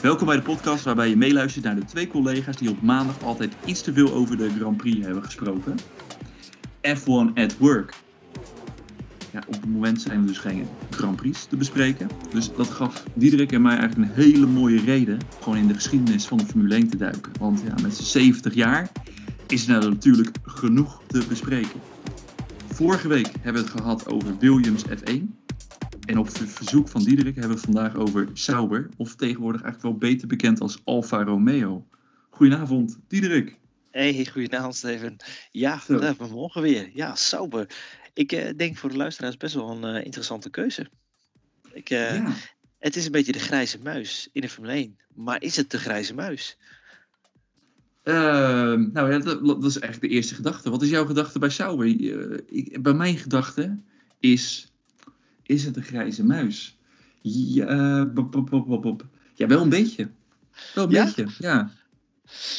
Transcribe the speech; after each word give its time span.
Welkom 0.00 0.26
bij 0.26 0.36
de 0.36 0.42
podcast 0.42 0.84
waarbij 0.84 1.08
je 1.08 1.16
meeluistert 1.16 1.64
naar 1.64 1.74
de 1.74 1.84
twee 1.84 2.08
collega's 2.08 2.56
die 2.56 2.70
op 2.70 2.82
maandag 2.82 3.22
altijd 3.22 3.52
iets 3.64 3.80
te 3.82 3.92
veel 3.92 4.12
over 4.12 4.36
de 4.36 4.50
Grand 4.50 4.76
Prix 4.76 5.04
hebben 5.06 5.24
gesproken. 5.24 5.76
F1 6.88 7.34
at 7.34 7.56
Work. 7.58 7.94
Ja, 9.32 9.42
op 9.46 9.52
het 9.52 9.66
moment 9.66 10.00
zijn 10.00 10.20
er 10.20 10.26
dus 10.26 10.38
geen 10.38 10.66
Grand 10.90 11.16
Prix 11.16 11.44
te 11.44 11.56
bespreken. 11.56 12.08
Dus 12.32 12.50
dat 12.56 12.70
gaf 12.70 13.04
Diederik 13.14 13.52
en 13.52 13.62
mij 13.62 13.76
eigenlijk 13.76 14.10
een 14.10 14.22
hele 14.22 14.46
mooie 14.46 14.80
reden 14.80 15.18
gewoon 15.42 15.58
in 15.58 15.66
de 15.66 15.74
geschiedenis 15.74 16.26
van 16.26 16.38
de 16.38 16.46
Formule 16.46 16.74
1 16.74 16.88
te 16.88 16.96
duiken. 16.96 17.32
Want 17.38 17.62
ja, 17.66 17.74
met 17.82 17.96
z'n 17.96 18.04
70 18.04 18.54
jaar 18.54 18.88
is 19.46 19.66
er 19.66 19.70
nou 19.70 19.88
natuurlijk 19.90 20.36
genoeg 20.42 21.02
te 21.06 21.22
bespreken. 21.28 21.80
Vorige 22.66 23.08
week 23.08 23.30
hebben 23.40 23.62
we 23.62 23.68
het 23.68 23.80
gehad 23.80 24.08
over 24.08 24.38
Williams 24.38 24.84
F1. 24.84 25.45
En 26.06 26.18
op 26.18 26.28
verzoek 26.30 26.88
van 26.88 27.02
Diederik 27.02 27.36
hebben 27.36 27.56
we 27.56 27.62
vandaag 27.62 27.94
over 27.94 28.28
Sauber, 28.32 28.88
of 28.96 29.14
tegenwoordig 29.14 29.62
eigenlijk 29.62 29.92
wel 29.92 30.10
beter 30.10 30.28
bekend 30.28 30.60
als 30.60 30.80
Alfa 30.84 31.24
Romeo. 31.24 31.86
Goedenavond, 32.30 32.98
Diederik. 33.08 33.58
Hey, 33.90 34.26
goedenavond 34.32 34.74
Steven. 34.76 35.16
Ja, 35.50 35.78
vandaag 35.78 36.16
we 36.16 36.26
morgen 36.26 36.62
weer. 36.62 36.90
Ja, 36.94 37.14
Sauber. 37.14 37.66
Ik 38.12 38.32
uh, 38.32 38.48
denk 38.56 38.76
voor 38.76 38.90
de 38.90 38.96
luisteraars 38.96 39.36
best 39.36 39.54
wel 39.54 39.70
een 39.70 39.96
uh, 39.96 40.04
interessante 40.04 40.50
keuze. 40.50 40.86
Ik, 41.72 41.90
uh, 41.90 42.16
ja. 42.16 42.32
Het 42.78 42.96
is 42.96 43.06
een 43.06 43.12
beetje 43.12 43.32
de 43.32 43.38
grijze 43.38 43.78
muis 43.82 44.28
in 44.32 44.40
de 44.40 44.48
Formule 44.48 44.72
1. 44.72 44.98
Maar 45.14 45.42
is 45.42 45.56
het 45.56 45.70
de 45.70 45.78
grijze 45.78 46.14
muis? 46.14 46.58
Ehm, 48.02 48.92
nou 48.92 49.12
ja, 49.12 49.18
dat, 49.18 49.46
dat, 49.46 49.64
is 49.64 49.78
eigenlijk 49.78 50.12
de 50.12 50.18
eerste 50.18 50.34
gedachte. 50.34 50.70
Wat 50.70 50.82
is 50.82 50.90
jouw 50.90 51.06
gedachte 51.06 51.38
bij 51.38 51.50
Sauber? 51.50 51.86
Ik, 51.86 52.82
bij 52.82 52.94
mijn 52.94 53.16
gedachte 53.16 53.78
is 54.20 54.72
is 55.46 55.64
het 55.64 55.76
een 55.76 55.82
grijze 55.82 56.24
muis? 56.24 56.78
Ja, 57.20 58.04
bop, 58.06 58.32
bop, 58.32 58.66
bop, 58.66 59.06
ja 59.34 59.46
wel 59.46 59.62
een 59.62 59.68
beetje. 59.68 60.08
Wel 60.74 60.84
een 60.84 60.90
ja? 60.90 61.04
beetje, 61.04 61.26
ja. 61.38 61.70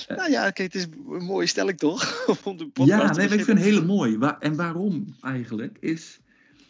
Nou 0.07 0.31
ja, 0.31 0.51
kijk, 0.51 0.73
het 0.73 0.75
is 0.75 0.87
een 1.09 1.23
mooie 1.23 1.47
stelling 1.47 1.77
toch? 1.77 2.25
Om 2.43 2.57
de 2.57 2.69
ja, 2.73 3.13
nee, 3.13 3.25
ik 3.25 3.31
vind 3.31 3.47
het 3.47 3.67
hele 3.67 3.85
mooi. 3.85 4.17
En 4.39 4.55
waarom 4.55 5.15
eigenlijk 5.21 5.77
is, 5.79 6.19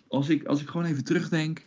als 0.08 0.30
ik, 0.30 0.44
als 0.44 0.61
ik 0.61 0.67
gewoon 0.67 0.86
even 0.86 1.03
terugdenk 1.03 1.66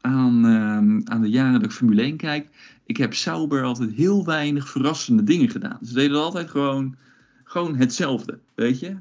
aan, 0.00 0.46
uh, 0.46 1.00
aan 1.04 1.22
de 1.22 1.30
jaren 1.30 1.52
dat 1.52 1.64
ik 1.64 1.72
Formule 1.72 2.02
1 2.02 2.16
kijk, 2.16 2.48
ik 2.84 2.96
heb 2.96 3.14
Sauber 3.14 3.62
altijd 3.62 3.92
heel 3.92 4.24
weinig 4.24 4.68
verrassende 4.68 5.22
dingen 5.22 5.50
gedaan. 5.50 5.78
Ze 5.82 5.94
deden 5.94 6.16
altijd 6.16 6.50
gewoon, 6.50 6.96
gewoon 7.44 7.76
hetzelfde, 7.76 8.38
weet 8.54 8.80
je? 8.80 8.96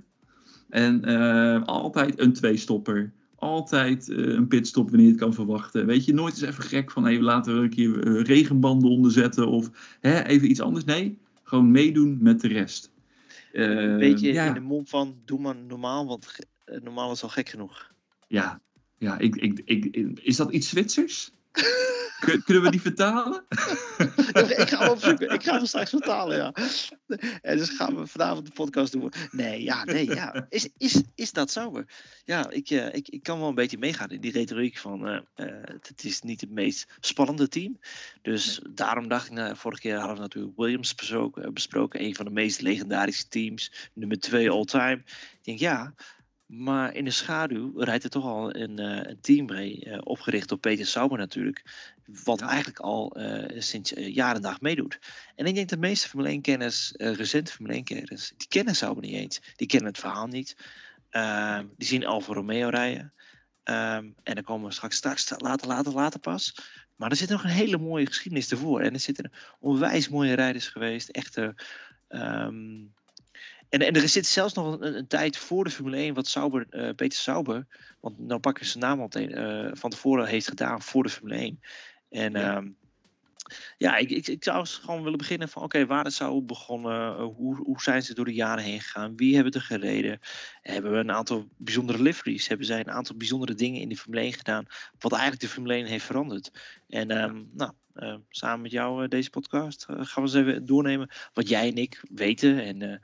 En 0.69 1.09
uh, 1.09 1.63
altijd 1.63 2.19
een 2.19 2.33
twee-stopper 2.33 3.11
altijd 3.41 4.07
uh, 4.07 4.33
een 4.33 4.47
pitstop 4.47 4.89
wanneer 4.89 5.05
je 5.05 5.11
het 5.11 5.21
kan 5.21 5.33
verwachten. 5.33 5.85
Weet 5.85 6.05
je, 6.05 6.13
nooit 6.13 6.33
eens 6.33 6.41
even 6.41 6.63
gek 6.63 6.91
van 6.91 7.05
even 7.05 7.23
laten 7.23 7.55
we 7.55 7.61
een 7.61 7.69
keer 7.69 8.07
uh, 8.07 8.23
regenbanden 8.23 8.89
onderzetten 8.89 9.47
of 9.47 9.69
hè, 9.99 10.23
even 10.23 10.49
iets 10.49 10.61
anders. 10.61 10.85
Nee, 10.85 11.17
gewoon 11.43 11.71
meedoen 11.71 12.17
met 12.21 12.41
de 12.41 12.47
rest. 12.47 12.91
Uh, 13.53 13.97
Beetje 13.97 14.33
ja. 14.33 14.47
in 14.47 14.53
de 14.53 14.59
mond 14.59 14.89
van 14.89 15.15
doe 15.25 15.39
maar 15.39 15.55
normaal, 15.55 16.07
want 16.07 16.35
normaal 16.83 17.11
is 17.11 17.23
al 17.23 17.29
gek 17.29 17.49
genoeg. 17.49 17.91
Ja, 18.27 18.61
ja 18.97 19.19
ik, 19.19 19.35
ik, 19.35 19.61
ik, 19.65 19.95
is 20.21 20.35
dat 20.35 20.51
iets 20.51 20.69
Zwitsers? 20.69 21.31
Kunnen 22.45 22.63
we 22.63 22.71
die 22.71 22.81
vertalen? 22.81 23.45
ik 24.57 24.69
ga 24.69 24.79
hem 24.79 24.89
opzoeken. 24.89 25.29
Ik 25.29 25.43
ga 25.43 25.53
hem 25.55 25.65
straks 25.65 25.89
vertalen, 25.89 26.37
ja. 26.37 26.53
En 27.41 27.57
dus 27.57 27.69
gaan 27.69 27.95
we 27.95 28.07
vanavond 28.07 28.45
de 28.45 28.51
podcast 28.51 28.91
doen. 28.91 29.11
Nee, 29.31 29.63
ja, 29.63 29.83
nee, 29.83 30.05
ja. 30.05 30.45
Is, 30.49 30.69
is, 30.77 31.01
is 31.15 31.31
dat 31.31 31.51
zo? 31.51 31.83
Ja, 32.25 32.49
ik, 32.49 32.69
uh, 32.69 32.93
ik, 32.93 33.07
ik 33.07 33.23
kan 33.23 33.39
wel 33.39 33.47
een 33.47 33.55
beetje 33.55 33.77
meegaan 33.77 34.09
in 34.09 34.21
die 34.21 34.31
retoriek 34.31 34.77
van... 34.77 35.07
Uh, 35.07 35.19
uh, 35.35 35.45
het 35.63 36.03
is 36.03 36.21
niet 36.21 36.41
het 36.41 36.51
meest 36.51 36.87
spannende 36.99 37.47
team. 37.47 37.79
Dus 38.21 38.59
nee. 38.59 38.73
daarom 38.73 39.07
dacht 39.07 39.25
ik... 39.25 39.31
Nou, 39.31 39.55
vorige 39.55 39.81
keer 39.81 39.97
hadden 39.97 40.15
we 40.15 40.21
natuurlijk 40.21 40.57
Williams 40.57 40.95
besproken, 40.95 41.53
besproken. 41.53 42.03
Een 42.03 42.15
van 42.15 42.25
de 42.25 42.31
meest 42.31 42.61
legendarische 42.61 43.27
teams. 43.27 43.89
Nummer 43.93 44.19
twee 44.19 44.49
all-time. 44.49 45.01
Ik 45.05 45.39
denk, 45.41 45.59
ja... 45.59 45.93
Maar 46.51 46.95
in 46.95 47.05
de 47.05 47.11
schaduw 47.11 47.79
rijdt 47.79 48.03
er 48.03 48.09
toch 48.09 48.25
al 48.25 48.55
een, 48.55 48.79
uh, 48.79 48.99
een 49.03 49.21
team 49.21 49.45
mee, 49.45 49.85
uh, 49.85 49.97
opgericht 50.03 50.49
door 50.49 50.57
Peter 50.57 50.85
Sauber 50.85 51.17
natuurlijk. 51.17 51.63
Wat 52.23 52.39
ja. 52.39 52.47
eigenlijk 52.47 52.79
al 52.79 53.19
uh, 53.19 53.61
sinds 53.61 53.93
jaar 53.95 54.35
en 54.35 54.41
dag 54.41 54.61
meedoet. 54.61 54.99
En 55.35 55.45
ik 55.45 55.55
denk 55.55 55.69
de 55.69 55.77
meeste 55.77 56.09
Formule 56.09 56.37
1-kenners, 56.37 56.93
recente 56.97 57.51
Formule 57.51 57.79
1-kenners, 57.79 58.33
die 58.37 58.47
kennen 58.47 58.75
Sauber 58.75 59.03
niet 59.03 59.13
eens. 59.13 59.41
Die 59.55 59.67
kennen 59.67 59.89
het 59.89 59.99
verhaal 59.99 60.27
niet. 60.27 60.55
Ehm, 61.09 61.65
die 61.77 61.87
zien 61.87 62.05
Alfa 62.05 62.33
Romeo 62.33 62.69
rijden. 62.69 63.13
Um, 63.63 64.15
en 64.23 64.35
dan 64.35 64.43
komen 64.43 64.67
we 64.67 64.73
straks, 64.73 64.95
straks 64.95 65.33
later, 65.37 65.67
later, 65.67 65.93
later 65.93 66.19
pas. 66.19 66.55
Maar 66.95 67.09
er 67.09 67.15
zit 67.15 67.29
nog 67.29 67.43
een 67.43 67.49
hele 67.49 67.77
mooie 67.77 68.05
geschiedenis 68.05 68.51
ervoor. 68.51 68.81
En 68.81 68.93
er 68.93 68.99
zitten 68.99 69.31
onwijs 69.59 70.09
mooie 70.09 70.33
rijders 70.33 70.67
geweest. 70.67 71.09
Echte... 71.09 71.55
Um, 72.09 72.93
en, 73.71 73.79
en 73.81 73.93
er 73.93 74.09
zit 74.09 74.25
zelfs 74.25 74.53
nog 74.53 74.79
een, 74.79 74.97
een, 74.97 75.07
tijd 75.07 75.37
voor 75.37 75.63
de 75.63 75.69
Formule 75.69 75.97
1 75.97 76.13
wat 76.13 76.27
Sauber, 76.27 76.65
uh, 76.69 76.89
Peter 76.95 77.19
Sauber, 77.19 77.65
want 77.99 78.19
nou 78.19 78.39
pak 78.39 78.59
ik 78.59 78.65
zijn 78.65 78.83
naam 78.83 78.99
al 78.99 79.07
te, 79.07 79.27
uh, 79.27 79.71
van 79.73 79.89
tevoren 79.89 80.27
heeft 80.27 80.47
gedaan 80.47 80.81
voor 80.81 81.03
de 81.03 81.09
Formule 81.09 81.35
1. 81.35 81.59
En 82.09 82.31
ja, 82.31 82.57
um, 82.57 82.77
ja 83.77 83.97
ik, 83.97 84.09
ik, 84.09 84.27
ik, 84.27 84.43
zou 84.43 84.65
gewoon 84.65 85.03
willen 85.03 85.17
beginnen 85.17 85.49
van 85.49 85.63
oké, 85.63 85.75
okay, 85.75 85.87
waar 85.87 86.05
is 86.05 86.15
Sauber 86.15 86.45
begonnen? 86.45 87.19
Uh, 87.19 87.23
hoe, 87.35 87.55
hoe 87.55 87.81
zijn 87.81 88.03
ze 88.03 88.13
door 88.13 88.25
de 88.25 88.33
jaren 88.33 88.63
heen 88.63 88.81
gegaan? 88.81 89.15
Wie 89.15 89.35
hebben 89.35 89.53
er 89.53 89.61
gereden? 89.61 90.19
Hebben 90.61 90.91
we 90.91 90.97
een 90.97 91.11
aantal 91.11 91.47
bijzondere 91.57 92.01
liveries? 92.01 92.47
Hebben 92.47 92.65
zij 92.65 92.79
een 92.79 92.91
aantal 92.91 93.15
bijzondere 93.15 93.53
dingen 93.53 93.81
in 93.81 93.89
de 93.89 93.97
Formule 93.97 94.21
1 94.21 94.33
gedaan? 94.33 94.65
Wat 94.99 95.11
eigenlijk 95.11 95.41
de 95.41 95.47
Formule 95.47 95.73
1 95.73 95.85
heeft 95.85 96.05
veranderd? 96.05 96.51
En 96.87 97.23
um, 97.23 97.49
nou, 97.53 97.71
uh, 97.95 98.15
samen 98.29 98.61
met 98.61 98.71
jou 98.71 99.03
uh, 99.03 99.09
deze 99.09 99.29
podcast 99.29 99.87
uh, 99.89 99.95
gaan 99.95 100.23
we 100.23 100.29
eens 100.29 100.47
even 100.47 100.65
doornemen 100.65 101.09
wat 101.33 101.49
jij 101.49 101.67
en 101.67 101.75
ik 101.75 102.01
weten 102.09 102.63
en 102.63 103.01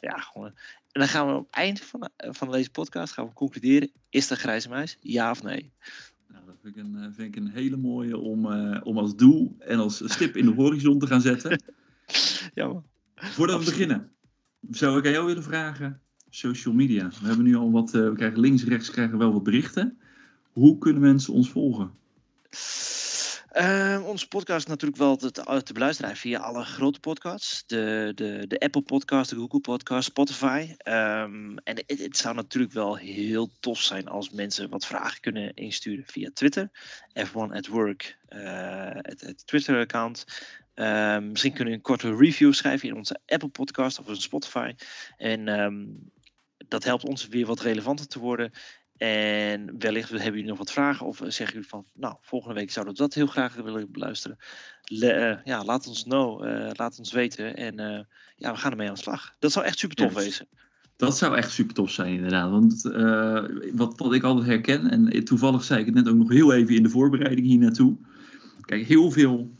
ja, 0.00 0.16
gewoon. 0.18 0.46
En 0.92 1.00
dan 1.00 1.08
gaan 1.08 1.26
we 1.26 1.32
op 1.32 1.46
het 1.46 1.54
eind 1.54 1.80
van, 1.80 2.08
van 2.16 2.50
deze 2.50 2.70
podcast 2.70 3.12
gaan 3.12 3.26
we 3.26 3.32
concluderen: 3.32 3.90
is 4.10 4.30
er 4.30 4.36
grijze 4.36 4.68
muis? 4.68 4.96
Ja 5.00 5.30
of 5.30 5.42
nee? 5.42 5.72
Nou, 6.28 6.44
dat 6.46 6.54
vind 6.62 6.76
ik 6.76 6.82
een, 6.82 7.14
vind 7.14 7.36
ik 7.36 7.42
een 7.42 7.50
hele 7.50 7.76
mooie 7.76 8.18
om, 8.18 8.46
om 8.82 8.98
als 8.98 9.16
doel 9.16 9.56
en 9.58 9.78
als 9.78 10.02
stip 10.04 10.36
in 10.36 10.46
de 10.46 10.54
horizon 10.62 10.98
te 10.98 11.06
gaan 11.06 11.20
zetten. 11.20 11.62
ja, 12.54 12.66
man. 12.66 12.84
Voordat 13.14 13.58
we 13.58 13.64
beginnen, 13.64 14.12
zou 14.70 14.98
ik 14.98 15.06
aan 15.06 15.12
jou 15.12 15.26
willen 15.26 15.42
vragen: 15.42 16.00
social 16.30 16.74
media. 16.74 17.08
We 17.08 17.26
hebben 17.26 17.44
nu 17.44 17.56
al 17.56 17.70
wat, 17.70 17.90
we 17.90 18.12
krijgen 18.14 18.40
links, 18.40 18.64
rechts 18.64 18.90
krijgen 18.90 19.18
wel 19.18 19.32
wat 19.32 19.42
berichten. 19.42 19.98
Hoe 20.52 20.78
kunnen 20.78 21.02
mensen 21.02 21.32
ons 21.32 21.50
volgen? 21.50 21.90
Uh, 23.60 24.06
onze 24.06 24.28
podcast 24.28 24.58
is 24.58 24.66
natuurlijk 24.66 25.00
wel 25.00 25.16
te, 25.16 25.62
te 25.62 25.72
beluisteren 25.72 26.16
via 26.16 26.38
alle 26.38 26.64
grote 26.64 27.00
podcasts. 27.00 27.64
De, 27.66 28.12
de, 28.14 28.44
de 28.46 28.58
Apple 28.58 28.82
podcast, 28.82 29.30
de 29.30 29.36
Google 29.36 29.60
podcast, 29.60 30.08
Spotify. 30.08 30.74
Um, 30.84 31.58
en 31.58 31.84
het, 31.86 32.16
zou 32.16 32.34
natuurlijk 32.34 32.72
wel 32.72 32.96
heel 32.96 33.50
tof 33.60 33.80
zijn 33.80 34.08
als 34.08 34.30
mensen 34.30 34.68
wat 34.68 34.86
vragen 34.86 35.20
kunnen 35.20 35.54
insturen 35.54 36.04
via 36.06 36.30
Twitter. 36.34 36.70
F1 37.26 37.32
at 37.32 37.66
Work, 37.66 38.18
uh, 38.28 38.90
het, 38.92 39.46
Twitter 39.46 39.78
account. 39.78 40.24
Uh, 40.74 41.18
misschien 41.18 41.52
kunnen 41.52 41.72
we 41.72 41.78
een 41.78 41.84
korte 41.84 42.16
review 42.16 42.52
schrijven 42.52 42.88
in 42.88 42.96
onze 42.96 43.20
Apple 43.26 43.48
podcast 43.48 43.98
of 43.98 44.08
in 44.08 44.16
Spotify. 44.16 44.74
En 45.16 45.44
dat 46.68 46.84
helpt 46.84 47.04
ons 47.04 47.28
weer 47.28 47.46
wat 47.46 47.60
relevanter 47.60 48.08
te 48.08 48.18
worden. 48.18 48.52
En 48.96 49.78
wellicht 49.78 50.08
hebben 50.08 50.30
jullie 50.30 50.46
nog 50.46 50.58
wat 50.58 50.72
vragen 50.72 51.06
of 51.06 51.16
zeggen 51.16 51.46
jullie 51.46 51.68
van, 51.68 51.84
nou, 51.94 52.16
volgende 52.20 52.54
week 52.54 52.70
zouden 52.70 52.94
we 52.94 53.00
dat 53.00 53.14
heel 53.14 53.26
graag 53.26 53.54
willen 53.54 53.92
beluisteren. 53.92 54.38
Le, 54.84 55.30
uh, 55.30 55.44
ja, 55.44 55.64
laat 55.64 55.86
ons 55.86 56.02
know, 56.02 56.44
uh, 56.44 56.70
laat 56.72 56.98
ons 56.98 57.12
weten 57.12 57.56
en 57.56 57.80
uh, 57.80 58.00
ja, 58.36 58.52
we 58.52 58.58
gaan 58.58 58.70
ermee 58.70 58.88
aan 58.88 58.94
de 58.94 59.00
slag. 59.00 59.34
Dat 59.38 59.52
zou 59.52 59.64
echt 59.64 59.78
super 59.78 59.96
tof 59.96 60.14
yes. 60.14 60.24
wezen. 60.24 60.46
Dat 60.96 61.16
zou 61.16 61.36
echt 61.36 61.50
super 61.50 61.74
tof 61.74 61.90
zijn, 61.90 62.14
inderdaad. 62.14 62.50
Want 62.50 62.82
wat, 63.72 63.98
wat 63.98 64.14
ik 64.14 64.22
altijd 64.22 64.46
herken, 64.46 64.90
en 64.90 65.24
toevallig 65.24 65.64
zei 65.64 65.80
ik 65.80 65.86
het 65.86 65.94
net 65.94 66.08
ook 66.08 66.16
nog 66.16 66.28
heel 66.28 66.52
even 66.52 66.74
in 66.74 66.82
de 66.82 66.88
voorbereiding 66.88 67.46
hier 67.46 67.58
naartoe. 67.58 67.96
Kijk, 68.60 68.86
heel 68.86 69.10
veel, 69.10 69.50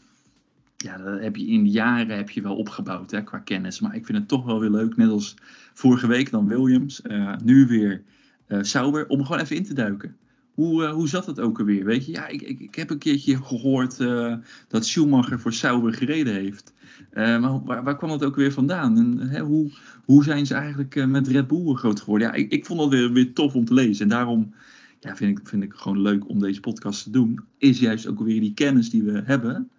ja, 0.77 0.97
dat 0.97 1.19
heb 1.19 1.35
je 1.35 1.47
in 1.47 1.63
de 1.63 1.69
jaren 1.69 2.17
heb 2.17 2.29
je 2.29 2.41
wel 2.41 2.55
opgebouwd 2.55 3.11
hè, 3.11 3.23
qua 3.23 3.37
kennis. 3.37 3.79
Maar 3.79 3.95
ik 3.95 4.05
vind 4.05 4.17
het 4.17 4.27
toch 4.27 4.45
wel 4.45 4.59
weer 4.59 4.69
leuk, 4.69 4.97
net 4.97 5.09
als 5.09 5.35
vorige 5.73 6.07
week 6.07 6.31
dan 6.31 6.47
Williams, 6.47 7.01
nu 7.43 7.67
weer 7.67 8.03
Sauber, 8.47 9.07
om 9.07 9.25
gewoon 9.25 9.41
even 9.41 9.55
in 9.55 9.63
te 9.63 9.73
duiken. 9.73 10.17
Hoe, 10.57 10.83
uh, 10.83 10.91
hoe 10.91 11.07
zat 11.07 11.25
het 11.25 11.39
ook 11.39 11.59
alweer? 11.59 11.85
Weet 11.85 12.05
je, 12.05 12.11
ja, 12.11 12.27
ik, 12.27 12.41
ik, 12.41 12.59
ik 12.59 12.75
heb 12.75 12.89
een 12.89 12.97
keertje 12.97 13.43
gehoord 13.43 13.99
uh, 13.99 14.35
dat 14.67 14.85
Schumacher 14.85 15.39
voor 15.39 15.53
Sauber 15.53 15.93
gereden 15.93 16.33
heeft. 16.33 16.73
maar 17.13 17.63
waar, 17.63 17.83
waar, 17.83 17.97
kwam 17.97 18.09
dat 18.09 18.23
ook 18.23 18.35
weer 18.35 18.51
vandaan? 18.51 18.97
En 18.97 19.29
hè, 19.29 19.39
hoe, 19.39 19.71
hoe 20.05 20.23
zijn 20.23 20.45
ze 20.45 20.53
eigenlijk 20.53 21.05
met 21.07 21.27
Red 21.27 21.47
Bull 21.47 21.73
groot 21.73 21.99
geworden? 21.99 22.27
Ja, 22.27 22.33
ik, 22.33 22.51
ik 22.51 22.65
vond 22.65 22.79
dat 22.79 22.89
weer, 22.89 23.11
weer 23.11 23.33
tof 23.33 23.53
om 23.53 23.65
te 23.65 23.73
lezen. 23.73 24.03
En 24.03 24.09
daarom 24.09 24.53
ja, 24.99 25.15
vind, 25.15 25.39
ik, 25.39 25.47
vind 25.47 25.63
ik 25.63 25.73
gewoon 25.73 26.01
leuk 26.01 26.29
om 26.29 26.39
deze 26.39 26.59
podcast 26.59 27.03
te 27.03 27.09
doen. 27.09 27.45
Is 27.57 27.79
juist 27.79 28.07
ook 28.07 28.19
weer 28.19 28.41
die 28.41 28.53
kennis 28.53 28.89
die 28.89 29.03
we 29.03 29.21
hebben, 29.25 29.69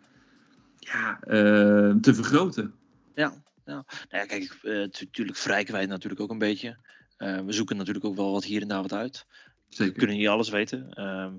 ja, 0.79 1.19
te 2.01 2.15
vergroten. 2.15 2.73
Ja, 3.15 3.33
ja. 3.65 3.85
Nou 3.85 3.85
ja, 4.09 4.25
kijk, 4.25 4.59
natuurlijk 4.63 5.37
verrijken 5.37 5.73
wij 5.73 5.87
natuurlijk 5.87 6.21
ook 6.21 6.31
een 6.31 6.39
beetje. 6.39 6.77
Uh, 7.19 7.41
we 7.41 7.53
zoeken 7.53 7.77
natuurlijk 7.77 8.05
ook 8.05 8.17
wel 8.17 8.33
wat 8.33 8.45
hier 8.45 8.63
en 8.63 8.69
daar 8.69 8.83
wat 8.83 8.93
uit. 8.93 9.27
Zeker. 9.69 9.93
We 9.93 9.99
kunnen 9.99 10.17
niet 10.17 10.29
alles 10.29 10.49
weten. 10.49 10.91
Ehm, 10.91 11.33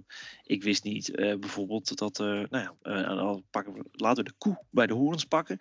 ik 0.44 0.64
wist 0.64 0.84
niet 0.84 1.10
uh, 1.10 1.36
bijvoorbeeld 1.36 1.98
dat, 1.98 2.20
uh, 2.20 2.28
nou 2.28 2.48
ja, 2.50 2.74
uh, 2.84 3.08
al 3.08 3.44
pakken 3.50 3.74
we, 3.74 3.84
laten 3.92 4.24
we 4.24 4.30
de 4.30 4.36
koe 4.38 4.64
bij 4.70 4.88
de 4.88 4.94
horens 4.94 5.26
pakken. 5.26 5.58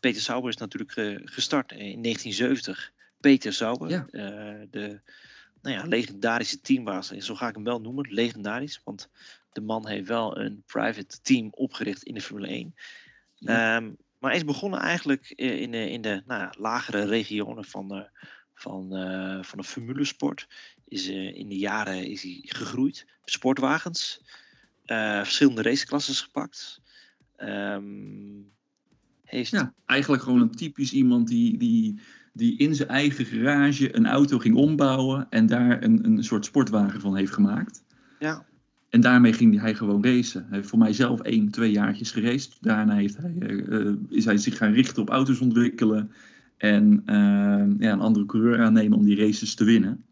Peter 0.00 0.20
Sauber 0.20 0.50
is 0.50 0.56
natuurlijk 0.56 0.92
gestart 1.24 1.70
in 1.70 2.02
1970. 2.02 2.92
Peter 3.20 3.52
Sauber, 3.52 3.90
Ja. 3.90 4.06
de 4.70 5.00
nou 5.62 5.76
ja, 5.76 5.84
legendarische 5.86 6.60
teambaas. 6.60 7.10
En 7.10 7.22
zo 7.22 7.34
ga 7.34 7.48
ik 7.48 7.54
hem 7.54 7.64
wel 7.64 7.80
noemen, 7.80 8.12
legendarisch. 8.12 8.80
Want 8.84 9.08
de 9.52 9.60
man 9.60 9.88
heeft 9.88 10.08
wel 10.08 10.38
een 10.38 10.62
private 10.66 11.20
team 11.20 11.48
opgericht 11.50 12.02
in 12.02 12.14
de 12.14 12.20
Formule 12.20 12.48
1. 12.48 12.74
Ja. 13.34 13.76
Ehm, 13.76 13.92
maar 14.18 14.30
hij 14.30 14.40
is 14.40 14.44
begonnen 14.44 14.80
eigenlijk 14.80 15.30
in 15.30 15.70
de, 15.70 15.90
in 15.90 16.02
de 16.02 16.22
nou 16.26 16.40
ja, 16.40 16.54
lagere 16.58 17.04
regionen 17.04 17.64
van, 17.64 18.08
van, 18.54 18.88
uh, 18.92 19.42
van 19.42 19.58
de 19.58 19.64
formulesport. 19.64 20.48
Is, 20.88 21.08
uh, 21.08 21.36
in 21.36 21.48
de 21.48 21.58
jaren 21.58 22.06
is 22.06 22.22
hij 22.22 22.40
gegroeid. 22.42 23.06
Sportwagens. 23.24 24.22
Uh, 24.86 25.22
verschillende 25.22 25.62
raceklasses 25.62 26.20
gepakt. 26.20 26.80
Um, 27.38 28.52
heeft... 29.24 29.50
Ja, 29.50 29.74
eigenlijk 29.86 30.22
gewoon 30.22 30.40
een 30.40 30.54
typisch 30.54 30.92
iemand 30.92 31.28
die, 31.28 31.58
die, 31.58 32.00
die 32.32 32.56
in 32.56 32.74
zijn 32.74 32.88
eigen 32.88 33.24
garage 33.24 33.96
een 33.96 34.06
auto 34.06 34.38
ging 34.38 34.54
ombouwen. 34.54 35.26
En 35.30 35.46
daar 35.46 35.82
een, 35.82 36.04
een 36.04 36.24
soort 36.24 36.44
sportwagen 36.44 37.00
van 37.00 37.16
heeft 37.16 37.32
gemaakt. 37.32 37.82
Ja. 38.18 38.46
En 38.90 39.00
daarmee 39.00 39.32
ging 39.32 39.60
hij 39.60 39.74
gewoon 39.74 40.04
racen. 40.04 40.46
Hij 40.48 40.56
heeft 40.56 40.68
voor 40.68 40.78
mij 40.78 40.92
zelf 40.92 41.20
één, 41.20 41.50
twee 41.50 41.70
jaartjes 41.70 42.10
geraced. 42.10 42.56
Daarna 42.60 42.94
heeft 42.94 43.16
hij, 43.16 43.32
uh, 43.32 43.94
is 44.08 44.24
hij 44.24 44.36
zich 44.36 44.56
gaan 44.56 44.72
richten 44.72 45.02
op 45.02 45.08
auto's 45.08 45.40
ontwikkelen. 45.40 46.12
En 46.56 47.02
uh, 47.06 47.78
ja, 47.78 47.92
een 47.92 48.00
andere 48.00 48.26
coureur 48.26 48.60
aannemen 48.60 48.98
om 48.98 49.04
die 49.04 49.16
races 49.16 49.54
te 49.54 49.64
winnen. 49.64 50.04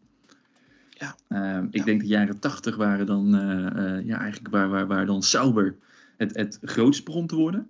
Ja. 0.89 1.15
Uh, 1.29 1.67
ik 1.71 1.85
denk 1.85 2.01
de 2.01 2.07
jaren 2.07 2.39
tachtig 2.39 2.75
waren 2.75 3.05
dan, 3.05 3.35
uh, 3.35 4.05
ja, 4.05 4.19
eigenlijk 4.19 4.53
waar, 4.53 4.69
waar, 4.69 4.87
waar 4.87 5.05
dan 5.05 5.23
Sauber 5.23 5.75
het, 6.17 6.35
het 6.35 6.59
grootst 6.61 7.05
begon 7.05 7.27
te 7.27 7.35
worden. 7.35 7.67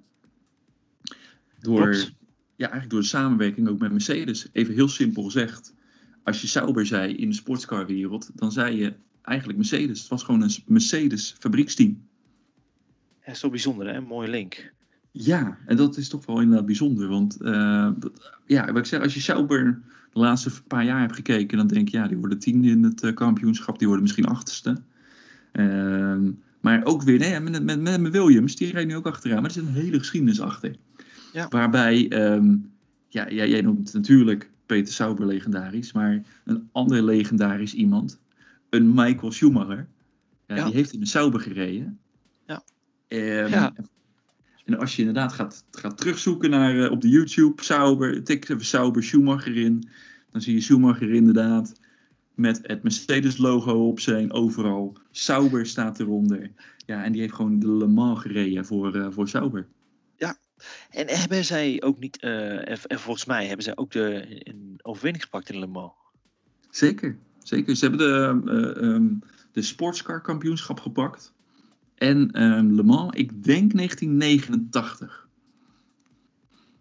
Door, 1.59 1.81
Klopt. 1.81 2.13
ja, 2.55 2.65
eigenlijk 2.65 2.89
door 2.89 3.01
de 3.01 3.07
samenwerking 3.07 3.67
ook 3.67 3.79
met 3.79 3.91
Mercedes. 3.91 4.49
Even 4.51 4.73
heel 4.73 4.87
simpel 4.87 5.23
gezegd. 5.23 5.73
Als 6.23 6.41
je 6.41 6.47
Sauber 6.47 6.85
zei 6.85 7.15
in 7.15 7.29
de 7.29 7.35
sportscarwereld, 7.35 8.31
dan 8.35 8.51
zei 8.51 8.77
je 8.77 8.93
eigenlijk 9.21 9.57
Mercedes. 9.57 9.99
Het 9.99 10.09
was 10.09 10.23
gewoon 10.23 10.41
een 10.41 10.51
Mercedes 10.65 11.35
fabrieksteam. 11.39 12.07
Ja, 13.25 13.33
zo 13.33 13.49
bijzonder, 13.49 13.87
hè? 13.87 13.93
Een 13.93 14.03
mooie 14.03 14.29
link. 14.29 14.73
Ja, 15.15 15.57
en 15.65 15.77
dat 15.77 15.98
is 15.98 16.10
toch 16.10 16.25
wel 16.25 16.42
inderdaad 16.42 16.65
bijzonder. 16.65 17.07
Want 17.07 17.38
uh, 17.42 17.89
dat, 18.00 18.39
ja, 18.45 18.65
wat 18.65 18.77
ik 18.77 18.86
zeg, 18.86 19.01
als 19.01 19.13
je 19.13 19.19
Sauber 19.19 19.81
de 20.13 20.19
laatste 20.19 20.63
paar 20.63 20.86
jaar 20.86 21.00
hebt 21.00 21.15
gekeken, 21.15 21.57
dan 21.57 21.68
denk 21.68 21.89
je, 21.89 21.98
ja, 21.98 22.07
die 22.07 22.18
worden 22.18 22.39
tiende 22.39 22.68
in 22.68 22.83
het 22.83 23.04
uh, 23.04 23.13
kampioenschap, 23.13 23.77
die 23.77 23.88
worden 23.88 24.04
misschien 24.04 24.25
achterste. 24.25 24.77
Uh, 25.54 26.18
maar 26.62 26.86
ook 26.86 27.01
weer, 27.01 27.19
nee, 27.19 27.39
met, 27.39 27.63
met, 27.63 28.01
met 28.01 28.12
Williams, 28.12 28.56
die 28.56 28.71
rijdt 28.71 28.88
nu 28.88 28.95
ook 28.95 29.07
achteraan, 29.07 29.42
maar 29.42 29.50
er 29.50 29.51
zit 29.51 29.65
een 29.65 29.74
hele 29.74 30.00
geschiedenis 30.00 30.42
achter. 30.42 30.75
Ja. 31.33 31.48
Waarbij, 31.48 32.31
um, 32.33 32.71
ja, 33.07 33.30
jij, 33.31 33.50
jij 33.50 33.62
noemt 33.62 33.94
natuurlijk 33.94 34.50
Peter 34.66 34.94
Sauber 34.94 35.25
legendarisch, 35.25 35.92
maar 35.94 36.21
een 36.45 36.69
ander 36.71 37.04
legendarisch 37.04 37.74
iemand, 37.74 38.19
een 38.69 38.94
Michael 38.94 39.31
Schumacher, 39.31 39.88
ja, 40.48 40.56
Ja. 40.56 40.66
die 40.66 40.74
heeft 40.74 40.94
in 40.94 41.00
de 41.00 41.06
Sauber 41.06 41.39
gereden. 41.39 42.00
Ja. 42.48 42.63
Um, 43.07 43.50
Ja. 43.50 43.74
En 44.65 44.77
als 44.77 44.95
je 44.95 45.01
inderdaad 45.01 45.33
gaat, 45.33 45.65
gaat 45.71 45.98
terugzoeken 45.98 46.50
naar, 46.50 46.75
uh, 46.75 46.92
op 46.92 47.01
de 47.01 47.10
YouTube, 47.10 47.63
Sauber, 47.63 48.24
tik 48.24 48.50
even 48.50 48.65
Sauber 48.65 49.04
Schumacher 49.04 49.57
in. 49.57 49.89
Dan 50.31 50.42
zie 50.42 50.54
je 50.54 50.62
Schumacher 50.62 51.13
inderdaad 51.13 51.80
met 52.36 52.60
het 52.62 52.83
Mercedes 52.83 53.38
logo 53.38 53.88
op 53.88 54.00
zijn 54.00 54.31
overal. 54.31 54.98
Sauber 55.12 55.65
staat 55.65 56.00
eronder. 56.00 56.51
Ja, 56.86 57.04
en 57.04 57.12
die 57.12 57.21
heeft 57.21 57.33
gewoon 57.33 57.60
de 57.60 57.71
Le 57.71 57.88
Mans 57.88 58.21
gereden 58.21 58.65
voor, 58.65 58.95
uh, 58.95 59.07
voor 59.10 59.27
Sauber. 59.27 59.68
En 60.89 61.07
hebben 61.07 61.45
zij 61.45 61.81
ook 61.81 62.00
niet, 62.00 62.24
uh, 62.24 62.69
en 62.69 63.00
volgens 63.00 63.25
mij 63.25 63.45
hebben 63.45 63.63
zij 63.63 63.75
ook 63.75 63.92
de, 63.92 64.25
een 64.44 64.80
overwinning 64.81 65.24
gepakt 65.24 65.50
in 65.50 65.59
Le 65.59 65.68
Mans. 65.68 65.94
Zeker, 66.69 67.18
zeker. 67.44 67.75
Ze 67.75 67.88
hebben 67.88 68.07
de, 68.07 68.75
um, 68.81 69.19
de 69.51 69.62
sportscar 69.62 70.21
kampioenschap 70.21 70.80
gepakt. 70.80 71.33
En 71.95 72.44
um, 72.44 72.75
Le 72.75 72.84
Mans, 72.84 73.16
ik 73.16 73.44
denk 73.44 73.74
1989. 73.74 75.28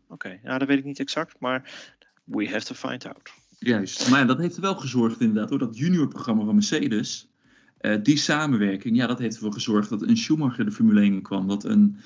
Oké, 0.05 0.13
okay. 0.13 0.41
nou 0.43 0.59
dat 0.59 0.69
weet 0.69 0.79
ik 0.79 0.85
niet 0.85 1.01
exact, 1.01 1.41
maar 1.41 1.91
we 2.25 2.49
have 2.49 2.65
to 2.65 2.75
find 2.75 3.07
out. 3.07 3.31
Juist, 3.59 4.11
maar 4.11 4.27
dat 4.27 4.39
heeft 4.39 4.57
er 4.57 4.63
wel 4.63 4.75
gezorgd 4.75 5.21
inderdaad 5.21 5.51
hoor, 5.51 5.59
dat 5.59 5.79
juniorprogramma 5.79 6.45
van 6.45 6.55
Mercedes, 6.55 7.29
uh, 7.81 7.97
die 8.03 8.17
samenwerking, 8.17 8.97
ja 8.97 9.07
dat 9.07 9.19
heeft 9.19 9.35
ervoor 9.35 9.53
gezorgd 9.53 9.89
dat 9.89 10.03
een 10.03 10.17
Schumacher 10.17 10.65
de 10.65 10.73
Formule 10.73 11.01
1 11.01 11.23
kwam, 11.23 11.49
dat 11.49 11.65
een, 11.65 11.97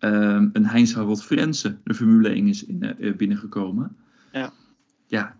uh, 0.00 0.44
een 0.52 0.66
Heinz 0.66 0.94
Harald 0.94 1.22
Frenzen 1.22 1.80
de 1.84 1.94
Formule 1.94 2.28
1 2.28 2.48
is 2.48 2.64
in, 2.64 2.96
uh, 2.98 3.16
binnengekomen. 3.16 3.96
Ja. 4.32 4.52
Ja. 5.06 5.36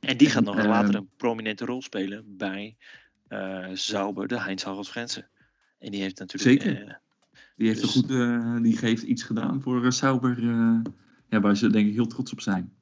En 0.00 0.16
die 0.16 0.30
gaat 0.30 0.44
nog 0.44 0.56
en, 0.56 0.68
later 0.68 0.94
een 0.94 1.08
prominente 1.16 1.64
rol 1.64 1.82
spelen 1.82 2.36
bij 2.36 2.76
Sauber, 3.72 4.28
de 4.28 4.40
Heinz 4.40 4.62
Harald 4.62 4.88
Frenzen. 4.88 5.28
En 5.78 5.90
die 5.90 6.00
heeft 6.00 6.18
natuurlijk... 6.18 6.62
Zeker. 6.62 7.00
die, 7.56 7.66
heeft 7.68 7.80
dus... 7.80 7.90
goed, 7.90 8.08
die 8.62 8.78
heeft 8.80 9.02
iets 9.02 9.22
gedaan 9.22 9.62
voor 9.62 9.92
Sauber, 9.92 10.42
ja, 11.28 11.40
waar 11.40 11.56
ze 11.56 11.70
denk 11.70 11.88
ik 11.88 11.94
heel 11.94 12.06
trots 12.06 12.32
op 12.32 12.40
zijn. 12.40 12.72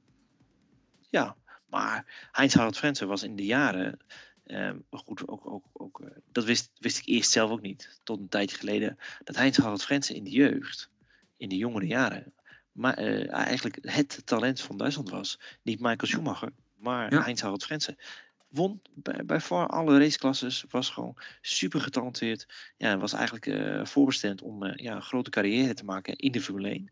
Ja, 1.10 1.36
maar 1.66 2.28
Heinz 2.32 2.54
Harald 2.54 2.76
Frenzen 2.76 3.08
was 3.08 3.22
in 3.22 3.36
de 3.36 3.44
jaren. 3.44 3.98
Uh, 4.46 4.70
goed, 4.90 5.28
ook, 5.28 5.46
ook, 5.46 5.64
ook, 5.72 6.02
dat 6.32 6.44
wist, 6.44 6.70
wist 6.78 6.98
ik 6.98 7.06
eerst 7.06 7.30
zelf 7.30 7.50
ook 7.50 7.62
niet. 7.62 8.00
Tot 8.02 8.18
een 8.18 8.28
tijdje 8.28 8.56
geleden. 8.56 8.98
Dat 9.24 9.36
Heinz 9.36 9.58
Harald 9.58 9.84
Frenzen 9.84 10.14
in 10.14 10.24
de 10.24 10.30
jeugd. 10.30 10.90
In 11.36 11.48
de 11.48 11.56
jongere 11.56 11.86
jaren. 11.86 12.32
Maar 12.72 12.94
eigenlijk 13.28 13.78
het 13.82 14.22
talent 14.24 14.60
van 14.60 14.76
Duitsland 14.76 15.10
was. 15.10 15.40
Niet 15.62 15.80
Michael 15.80 16.06
Schumacher. 16.06 16.52
Maar 16.76 17.12
ja. 17.14 17.22
Heinz 17.22 17.40
Harald 17.40 17.64
Frenzen. 17.64 17.96
Won 18.56 18.80
bij, 18.94 19.24
bij 19.24 19.40
voor 19.40 19.66
alle 19.66 19.98
raceklasses. 19.98 20.64
Was 20.68 20.90
gewoon 20.90 21.16
super 21.40 21.80
getalenteerd. 21.80 22.46
Ja, 22.76 22.98
was 22.98 23.12
eigenlijk 23.12 23.46
uh, 23.46 23.84
voorbestemd 23.84 24.42
om 24.42 24.64
ja, 24.64 24.94
een 24.94 25.02
grote 25.02 25.30
carrière 25.30 25.74
te 25.74 25.84
maken 25.84 26.16
in 26.16 26.32
de 26.32 26.40
Formule 26.40 26.68
1. 26.68 26.90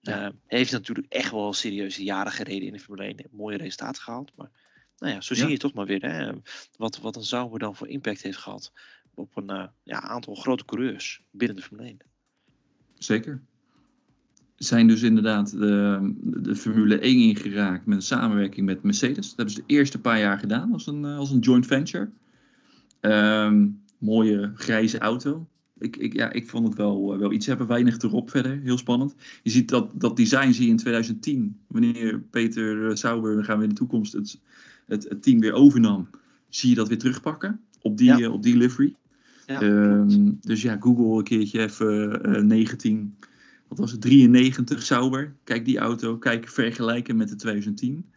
Ja. 0.00 0.24
Uh, 0.24 0.30
heeft 0.46 0.72
natuurlijk 0.72 1.06
echt 1.12 1.30
wel 1.30 1.52
serieuze 1.52 2.04
jaren 2.04 2.32
gereden 2.32 2.66
in 2.66 2.72
de 2.72 2.80
Formule 2.80 3.04
1. 3.06 3.16
Mooie 3.30 3.56
resultaten 3.56 4.02
gehaald. 4.02 4.32
Maar 4.36 4.50
nou 4.98 5.12
ja, 5.14 5.20
zo 5.20 5.34
zie 5.34 5.44
Ja. 5.44 5.50
je 5.50 5.58
toch 5.58 5.72
maar 5.72 5.86
weer 5.86 6.02
hè, 6.02 6.32
wat, 6.76 6.98
wat 6.98 7.16
een 7.16 7.24
Sauber 7.24 7.58
dan 7.58 7.76
voor 7.76 7.88
impact 7.88 8.22
heeft 8.22 8.38
gehad 8.38 8.72
op 9.14 9.36
een 9.36 9.70
ja, 9.82 10.00
aantal 10.00 10.34
grote 10.34 10.64
coureurs 10.64 11.22
binnen 11.30 11.56
de 11.56 11.62
Formule 11.62 11.88
1. 11.88 11.98
Zeker. 12.94 13.42
Zijn 14.60 14.86
dus 14.88 15.02
inderdaad 15.02 15.50
de, 15.50 16.12
de 16.22 16.56
Formule 16.56 16.98
1 16.98 17.18
ingeraakt 17.28 17.86
met 17.86 17.96
een 17.96 18.02
samenwerking 18.02 18.66
met 18.66 18.82
Mercedes. 18.82 19.26
Dat 19.28 19.36
hebben 19.36 19.54
ze 19.54 19.60
de 19.66 19.74
eerste 19.74 20.00
paar 20.00 20.18
jaar 20.18 20.38
gedaan 20.38 20.72
als 20.72 20.86
een, 20.86 21.04
als 21.04 21.30
een 21.30 21.38
joint 21.38 21.66
venture. 21.66 22.08
Um, 23.00 23.80
mooie 23.98 24.52
grijze 24.54 24.98
auto. 24.98 25.46
Ik, 25.78 25.96
ik, 25.96 26.12
ja, 26.12 26.32
ik 26.32 26.48
vond 26.48 26.66
het 26.66 26.76
wel, 26.76 27.18
wel 27.18 27.32
iets 27.32 27.46
hebben, 27.46 27.66
weinig 27.66 27.98
erop 27.98 28.30
verder. 28.30 28.60
Heel 28.62 28.78
spannend. 28.78 29.14
Je 29.42 29.50
ziet 29.50 29.68
dat, 29.68 29.90
dat 29.94 30.16
design 30.16 30.50
zie 30.52 30.64
je 30.64 30.70
in 30.70 30.76
2010. 30.76 31.56
Wanneer 31.66 32.20
Peter 32.30 32.96
Sauber, 32.98 33.34
dan 33.34 33.44
gaan 33.44 33.56
we 33.56 33.62
in 33.62 33.68
de 33.68 33.74
toekomst 33.74 34.12
het, 34.12 34.40
het, 34.86 35.08
het 35.08 35.22
team 35.22 35.40
weer 35.40 35.52
overnam. 35.52 36.08
Zie 36.48 36.68
je 36.68 36.74
dat 36.74 36.88
weer 36.88 36.98
terugpakken 36.98 37.60
op 37.82 37.96
die, 37.98 38.16
Ja. 38.16 38.30
op 38.30 38.42
die 38.42 38.56
livery. 38.56 38.94
Ja, 39.46 39.60
Ehm, 39.60 40.30
dus 40.40 40.62
ja, 40.62 40.76
Google 40.80 41.18
een 41.18 41.24
keertje 41.24 41.60
even 41.60 42.22
eh 42.22 42.42
19. 42.42 43.16
Wat 43.70 43.78
was 43.78 43.90
het? 43.92 44.00
93 44.00 44.82
Sauber. 44.82 45.34
Kijk 45.44 45.64
die 45.64 45.78
auto. 45.78 46.18
Kijk 46.18 46.48
vergelijken 46.48 47.16
met 47.16 47.28
de 47.28 47.36
2010. 47.36 48.10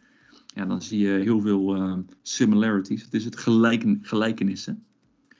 Ja, 0.54 0.66
dan 0.66 0.82
zie 0.82 0.98
je 0.98 1.08
heel 1.08 1.40
veel 1.40 1.74
eh, 1.74 1.98
similarities. 2.22 3.02
Het 3.02 3.14
is 3.14 3.24
het 3.24 3.36
gelijken, 3.36 3.98
gelijkenissen. 4.02 4.84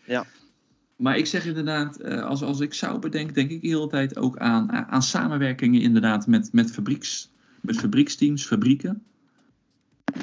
Ja. 0.06 0.26
Maar 0.97 1.16
ik 1.16 1.26
zeg 1.26 1.47
inderdaad, 1.47 1.97
eh, 1.97 2.25
als, 2.25 2.42
als 2.42 2.61
ik 2.61 2.75
Sauber 2.75 3.11
denk, 3.11 3.35
denk 3.35 3.50
ik 3.50 3.61
de 3.61 3.68
hele 3.68 3.88
tijd 3.88 4.16
ook 4.16 4.38
aan, 4.38 4.73
aan 4.73 5.02
samenwerkingen 5.02 5.80
inderdaad 5.80 6.26
met, 6.26 6.52
met, 6.52 6.71
fabrieks, 6.71 7.30
met 7.61 7.76
fabrieksteams, 7.76 8.47
fabrieken. 8.47 9.02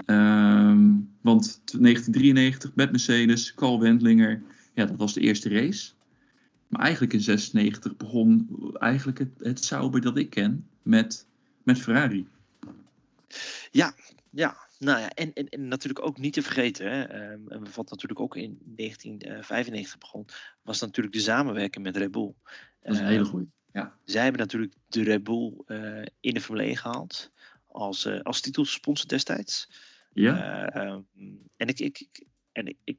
Ehm, 0.06 0.90
want 1.22 1.62
1993 1.66 2.72
met 2.76 2.92
Mercedes, 2.92 3.54
Carl 3.54 3.80
Wendlinger, 3.80 4.42
ja, 4.74 4.86
dat 4.86 4.98
was 4.98 5.14
de 5.14 5.22
eerste 5.22 5.50
race. 5.50 5.92
Maar 6.72 6.82
eigenlijk 6.82 7.14
in 7.14 7.22
96 7.22 7.98
begon 7.98 8.48
eigenlijk 8.80 9.20
het, 9.20 9.32
het 9.38 9.64
Sauber 9.64 10.02
dat 10.02 10.18
ik 10.18 10.30
ken 10.30 10.68
met, 10.82 11.28
met 11.64 11.80
Ferrari. 11.80 12.28
Ja, 13.72 13.94
nou 14.80 15.00
ja, 15.00 15.10
en, 15.10 15.34
en, 15.34 15.50
en 15.50 15.68
natuurlijk 15.68 16.06
ook 16.06 16.18
niet 16.18 16.34
te 16.34 16.42
vergeten, 16.42 16.92
hè, 16.92 17.32
um, 17.32 17.48
wat 17.76 17.90
natuurlijk 17.90 18.20
ook 18.20 18.36
in 18.36 18.60
1995 18.76 19.98
begon, 19.98 20.26
was 20.62 20.80
natuurlijk 20.80 21.16
de 21.16 21.22
samenwerking 21.22 21.84
met 21.84 21.98
Red 21.98 22.12
Bull. 22.12 22.34
Dat 22.82 22.94
is 22.94 23.00
een 23.00 23.06
hele 23.06 23.26
goede. 23.26 23.48
Ja. 23.74 23.98
Zij 24.06 24.24
hebben 24.24 24.42
natuurlijk 24.42 24.74
de 24.88 25.04
Red 25.04 25.24
Bull 25.24 25.54
uh, 25.68 26.06
in 26.20 26.34
de 26.34 26.42
Formule 26.42 26.68
1 26.68 26.78
gehaald 26.78 27.32
als, 27.68 28.06
uh, 28.06 28.22
als 28.22 28.42
titelsponsor 28.42 29.08
destijds. 29.08 29.70
Ja. 30.14 30.76
Uh, 30.76 30.92
um, 30.92 31.08
en 31.58 31.68
ik, 31.68 31.80
ik, 31.80 32.00
ik, 32.00 32.24
en 32.52 32.68
ik, 32.68 32.78
ik 32.84 32.98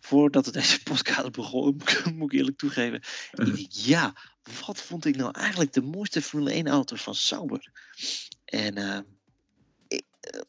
voordat 0.00 0.46
we 0.46 0.52
deze 0.52 0.82
podcast 0.82 1.32
begon, 1.32 1.80
moet 2.16 2.32
ik 2.32 2.38
eerlijk 2.38 2.58
toegeven. 2.58 3.02
Ik 3.32 3.46
dacht, 3.46 3.84
ja, 3.84 4.14
wat 4.64 4.80
vond 4.80 5.04
ik 5.04 5.16
nou 5.16 5.30
eigenlijk 5.30 5.72
de 5.72 5.82
mooiste 5.82 6.22
Formule 6.22 6.52
1 6.52 6.68
auto 6.68 6.96
van 6.96 7.14
Sauber? 7.14 7.70
En 8.44 8.78
uh, 8.78 8.98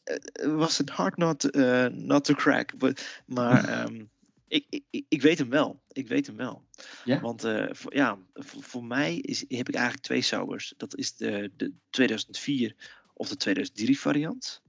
het 0.04 0.44
was 0.44 0.78
een 0.78 0.88
hard 0.88 1.16
not, 1.16 1.56
uh, 1.56 1.86
not 1.86 2.24
to 2.24 2.34
crack. 2.34 2.78
But, 2.78 3.22
maar 3.26 3.84
um, 3.84 4.10
ik, 4.48 4.66
ik, 4.68 5.04
ik 5.08 5.22
weet 5.22 5.38
hem 5.38 5.50
wel. 5.50 5.82
Ik 5.92 6.08
weet 6.08 6.26
hem 6.26 6.36
wel. 6.36 6.64
Ja? 7.04 7.20
Want 7.20 7.40
voor, 7.70 7.94
ja, 7.94 8.18
voor, 8.34 8.62
voor, 8.62 8.84
mij 8.84 9.16
is, 9.16 9.44
heb 9.48 9.68
ik 9.68 9.74
eigenlijk 9.74 10.04
twee 10.04 10.22
Saubers. 10.22 10.74
Dat 10.76 10.96
is 10.96 11.16
de, 11.16 11.50
de 11.56 11.72
2004 11.90 12.76
of 13.14 13.28
de 13.28 13.36
2003 13.36 14.00
variant. 14.00 14.62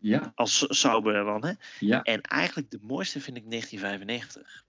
Ja. 0.00 0.32
Als 0.34 0.64
Sauber 0.68 1.24
dan, 1.24 1.44
hè? 1.44 1.52
Ja. 1.78 2.02
En 2.02 2.20
eigenlijk 2.20 2.70
de 2.70 2.78
mooiste 2.82 3.20
vind 3.20 3.36
ik 3.36 3.50
1995. 3.50 4.64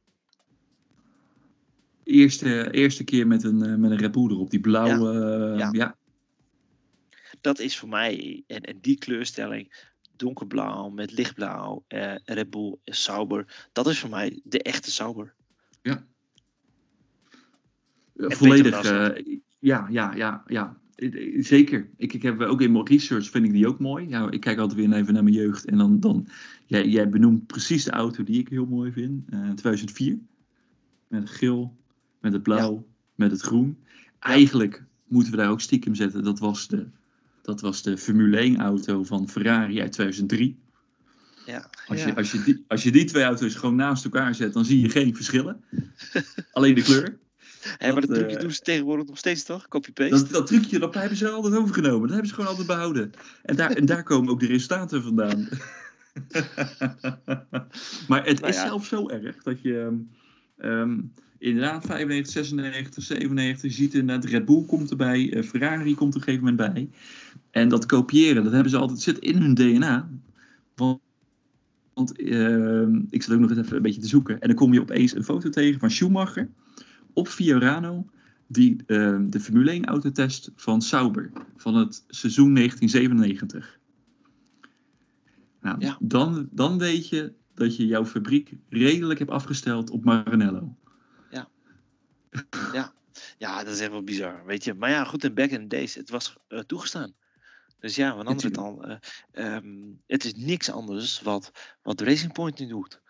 Eerste, 2.03 2.71
eerste 2.71 3.03
keer 3.03 3.27
met 3.27 3.43
een, 3.43 3.79
met 3.79 3.91
een 3.91 3.97
Red 3.97 4.11
Bull 4.11 4.29
erop, 4.29 4.49
die 4.49 4.59
blauwe. 4.59 5.13
Ja. 5.57 5.57
ja. 5.57 5.69
ja. 5.71 5.95
Dat 7.41 7.59
is 7.59 7.77
voor 7.77 7.89
mij, 7.89 8.43
en, 8.47 8.61
en 8.61 8.77
die 8.81 8.97
kleurstelling, 8.97 9.89
donkerblauw 10.15 10.89
met 10.89 11.11
lichtblauw, 11.11 11.83
uh, 11.87 12.15
Red 12.25 12.49
Bull 12.49 12.77
Sauber, 12.85 13.69
dat 13.71 13.87
is 13.87 13.99
voor 13.99 14.09
mij 14.09 14.41
de 14.43 14.61
echte 14.61 14.91
Sauber. 14.91 15.33
Ja. 15.81 16.05
Volledig, 18.15 18.91
uh, 18.91 19.37
ja, 19.59 19.87
ja, 19.89 20.13
ja, 20.15 20.43
ja. 20.47 20.77
Zeker. 21.39 21.89
Ik, 21.97 22.13
ik 22.13 22.21
heb 22.21 22.41
ook 22.41 22.61
in 22.61 22.71
mijn 22.71 22.87
research 22.87 23.29
vind 23.29 23.45
ik 23.45 23.51
die 23.51 23.67
ook 23.67 23.79
mooi. 23.79 24.07
Ja, 24.09 24.31
ik 24.31 24.39
kijk 24.39 24.57
altijd 24.57 24.79
weer 24.79 24.93
even 24.97 25.13
naar 25.13 25.23
mijn 25.23 25.35
jeugd. 25.35 25.65
En 25.65 25.77
dan, 25.77 25.99
dan 25.99 26.27
jij, 26.65 26.87
jij 26.87 27.09
benoemt 27.09 27.47
precies 27.47 27.83
de 27.83 27.91
auto 27.91 28.23
die 28.23 28.39
ik 28.39 28.49
heel 28.49 28.65
mooi 28.65 28.91
vind. 28.91 29.23
Uh, 29.29 29.49
2004. 29.51 30.19
Met 31.07 31.21
het 31.21 31.29
geel, 31.29 31.77
met 32.19 32.33
het 32.33 32.43
blauw, 32.43 32.73
ja. 32.73 32.83
met 33.15 33.31
het 33.31 33.41
groen. 33.41 33.77
Eigenlijk 34.19 34.83
moeten 35.07 35.31
we 35.31 35.37
daar 35.37 35.49
ook 35.49 35.61
stiekem 35.61 35.95
zetten. 35.95 36.23
Dat 36.23 36.39
was 36.39 36.67
de, 36.67 36.87
dat 37.41 37.61
was 37.61 37.83
de 37.83 37.97
Formule 37.97 38.37
1 38.37 38.57
auto 38.57 39.03
van 39.03 39.29
Ferrari 39.29 39.81
uit 39.81 39.91
2003. 39.91 40.59
Ja, 41.45 41.69
als, 41.87 42.03
ja. 42.03 42.13
Als, 42.13 42.31
je 42.31 42.43
die, 42.43 42.63
als 42.67 42.83
je 42.83 42.91
die 42.91 43.05
twee 43.05 43.23
auto's 43.23 43.55
gewoon 43.55 43.75
naast 43.75 44.03
elkaar 44.03 44.35
zet, 44.35 44.53
dan 44.53 44.65
zie 44.65 44.79
je 44.79 44.89
geen 44.89 45.15
verschillen. 45.15 45.63
Alleen 46.51 46.75
de 46.75 46.81
kleur. 46.81 47.19
Hey, 47.77 47.91
maar 47.91 48.01
dat, 48.01 48.09
dat 48.09 48.17
trucje 48.17 48.35
uh, 48.35 48.41
doen 48.41 48.51
ze 48.51 48.61
tegenwoordig 48.61 49.07
nog 49.07 49.17
steeds 49.17 49.43
toch? 49.43 49.67
Copy-paste? 49.67 50.15
Dat, 50.15 50.29
dat 50.29 50.47
trucje, 50.47 50.79
dat 50.79 50.93
hebben 50.93 51.17
ze 51.17 51.29
altijd 51.29 51.55
overgenomen. 51.55 52.01
Dat 52.01 52.09
hebben 52.09 52.27
ze 52.27 52.33
gewoon 52.33 52.49
altijd 52.49 52.67
behouden. 52.67 53.11
En 53.43 53.55
daar, 53.55 53.71
en 53.71 53.85
daar 53.85 54.03
komen 54.03 54.29
ook 54.31 54.39
de 54.39 54.45
resultaten 54.45 55.03
vandaan. 55.03 55.47
maar 58.07 58.25
het 58.25 58.39
nou 58.39 58.51
is 58.51 58.55
ja. 58.55 58.65
zelfs 58.65 58.87
zo 58.87 59.09
erg 59.09 59.43
dat 59.43 59.61
je... 59.61 60.03
Um, 60.57 61.11
inderdaad, 61.41 61.85
95, 61.85 62.33
96, 62.33 63.03
97, 63.03 63.69
je 63.69 63.75
ziet 63.75 63.93
inderdaad, 63.93 64.25
Red 64.25 64.45
Bull 64.45 64.65
komt 64.65 64.89
erbij, 64.89 65.33
uh, 65.33 65.43
Ferrari 65.43 65.95
komt 65.95 66.15
op 66.15 66.21
een 66.21 66.27
gegeven 66.27 66.45
moment 66.45 66.73
bij. 66.73 66.89
En 67.51 67.69
dat 67.69 67.85
kopiëren, 67.85 68.43
dat 68.43 68.53
hebben 68.53 68.71
ze 68.71 68.77
altijd, 68.77 69.01
zit 69.01 69.19
in 69.19 69.37
hun 69.37 69.53
DNA. 69.53 70.09
Want, 70.75 70.99
want 71.93 72.19
uh, 72.19 72.87
ik 73.09 73.23
zat 73.23 73.33
ook 73.33 73.39
nog 73.39 73.49
eens 73.49 73.59
even 73.59 73.75
een 73.75 73.81
beetje 73.81 74.01
te 74.01 74.07
zoeken. 74.07 74.39
En 74.39 74.47
dan 74.47 74.57
kom 74.57 74.73
je 74.73 74.81
opeens 74.81 75.15
een 75.15 75.23
foto 75.23 75.49
tegen 75.49 75.79
van 75.79 75.91
Schumacher 75.91 76.49
op 77.13 77.27
Fiorano, 77.27 78.09
die 78.47 78.83
uh, 78.87 79.19
de 79.21 79.39
Formule 79.39 79.71
1 79.71 79.85
autotest 79.85 80.51
van 80.55 80.81
Sauber 80.81 81.31
van 81.57 81.75
het 81.75 82.03
seizoen 82.07 82.53
1997. 82.53 83.79
Nou, 85.61 85.75
ja. 85.79 85.97
dan, 85.99 86.49
dan 86.51 86.77
weet 86.77 87.09
je 87.09 87.33
dat 87.53 87.75
je 87.75 87.85
jouw 87.85 88.05
fabriek 88.05 88.53
redelijk 88.69 89.19
hebt 89.19 89.31
afgesteld 89.31 89.89
op 89.89 90.03
Maranello. 90.03 90.75
Ja. 92.73 92.93
ja, 93.37 93.63
dat 93.63 93.73
is 93.73 93.79
echt 93.79 93.91
wel 93.91 94.03
bizar, 94.03 94.45
weet 94.45 94.63
je. 94.63 94.73
Maar 94.73 94.89
ja, 94.89 95.03
goed, 95.03 95.23
in 95.23 95.33
back 95.33 95.49
in 95.49 95.67
days, 95.67 95.95
het 95.95 96.09
was 96.09 96.37
uh, 96.49 96.59
toegestaan. 96.59 97.13
Dus 97.79 97.95
ja, 97.95 98.23
kant, 98.51 98.85
uh, 98.85 99.55
um, 99.55 100.01
het 100.07 100.25
is 100.25 100.33
niks 100.35 100.71
anders 100.71 101.21
wat, 101.21 101.51
wat 101.81 102.01
Racing 102.01 102.33
Point 102.33 102.59
nu 102.59 102.67
doet. 102.67 103.01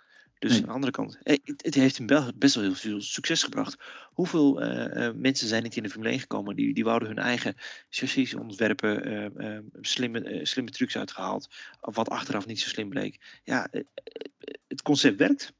Dus 0.41 0.51
nee. 0.51 0.59
aan 0.59 0.67
de 0.67 0.73
andere 0.73 0.91
kant, 0.91 1.17
het, 1.23 1.41
het 1.43 1.73
heeft 1.73 1.97
hem 1.97 2.33
best 2.35 2.55
wel 2.55 2.63
heel 2.63 2.75
veel 2.75 3.01
succes 3.01 3.43
gebracht. 3.43 3.77
Hoeveel 4.13 4.63
uh, 4.63 5.09
mensen 5.15 5.47
zijn 5.47 5.63
niet 5.63 5.75
in 5.75 5.83
de 5.83 5.89
Formule 5.89 6.11
1 6.11 6.19
gekomen 6.19 6.55
die, 6.55 6.73
die 6.73 6.83
wouden 6.83 7.07
hun 7.07 7.17
eigen 7.17 7.55
chassis 7.89 8.33
ontwerpen, 8.33 9.71
slimme, 9.81 10.39
slimme 10.43 10.71
trucs 10.71 10.97
uitgehaald, 10.97 11.49
wat 11.79 12.09
achteraf 12.09 12.45
niet 12.45 12.59
zo 12.59 12.69
slim 12.69 12.89
bleek. 12.89 13.39
Ja, 13.43 13.67
het 14.67 14.81
concept 14.81 15.17
werkt. 15.17 15.53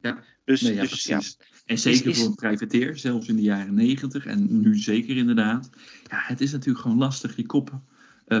Ja, 0.00 0.24
dus, 0.44 0.60
nee, 0.60 0.74
ja, 0.74 0.82
dus. 0.82 1.04
Ja. 1.04 1.20
En 1.66 1.78
zeker 1.78 2.10
is, 2.10 2.18
voor 2.18 2.26
een 2.26 2.34
privateer, 2.34 2.98
zelfs 2.98 3.28
in 3.28 3.36
de 3.36 3.42
jaren 3.42 3.74
negentig 3.74 4.26
en 4.26 4.60
nu 4.60 4.76
zeker 4.76 5.16
inderdaad. 5.16 5.70
Ja, 6.10 6.22
het 6.26 6.40
is 6.40 6.52
natuurlijk 6.52 6.82
gewoon 6.82 6.98
lastig 6.98 7.36
je 7.36 7.46
kop 7.46 7.80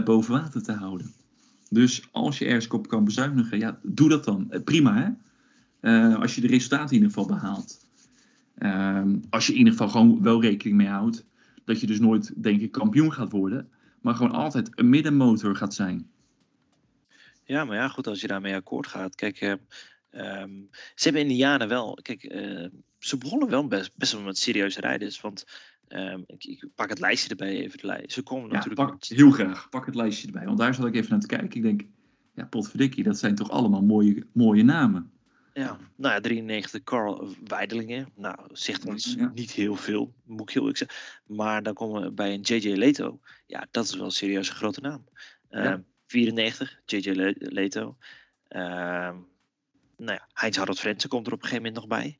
boven 0.04 0.32
water 0.32 0.62
te 0.62 0.72
houden. 0.72 1.14
Dus 1.70 2.08
als 2.10 2.38
je 2.38 2.44
ergens 2.44 2.68
op 2.68 2.88
kan 2.88 3.04
bezuinigen, 3.04 3.58
ja, 3.58 3.78
doe 3.82 4.08
dat 4.08 4.24
dan. 4.24 4.62
Prima 4.64 4.94
hè. 5.02 5.10
Uh, 5.84 6.20
als 6.20 6.34
je 6.34 6.40
de 6.40 6.46
resultaten 6.46 6.88
in 6.88 7.02
ieder 7.02 7.08
geval 7.08 7.26
behaalt. 7.26 7.86
Ehm, 8.58 9.16
als 9.30 9.46
je 9.46 9.52
in 9.52 9.58
ieder 9.58 9.72
geval 9.72 9.88
gewoon 9.88 10.22
wel 10.22 10.40
rekening 10.40 10.76
mee 10.76 10.86
houdt. 10.86 11.24
Dat 11.64 11.80
je 11.80 11.86
dus 11.86 12.00
nooit, 12.00 12.42
denk 12.42 12.60
ik, 12.60 12.72
kampioen 12.72 13.12
gaat 13.12 13.32
worden. 13.32 13.68
Maar 14.00 14.14
gewoon 14.14 14.32
altijd 14.32 14.70
een 14.74 14.88
middenmotor 14.88 15.56
gaat 15.56 15.74
zijn. 15.74 16.10
Ja, 17.44 17.64
maar 17.64 17.76
ja, 17.76 17.88
goed, 17.88 18.06
als 18.06 18.20
je 18.20 18.26
daarmee 18.26 18.54
akkoord 18.54 18.86
gaat. 18.86 19.14
Kijk, 19.14 19.58
Um, 20.16 20.68
ze 20.94 21.04
hebben 21.04 21.22
in 21.22 21.28
de 21.28 21.36
jaren 21.36 21.68
wel, 21.68 21.98
kijk, 22.02 22.34
uh, 22.34 22.66
ze 22.98 23.18
begonnen 23.18 23.48
wel 23.48 23.66
best, 23.66 23.96
best 23.96 24.12
wel 24.12 24.22
met 24.22 24.38
serieuze 24.38 24.80
rijders. 24.80 25.20
Want 25.20 25.44
um, 25.88 26.24
ik, 26.26 26.44
ik, 26.44 26.66
pak 26.74 26.88
het 26.88 27.00
lijstje 27.00 27.28
erbij 27.28 27.56
even. 27.56 28.10
Ze 28.10 28.22
komen 28.22 28.48
ja, 28.48 28.54
natuurlijk. 28.54 28.90
Pak, 28.90 29.04
heel 29.04 29.30
graag, 29.30 29.68
pak 29.68 29.86
het 29.86 29.94
lijstje 29.94 30.26
erbij. 30.26 30.44
Want 30.44 30.58
daar 30.58 30.74
zat 30.74 30.86
ik 30.86 30.94
even 30.94 31.10
naar 31.10 31.20
te 31.20 31.26
kijken. 31.26 31.56
Ik 31.56 31.62
denk, 31.62 31.82
ja, 32.34 32.44
potverdikkie, 32.44 33.04
dat 33.04 33.18
zijn 33.18 33.34
toch 33.34 33.50
allemaal 33.50 33.82
mooie, 33.82 34.26
mooie 34.32 34.62
namen. 34.62 35.10
Ja, 35.54 35.78
nou 35.96 36.14
ja, 36.14 36.20
93 36.20 36.82
Carl 36.82 37.34
Weidelingen. 37.44 38.08
Nou, 38.14 38.38
zegt 38.52 38.86
ons 38.86 39.14
ja. 39.18 39.30
niet 39.34 39.50
heel 39.50 39.76
veel, 39.76 40.14
moet 40.24 40.40
ik 40.40 40.50
heel 40.50 40.62
eerlijk 40.62 40.78
zeggen. 40.78 40.98
Maar 41.36 41.62
dan 41.62 41.74
komen 41.74 42.02
we 42.02 42.10
bij 42.10 42.34
een 42.34 42.40
JJ 42.40 42.76
Leto. 42.76 43.20
Ja, 43.46 43.66
dat 43.70 43.84
is 43.84 43.94
wel 43.94 44.04
een 44.04 44.10
serieuze 44.10 44.52
grote 44.52 44.80
naam. 44.80 45.04
Uh, 45.50 45.64
ja. 45.64 45.82
94, 46.06 46.80
JJ 46.86 47.34
Leto. 47.38 47.96
Uh, 48.48 48.60
nou 49.96 50.12
ja, 50.12 50.28
Heinz 50.32 50.56
Harald 50.56 50.80
Frentzen 50.80 51.08
komt 51.08 51.26
er 51.26 51.32
op 51.32 51.42
een 51.42 51.48
gegeven 51.48 51.72
moment 51.72 51.88
nog 51.88 51.98
bij. 51.98 52.18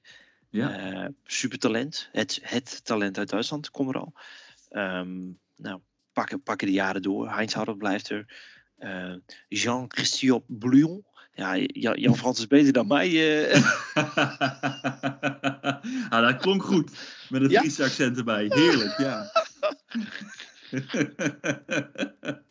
Ja. 0.48 0.92
Uh, 0.92 1.08
supertalent. 1.24 2.08
Het, 2.12 2.40
het 2.42 2.84
talent 2.84 3.18
uit 3.18 3.30
Duitsland 3.30 3.70
komt 3.70 3.94
er 3.94 4.00
al. 4.00 4.14
Um, 4.70 5.38
nou, 5.56 5.80
pakken, 6.12 6.42
pakken 6.42 6.66
de 6.66 6.72
jaren 6.72 7.02
door. 7.02 7.30
Heinz 7.30 7.54
Harald 7.54 7.78
blijft 7.78 8.10
er. 8.10 8.52
Uh, 8.78 9.14
Jean-Christophe 9.48 10.52
Bouillon. 10.52 11.04
Ja, 11.34 11.56
Jan 11.94 12.16
Frans 12.16 12.38
is 12.38 12.46
beter 12.46 12.72
dan 12.72 12.86
mij. 12.86 13.10
Uh. 13.10 13.54
ah, 16.10 16.20
dat 16.20 16.36
klonk 16.36 16.62
goed. 16.62 16.90
Met 17.28 17.42
een 17.42 17.50
Friese 17.50 17.82
ja? 17.82 17.88
accent 17.88 18.16
erbij. 18.16 18.46
Heerlijk, 18.48 18.98
ja. 18.98 19.32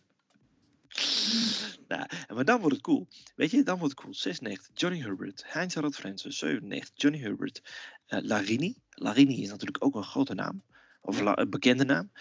Nou, 1.87 2.07
maar 2.33 2.45
dan 2.45 2.59
wordt 2.59 2.75
het 2.75 2.83
cool. 2.83 3.07
Weet 3.35 3.51
je, 3.51 3.63
dan 3.63 3.77
wordt 3.77 3.93
het 3.93 4.01
cool. 4.01 4.13
96, 4.13 4.69
Johnny 4.73 4.99
Herbert. 4.99 5.43
Heinz 5.47 5.73
Harald 5.73 5.95
Frentzen. 5.95 6.33
97, 6.33 6.91
Johnny 6.95 7.19
Herbert. 7.19 7.61
Uh, 8.07 8.19
Larini. 8.21 8.75
Larini 8.89 9.41
is 9.41 9.49
natuurlijk 9.49 9.85
ook 9.85 9.95
een 9.95 10.03
grote 10.03 10.33
naam. 10.33 10.63
Of 11.01 11.19
een 11.19 11.49
bekende 11.49 11.85
naam. 11.85 12.11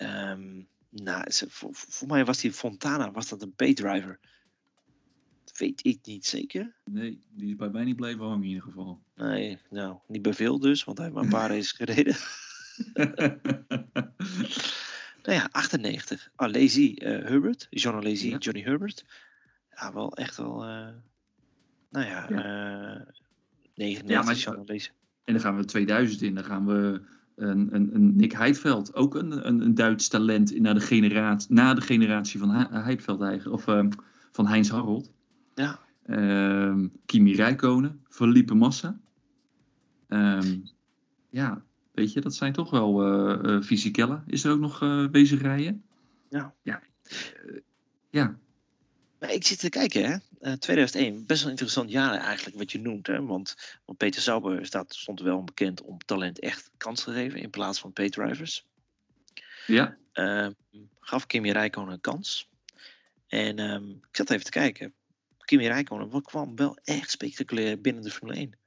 Um, 0.00 0.68
nou, 0.90 1.24
voor, 1.48 1.70
voor, 1.72 2.08
mij 2.08 2.24
was 2.24 2.40
die 2.40 2.52
Fontana 2.52 3.10
was 3.10 3.28
dat 3.28 3.42
een 3.42 3.54
paydriver. 3.54 4.20
Weet 5.58 5.84
ik 5.84 5.98
niet 6.02 6.26
zeker. 6.26 6.74
Nee, 6.84 7.20
die 7.30 7.48
is 7.48 7.56
bij 7.56 7.70
mij 7.70 7.84
niet 7.84 7.96
blijven 7.96 8.24
hangen 8.24 8.42
in 8.42 8.48
ieder 8.48 8.62
geval. 8.62 9.02
Nee, 9.14 9.58
nou, 9.70 9.96
niet 10.06 10.22
bij 10.22 10.34
veel 10.34 10.58
dus, 10.58 10.84
want 10.84 10.98
hij 10.98 11.06
heeft 11.06 11.18
maar 11.18 11.26
een 11.26 11.38
paar 11.38 11.50
races 11.54 11.72
gereden. 11.72 12.16
Nou 15.26 15.38
ja, 15.38 15.48
98. 15.52 16.30
Alesi 16.36 16.94
uh, 16.98 17.08
Herbert. 17.08 17.66
John 17.70 17.96
Alesi, 17.96 18.28
ja. 18.28 18.38
Johnny 18.38 18.62
Herbert. 18.62 19.04
Ja, 19.70 19.92
wel 19.92 20.16
echt 20.16 20.36
wel. 20.36 20.68
Uh, 20.68 20.88
nou 21.90 22.06
ja, 22.06 22.26
ja. 22.28 22.96
Uh, 22.96 23.00
99 23.74 24.08
ja, 24.08 24.22
maar, 24.22 24.34
John 24.34 24.58
Alesi. 24.58 24.90
En 25.24 25.32
dan 25.32 25.42
gaan 25.42 25.56
we 25.56 25.64
2000 25.64 26.22
in. 26.22 26.34
Dan 26.34 26.44
gaan 26.44 26.66
we 26.66 27.00
een, 27.34 27.74
een, 27.74 27.94
een 27.94 28.16
Nick 28.16 28.32
Heidveld. 28.32 28.94
Ook 28.94 29.14
een, 29.14 29.46
een, 29.46 29.60
een 29.60 29.74
Duits 29.74 30.08
talent 30.08 30.58
na 30.58 30.72
de 30.72 30.80
generatie, 30.80 31.52
na 31.52 31.74
de 31.74 31.80
generatie 31.80 32.40
van 32.40 32.50
Heidveld 32.70 33.20
eigenlijk. 33.20 33.56
Of 33.56 33.66
um, 33.66 33.88
van 34.32 34.46
Heinz 34.46 34.70
Harold. 34.70 35.10
Ja. 35.56 35.80
Um, 36.06 36.92
Kimi 37.06 37.34
Räikkönen. 37.34 38.04
Felipe 38.08 38.54
Massa. 38.54 38.98
Um, 40.08 40.68
ja, 41.30 41.64
Weet 41.96 42.12
je, 42.12 42.20
dat 42.20 42.34
zijn 42.34 42.52
toch 42.52 42.70
wel 42.70 43.06
uh, 43.06 43.38
uh, 43.42 43.62
fysikellen. 43.62 44.24
Is 44.26 44.44
er 44.44 44.52
ook 44.52 44.60
nog 44.60 44.82
uh, 44.82 45.08
bezig 45.08 45.42
rijden? 45.42 45.84
Ja. 46.28 46.54
Ja. 46.62 46.82
ja. 48.10 48.38
Maar 49.18 49.32
ik 49.32 49.46
zit 49.46 49.58
te 49.58 49.68
kijken, 49.68 50.04
hè. 50.04 50.16
eh, 50.40 50.52
2001, 50.52 51.26
best 51.26 51.38
wel 51.38 51.44
een 51.44 51.50
interessant 51.50 51.90
jaar 51.90 52.18
eigenlijk 52.18 52.56
wat 52.56 52.72
je 52.72 52.80
noemt. 52.80 53.06
Hè? 53.06 53.24
Want, 53.24 53.54
want 53.84 53.98
Peter 53.98 54.22
Sauber 54.22 54.66
staat, 54.66 54.94
stond 54.94 55.20
wel 55.20 55.44
bekend 55.44 55.82
om 55.82 55.98
talent 55.98 56.38
echt 56.38 56.70
kans 56.76 57.04
te 57.04 57.12
geven 57.12 57.40
in 57.40 57.50
plaats 57.50 57.80
van 57.80 57.92
P-drivers. 57.92 58.66
Ja. 59.66 59.96
Uh, 60.14 60.48
gaf 61.00 61.26
Kimi 61.26 61.52
Räikkönen 61.52 61.92
een 61.92 62.00
kans. 62.00 62.48
En 63.26 63.58
um, 63.58 63.90
ik 63.90 64.16
zat 64.16 64.30
even 64.30 64.44
te 64.44 64.50
kijken. 64.50 64.94
Kimi 65.46 65.68
Räikkönen 65.68 66.22
kwam 66.22 66.56
wel 66.56 66.78
echt 66.84 67.10
spectaculair 67.10 67.80
binnen 67.80 68.02
de 68.02 68.10
Formule 68.10 68.38
1. 68.38 68.58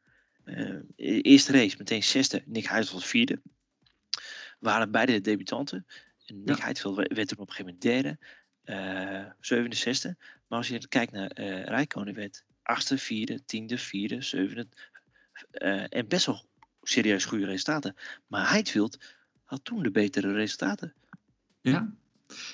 Uh, 0.46 0.80
eerste 0.96 1.52
race 1.52 1.76
meteen 1.78 2.04
zesde, 2.04 2.44
Nick 2.46 2.66
Heidfeld 2.66 3.06
vierde. 3.06 3.42
Waren 4.60 4.92
beide 4.92 5.12
de 5.12 5.22
debutanten. 5.22 5.86
En 6.26 6.44
Nick 6.44 6.58
ja. 6.58 6.64
Heidfeld 6.64 6.96
werd 6.96 7.32
er 7.32 7.40
op 7.40 7.48
een 7.48 7.54
gegeven 7.54 7.66
moment 7.66 7.82
derde. 7.82 8.18
Uh, 8.64 9.32
zevende, 9.40 9.76
zesde. 9.76 10.18
Maar 10.48 10.58
als 10.58 10.68
je 10.68 10.88
kijkt 10.88 11.12
naar 11.12 11.40
uh, 11.40 11.64
Räikkönen 11.64 12.14
werd 12.14 12.44
achtste, 12.64 12.98
vierde, 12.98 13.46
tiende, 13.46 13.78
vierde, 13.78 14.22
zevende. 14.22 14.68
Uh, 15.52 15.86
en 15.90 16.08
best 16.08 16.26
wel 16.26 16.46
serieus 16.82 17.26
goede 17.26 17.46
resultaten. 17.46 17.96
Maar 18.28 18.50
Heidfeld 18.50 18.98
had 19.44 19.64
toen 19.64 19.84
de 19.84 19.92
betere 19.92 20.34
resultaten. 20.34 20.94
Ja. 21.62 21.94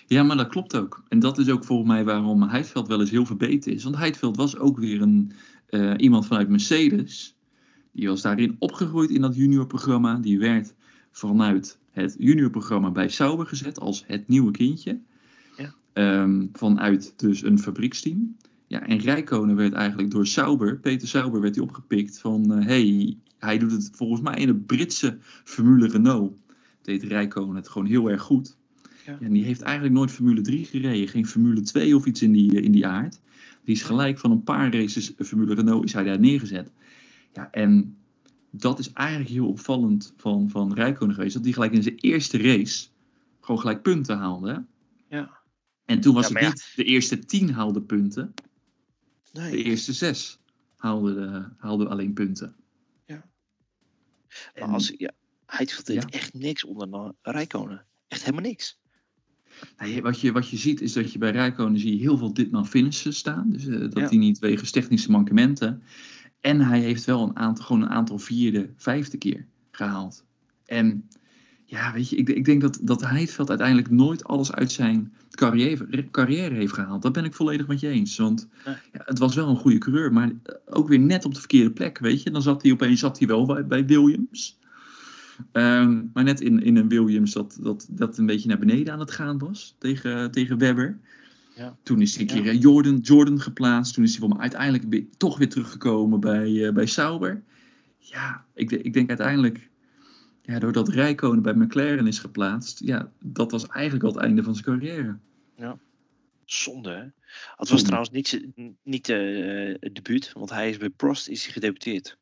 Ja, 0.08 0.24
maar 0.24 0.38
dat 0.38 0.48
klopt 0.48 0.76
ook. 0.76 1.04
En 1.08 1.20
dat 1.20 1.38
is 1.38 1.50
ook 1.50 1.64
volgens 1.64 1.90
mij 1.90 2.04
waarom 2.04 2.44
Heidveld 2.44 2.88
wel 2.88 3.00
eens 3.00 3.10
heel 3.10 3.26
verbeterd 3.26 3.76
is. 3.76 3.84
Want 3.84 3.98
Heidveld 3.98 4.38
was 4.38 4.58
ook 4.58 4.80
weer 4.80 5.02
een, 5.02 5.32
uh, 5.70 5.94
iemand 5.98 6.26
vanuit 6.26 6.50
Mercedes. 6.50 7.38
Die 7.92 8.08
was 8.08 8.22
daarin 8.22 8.56
opgegroeid 8.60 9.10
in 9.10 9.22
dat 9.22 9.36
juniorprogramma. 9.36 10.16
Die 10.16 10.40
werd 10.40 10.74
vanuit 11.12 11.80
het 11.92 12.16
juniorprogramma 12.20 12.92
bij 12.92 13.10
Sauber 13.10 13.46
gezet 13.46 13.80
als 13.80 14.04
het 14.08 14.28
nieuwe 14.28 14.52
kindje. 14.52 15.00
Ja. 15.58 15.74
Um, 16.22 16.50
vanuit 16.54 17.14
dus 17.18 17.44
een 17.44 17.60
fabrieksteam. 17.60 18.36
Ja, 18.68 18.82
en 18.82 18.98
Rijkonen 18.98 19.56
werd 19.56 19.74
eigenlijk 19.74 20.12
door 20.12 20.28
Sauber, 20.28 20.78
Peter 20.78 21.08
Sauber, 21.08 21.42
werd 21.42 21.56
hij 21.56 21.64
opgepikt 21.64 22.20
van... 22.20 22.58
Uh, 22.58 22.66
hey, 22.66 23.18
hij 23.38 23.58
doet 23.58 23.72
het 23.72 23.90
volgens 23.94 24.22
mij 24.22 24.36
in 24.36 24.48
de 24.48 24.56
Britse 24.56 25.18
Formule 25.44 25.88
Renault. 25.88 26.34
Deed 26.82 27.04
Rijkonen 27.04 27.56
het 27.56 27.70
gewoon 27.70 27.88
heel 27.88 28.10
erg 28.10 28.22
goed. 28.22 28.58
Ja. 29.06 29.18
En 29.22 29.34
die 29.34 29.44
heeft 29.44 29.62
eigenlijk 29.62 29.96
nooit 29.96 30.12
Formule 30.12 30.42
3 30.42 30.66
gereden. 30.66 31.08
Geen 31.08 31.28
Formule 31.28 31.62
2 31.62 31.96
of 31.96 32.06
iets 32.06 32.22
in 32.22 32.32
die, 32.32 32.62
in 32.62 32.72
die 32.72 32.88
aard. 32.88 33.20
Die 33.64 33.76
is 33.76 33.82
gelijk 33.84 34.20
van 34.20 34.32
een 34.32 34.44
paar 34.44 34.74
races 34.74 35.14
Formule 35.18 35.54
Renault 35.54 35.84
is 35.84 35.94
hij 35.94 36.04
daar 36.04 36.20
neergezet. 36.20 36.72
Ja, 37.34 37.52
en 37.52 37.98
dat 38.50 38.80
is 38.80 38.92
eigenlijk 38.92 39.30
heel 39.30 39.48
opvallend 39.48 40.14
van, 40.18 40.50
van 40.50 40.74
Rijkonen 40.74 41.16
geweest. 41.16 41.34
Dat 41.34 41.44
hij 41.44 41.54
gelijk 41.54 41.72
in 41.74 41.84
zijn 41.84 41.96
eerste 41.98 42.38
race 42.38 42.88
gewoon 43.40 43.60
gelijk 43.62 43.82
punten 43.82 44.18
haalde. 44.18 44.66
Ja. 45.10 45.38
En 45.86 46.00
toen 46.02 46.14
was 46.14 46.28
Ja, 46.28 46.34
het 46.34 46.42
ja. 46.44 46.48
niet 46.50 46.72
de 46.76 46.84
eerste 46.84 47.20
tien 47.20 47.50
haalde 47.52 47.82
punten. 47.82 48.34
Nee. 49.34 49.52
De 49.52 49.64
eerste 49.64 49.94
zes 49.94 50.40
haalden 50.76 51.54
haalde 51.58 51.88
alleen 51.88 52.14
punten. 52.14 52.56
Ja. 53.06 53.26
En- 54.54 54.66
Maar 54.66 54.74
als, 54.74 54.94
ja, 54.98 55.12
Heidfeld 55.46 55.86
deed 55.86 56.02
Ja. 56.02 56.10
echt 56.10 56.34
niks 56.34 56.64
onder 56.64 57.14
Rijkonen. 57.22 57.86
Echt 58.08 58.24
helemaal 58.24 58.50
niks. 58.50 58.80
Nou, 59.78 60.02
wat, 60.02 60.20
je, 60.20 60.32
wat 60.32 60.50
je 60.50 60.58
ziet 60.58 60.82
is 60.82 60.94
dat 60.94 61.12
je 61.12 61.18
bij 61.18 61.32
Rijkonen 61.32 61.80
zie 61.80 61.92
je 61.96 62.02
heel 62.02 62.18
veel 62.18 62.34
ditmaal 62.34 62.66
finishes 62.66 63.18
staan. 63.18 63.50
Dus 63.50 63.68
eh, 63.68 63.80
dat 63.80 63.94
Ja. 63.98 64.08
hij 64.08 64.18
niet 64.18 64.40
wegens 64.40 64.72
technische 64.72 65.12
mankementen. 65.12 65.82
En 66.42 66.62
hij 66.62 66.80
heeft 66.80 67.06
wel 67.06 67.24
een 67.24 67.36
aantal, 67.38 67.66
gewoon 67.66 67.82
een 67.82 67.90
aantal 67.90 68.20
vierde, 68.20 68.70
vijfde 68.78 69.18
keer 69.18 69.46
gehaald. 69.72 70.26
En 70.66 71.08
ja, 71.66 71.94
weet 71.94 72.10
je, 72.10 72.16
ik, 72.16 72.30
ik 72.30 72.46
denk 72.46 72.62
dat, 72.62 72.80
dat 72.82 73.02
Heidveld 73.02 73.50
uiteindelijk 73.50 73.90
nooit 73.90 74.24
alles 74.24 74.52
uit 74.52 74.72
zijn 74.72 75.14
carrière, 75.32 76.10
carrière 76.12 76.56
heeft 76.56 76.74
gehaald. 76.74 77.02
Dat 77.02 77.14
ben 77.14 77.24
ik 77.26 77.34
volledig 77.34 77.68
met 77.68 77.80
je 77.80 77.88
eens. 77.88 78.18
Want 78.18 78.48
ja, 78.66 78.80
het 78.92 79.20
was 79.20 79.36
wel 79.36 79.50
een 79.50 79.56
goede 79.56 79.78
coureur, 79.78 80.14
maar 80.14 80.32
ook 80.66 80.88
weer 80.88 81.00
net 81.00 81.26
op 81.26 81.34
de 81.34 81.40
verkeerde 81.40 81.72
plek, 81.72 82.00
weet 82.00 82.24
je. 82.24 82.32
Dan 82.32 82.42
zat 82.42 82.62
hij 82.62 82.72
opeens 82.72 83.00
zat 83.00 83.18
hij 83.20 83.28
wel 83.28 83.46
bij, 83.46 83.68
bij 83.68 83.86
Williams. 83.86 84.60
Ehm, 85.52 86.04
maar 86.14 86.24
net 86.24 86.42
in, 86.42 86.64
in 86.64 86.76
een 86.76 86.88
Williams 86.90 87.34
dat, 87.34 87.58
dat, 87.62 87.88
dat 87.90 88.18
een 88.18 88.26
beetje 88.26 88.48
naar 88.48 88.60
beneden 88.60 88.94
aan 88.94 89.00
het 89.00 89.12
gaan 89.12 89.38
was 89.38 89.76
tegen, 89.78 90.32
tegen 90.32 90.58
Webber. 90.58 91.00
Ja. 91.56 91.78
Toen 91.84 92.02
is 92.02 92.16
hij 92.16 92.30
een 92.30 92.36
Ja. 92.36 92.42
keer 92.44 92.54
Jordan, 92.56 92.98
Jordan 92.98 93.42
geplaatst. 93.42 93.94
Toen 93.94 94.04
is 94.04 94.12
hij 94.12 94.20
voor 94.20 94.30
me 94.30 94.38
uiteindelijk 94.42 94.84
weer, 94.90 95.06
toch 95.18 95.38
weer 95.38 95.50
teruggekomen 95.50 96.20
bij, 96.20 96.68
eh, 96.68 96.74
bij 96.74 96.86
Sauber. 96.86 97.44
Ja, 97.98 98.46
ik, 98.54 98.72
ik 98.72 98.94
denk 98.94 99.08
uiteindelijk, 99.10 99.70
ja, 100.42 100.60
doordat 100.60 100.90
Rijkonen 100.90 101.42
bij 101.44 101.54
McLaren 101.54 102.08
is 102.08 102.20
geplaatst, 102.20 102.80
ja, 102.80 103.12
dat 103.20 103.52
was 103.52 103.68
eigenlijk 103.68 104.04
al 104.06 104.12
het 104.14 104.22
einde 104.24 104.44
van 104.44 104.56
zijn 104.56 104.66
carrière. 104.66 105.18
Zonde, 106.46 106.90
hè? 106.90 107.02
Het 107.02 107.14
was 107.58 107.68
Zonde. 107.68 107.84
trouwens 107.84 108.12
niet, 108.12 108.46
niet 108.84 109.10
eh, 109.10 109.76
het 109.80 109.96
debuut, 109.96 110.32
want 110.34 110.50
hij 110.50 110.70
is 110.70 110.78
bij 110.78 110.90
Prost 110.90 111.28
is 111.28 111.44
hij 111.44 111.54
gedebuteerd. 111.54 112.18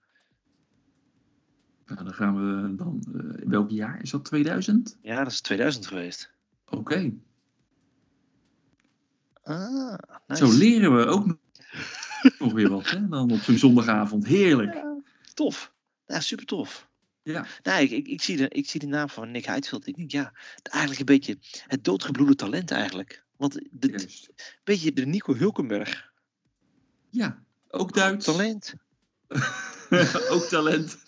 Nou, 1.85 2.03
dan 2.03 2.13
gaan 2.13 2.35
we 2.35 2.75
dan, 2.75 3.03
eh, 3.13 3.41
in 3.43 3.49
welk 3.49 3.69
jaar 3.69 4.01
is 4.01 4.09
dat? 4.11 4.25
2000? 4.25 4.97
Ja, 5.01 5.23
dat 5.23 5.31
is 5.31 5.41
2000 5.41 5.87
geweest. 5.87 6.31
Oké, 6.69 7.11
Ah, 9.43 9.97
nice. 10.27 10.45
zo 10.47 10.57
leren 10.57 10.95
we 10.97 11.05
ook 11.05 11.25
nog- 11.25 12.53
weer 12.53 12.69
wat, 12.69 12.89
hè? 12.89 13.07
Dan 13.07 13.31
op 13.31 13.39
zo'n 13.39 13.57
zondagavond. 13.57 14.25
Heerlijk. 14.25 14.73
Ja, 14.73 14.95
tof. 15.33 15.73
Ja, 16.05 16.19
super 16.19 16.45
tof. 16.45 16.87
Ja, 17.23 17.45
Nee, 17.63 17.83
ik, 17.83 17.91
ik, 17.91 18.07
ik, 18.07 18.21
zie 18.21 18.37
de, 18.37 18.49
ik 18.49 18.69
zie 18.69 18.79
de 18.79 18.85
naam 18.87 19.09
van 19.09 19.31
Nick 19.31 19.45
Heidfeld. 19.45 19.87
Ik 19.87 19.95
denk, 19.95 20.11
ja, 20.11 20.33
eigenlijk 20.63 20.99
een 20.99 21.15
beetje 21.15 21.37
het 21.67 21.83
doodgebloede 21.83 22.35
talent 22.35 22.71
eigenlijk. 22.71 23.23
Want 23.37 23.53
de, 23.71 23.93
een 23.93 24.09
beetje 24.63 24.93
de 24.93 25.05
Nico 25.05 25.35
Hulkenberg. 25.35 26.11
Ja, 27.09 27.43
ook 27.67 27.93
Duits. 27.93 28.25
Talent. 28.25 28.73
ook 30.33 30.43
talent. 30.43 30.97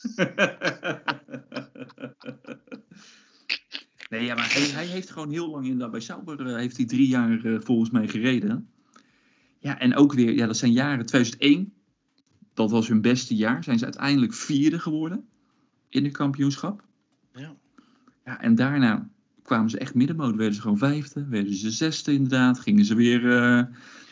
nee, 4.09 4.23
ja, 4.23 4.35
maar 4.35 4.53
hij, 4.53 4.67
hij 4.67 4.85
heeft 4.85 5.09
gewoon 5.09 5.29
heel 5.29 5.49
lang 5.49 5.63
inderdaad 5.63 5.91
bij 5.91 5.99
Sauber, 5.99 6.45
eh, 6.47 6.55
heeft 6.55 6.77
hij 6.77 6.85
drie 6.85 7.07
jaar 7.07 7.45
eh, 7.45 7.59
volgens 7.59 7.89
mij 7.89 8.07
gereden. 8.07 8.69
Ja, 9.59 9.79
en 9.79 9.95
ook 9.95 10.13
weer, 10.13 10.33
ja, 10.33 10.45
dat 10.45 10.57
zijn 10.57 10.71
jaren 10.71 11.05
2001. 11.05 11.73
Dat 12.53 12.71
was 12.71 12.87
hun 12.87 13.01
beste 13.01 13.35
jaar. 13.35 13.63
Zijn 13.63 13.77
ze 13.77 13.83
uiteindelijk 13.83 14.33
vierde 14.33 14.79
geworden 14.79 15.27
in 15.89 16.03
het 16.03 16.13
kampioenschap. 16.13 16.83
Ja. 17.33 17.55
Ja, 18.25 18.41
en 18.41 18.55
daarna 18.55 19.09
kwamen 19.43 19.69
ze 19.69 19.77
echt 19.77 19.93
middenmoot. 19.93 20.35
Werden 20.35 20.55
ze 20.55 20.61
gewoon 20.61 20.77
vijfde, 20.77 21.27
werden 21.27 21.55
ze 21.55 21.71
zesde 21.71 22.13
inderdaad. 22.13 22.59
Gingen 22.59 22.85
ze 22.85 22.95
weer, 22.95 23.25
eh, 23.25 23.63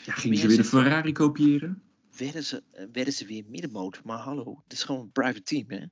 ja, 0.05 0.13
gingen 0.13 0.37
ze 0.37 0.47
weer 0.47 0.57
de 0.57 0.63
Ferrari 0.63 1.11
kopiëren. 1.11 1.81
Werden 2.17 2.43
ze, 2.43 2.63
eh, 2.71 2.85
werden 2.91 3.13
ze 3.13 3.25
weer 3.25 3.43
middenmoot. 3.47 4.03
Maar 4.03 4.17
hallo, 4.17 4.61
het 4.63 4.73
is 4.73 4.83
gewoon 4.83 5.01
een 5.01 5.11
private 5.11 5.41
team, 5.43 5.65
hè? 5.67 5.85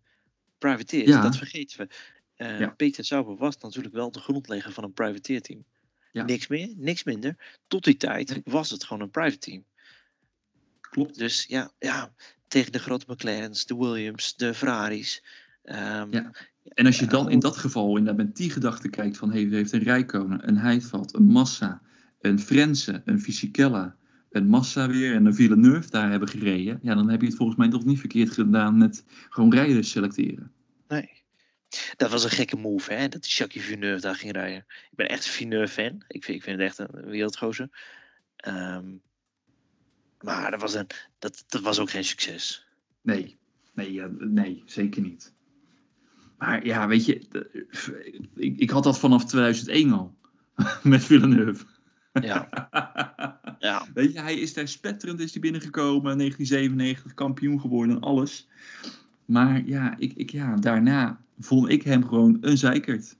Privateers, 0.57 1.07
Ja. 1.09 1.21
dat 1.21 1.37
vergeten 1.37 1.77
we. 1.77 1.87
Eh, 2.35 2.59
Ja. 2.59 2.67
Peter 2.69 3.05
Sauber 3.05 3.35
was 3.37 3.57
natuurlijk 3.57 3.93
wel 3.93 4.11
de 4.11 4.19
grondlegger 4.19 4.71
van 4.71 4.83
een 4.83 4.93
privateerteam. 4.93 5.63
Ja. 6.11 6.23
Niks 6.23 6.47
meer, 6.47 6.73
niks 6.77 7.03
minder. 7.03 7.59
Tot 7.67 7.83
die 7.83 7.97
tijd 7.97 8.41
was 8.43 8.69
het 8.69 8.83
gewoon 8.83 9.01
een 9.03 9.09
private 9.09 9.37
team. 9.37 9.63
Klopt. 10.81 11.17
Dus 11.17 11.45
ja, 11.47 11.71
ja 11.79 12.13
tegen 12.47 12.71
de 12.71 12.79
grote 12.79 13.05
McLaren's, 13.07 13.65
de 13.65 13.75
Williams, 13.75 14.35
de 14.35 14.53
Ferraris. 14.53 15.23
ehm, 15.63 16.13
Ja. 16.13 16.31
En 16.63 16.85
als 16.85 16.99
je 16.99 17.05
dan 17.07 17.29
in 17.29 17.39
dat 17.39 17.57
geval 17.57 17.97
inderdaad 17.97 18.25
met 18.25 18.35
die 18.35 18.49
gedachte 18.49 18.89
kijkt 18.89 19.17
van 19.17 19.31
hey, 19.31 19.41
heeft 19.43 19.71
een 19.71 19.83
Rijkonen, 19.83 20.47
een 20.47 20.57
Heidveld, 20.57 21.15
een 21.15 21.23
Massa, 21.25 21.81
een 22.21 22.39
Frense, 22.39 23.01
een 23.05 23.19
Fisichella, 23.21 23.95
een 24.31 24.47
Massa 24.47 24.87
weer 24.87 25.15
en 25.15 25.25
een 25.25 25.35
Villeneuve 25.35 25.89
daar 25.89 26.09
hebben 26.09 26.27
gereden. 26.29 26.79
Ja, 26.81 26.95
dan 26.95 27.09
heb 27.09 27.21
je 27.21 27.27
het 27.27 27.35
volgens 27.35 27.57
mij 27.57 27.69
toch 27.69 27.85
niet 27.85 27.99
verkeerd 27.99 28.31
gedaan 28.31 28.77
met 28.77 29.03
gewoon 29.29 29.53
rijders 29.53 29.89
selecteren. 29.91 30.51
Nee. 30.87 31.19
Dat 31.97 32.11
was 32.11 32.23
een 32.23 32.29
gekke 32.29 32.55
move, 32.57 32.93
hè? 32.93 33.07
Dat 33.07 33.31
Jacques 33.31 33.65
Villeneuve 33.65 34.01
daar 34.01 34.15
ging 34.15 34.31
rijden. 34.31 34.65
Ik 34.91 34.95
ben 34.95 35.09
echt 35.09 35.25
een 35.25 35.31
Villeneuve-fan. 35.31 36.03
Ik 36.07 36.23
vind, 36.23 36.37
ik 36.37 36.43
vind 36.43 36.59
het 36.59 36.67
echt 36.67 36.79
een 36.79 37.05
wereldgozer. 37.09 37.69
Ehm, 38.35 38.85
maar 40.21 40.51
dat 40.51 40.61
was, 40.61 40.73
een, 40.73 40.87
dat, 41.19 41.43
dat 41.47 41.61
was 41.61 41.79
ook 41.79 41.89
geen 41.89 42.03
succes. 42.03 42.65
Nee, 43.01 43.37
nee, 43.73 44.01
nee, 44.19 44.63
zeker 44.65 45.01
niet. 45.01 45.33
Maar 46.37 46.65
ja, 46.65 46.87
weet 46.87 47.05
je, 47.05 47.25
de- 47.29 47.67
ik, 48.35 48.57
ik 48.57 48.69
had 48.69 48.83
dat 48.83 48.99
vanaf 48.99 49.25
2001 49.25 49.91
al 49.91 50.17
met 50.83 51.03
Villeneuve. 51.03 51.65
Ja, 52.11 52.49
ja. 53.59 53.87
Weet 53.93 54.13
je, 54.13 54.19
hij 54.21 54.35
is 54.35 54.53
daar 54.53 54.67
spetterend 54.67 55.19
is 55.19 55.31
hij 55.31 55.41
binnengekomen, 55.41 56.17
1997 56.17 57.13
kampioen 57.13 57.59
geworden 57.59 57.95
en 57.95 58.01
alles. 58.01 58.47
Maar 59.25 59.65
ja, 59.65 59.95
ik, 59.97 60.13
ik, 60.13 60.29
ja, 60.31 60.55
daarna 60.55 61.21
vond 61.39 61.69
ik 61.69 61.83
hem 61.83 62.03
gewoon 62.07 62.37
een 62.41 62.57
zeikert. 62.57 63.15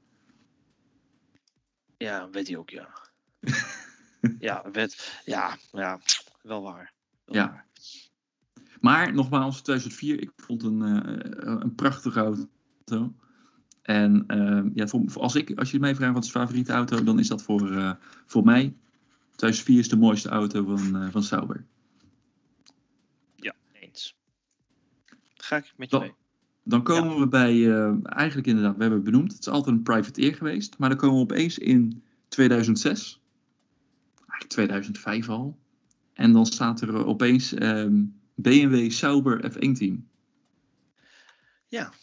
ja, 1.98 2.30
weet 2.30 2.48
hij 2.48 2.58
ook, 2.58 2.70
ja. 2.70 2.90
ja, 4.40 4.72
werd, 4.72 5.22
ja, 5.26 5.58
ja, 5.72 6.00
wel 6.42 6.62
waar. 6.62 6.94
Wel 7.26 7.36
Ja. 7.36 7.50
waar. 7.50 7.66
Maar 8.80 9.14
nogmaals, 9.14 9.62
2004, 9.62 10.22
ik 10.22 10.32
vond 10.36 10.64
een, 10.64 10.82
eh, 10.82 11.60
een 11.62 11.76
prachtige 11.76 12.20
auto. 12.20 13.16
En 13.82 14.24
ehm, 14.28 14.70
ja, 14.74 14.86
als, 15.14 15.36
ik, 15.36 15.60
als 15.60 15.72
je 15.72 15.80
mij 15.80 15.96
vraagt 15.96 16.14
wat 16.14 16.24
is 16.24 16.32
je 16.32 16.40
favoriete 16.40 16.72
auto, 16.74 17.04
dan 17.04 17.20
is 17.20 17.28
dat 17.28 17.44
voor, 17.44 17.72
eh, 17.72 17.92
voor 18.26 18.44
mij 18.44 18.74
2004 19.36 19.80
is 19.80 19.90
de 19.90 19.98
mooiste 19.98 20.30
auto 20.30 20.66
van, 20.66 21.04
uh, 21.04 21.12
van 21.12 21.24
Sauber. 21.24 21.66
Ja, 23.36 23.54
eens. 23.72 24.18
Ga 25.34 25.58
ik 25.58 25.74
met 25.78 25.90
je 25.90 25.98
dan, 25.98 26.06
mee. 26.06 26.16
Dan 26.64 26.84
komen 26.84 27.20
we 27.20 27.28
bij, 27.28 27.72
eh, 27.72 27.96
eigenlijk 28.04 28.48
inderdaad, 28.48 28.76
we 28.76 28.82
hebben 28.82 29.02
het 29.02 29.12
benoemd, 29.12 29.32
het 29.32 29.40
is 29.40 29.48
altijd 29.48 29.76
een 29.76 29.84
privateer 29.84 30.36
geweest. 30.36 30.78
Maar 30.78 30.90
dan 30.90 30.98
komen 30.98 31.16
we 31.16 31.22
opeens 31.22 31.58
in 31.58 32.04
2006, 32.28 33.22
eigenlijk 34.16 34.50
2005 34.50 35.30
al. 35.30 35.60
En 36.14 36.32
dan 36.32 36.46
staat 36.46 36.82
er 36.82 37.06
opeens 37.06 37.54
ehm, 37.54 38.04
BMW 38.36 38.92
Sauber 38.92 39.52
F1 39.52 39.72
team. 39.72 40.08
Ja, 41.68 41.94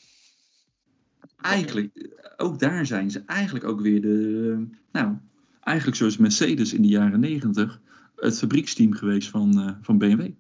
Eigenlijk, 1.41 2.09
ook 2.37 2.59
daar 2.59 2.87
zijn 2.87 3.11
ze 3.11 3.23
eigenlijk 3.27 3.65
ook 3.65 3.81
weer 3.81 4.01
de, 4.01 4.67
nou, 4.93 5.17
eigenlijk 5.61 5.97
zoals 5.97 6.17
Mercedes 6.17 6.73
in 6.73 6.83
de 6.83 6.89
jaren 6.89 7.21
90, 7.21 7.81
het 8.17 8.39
fabrieksteam 8.39 8.93
geweest 8.93 9.29
van, 9.29 9.61
eh, 9.61 9.75
van 9.81 9.99
BMW. 9.99 10.31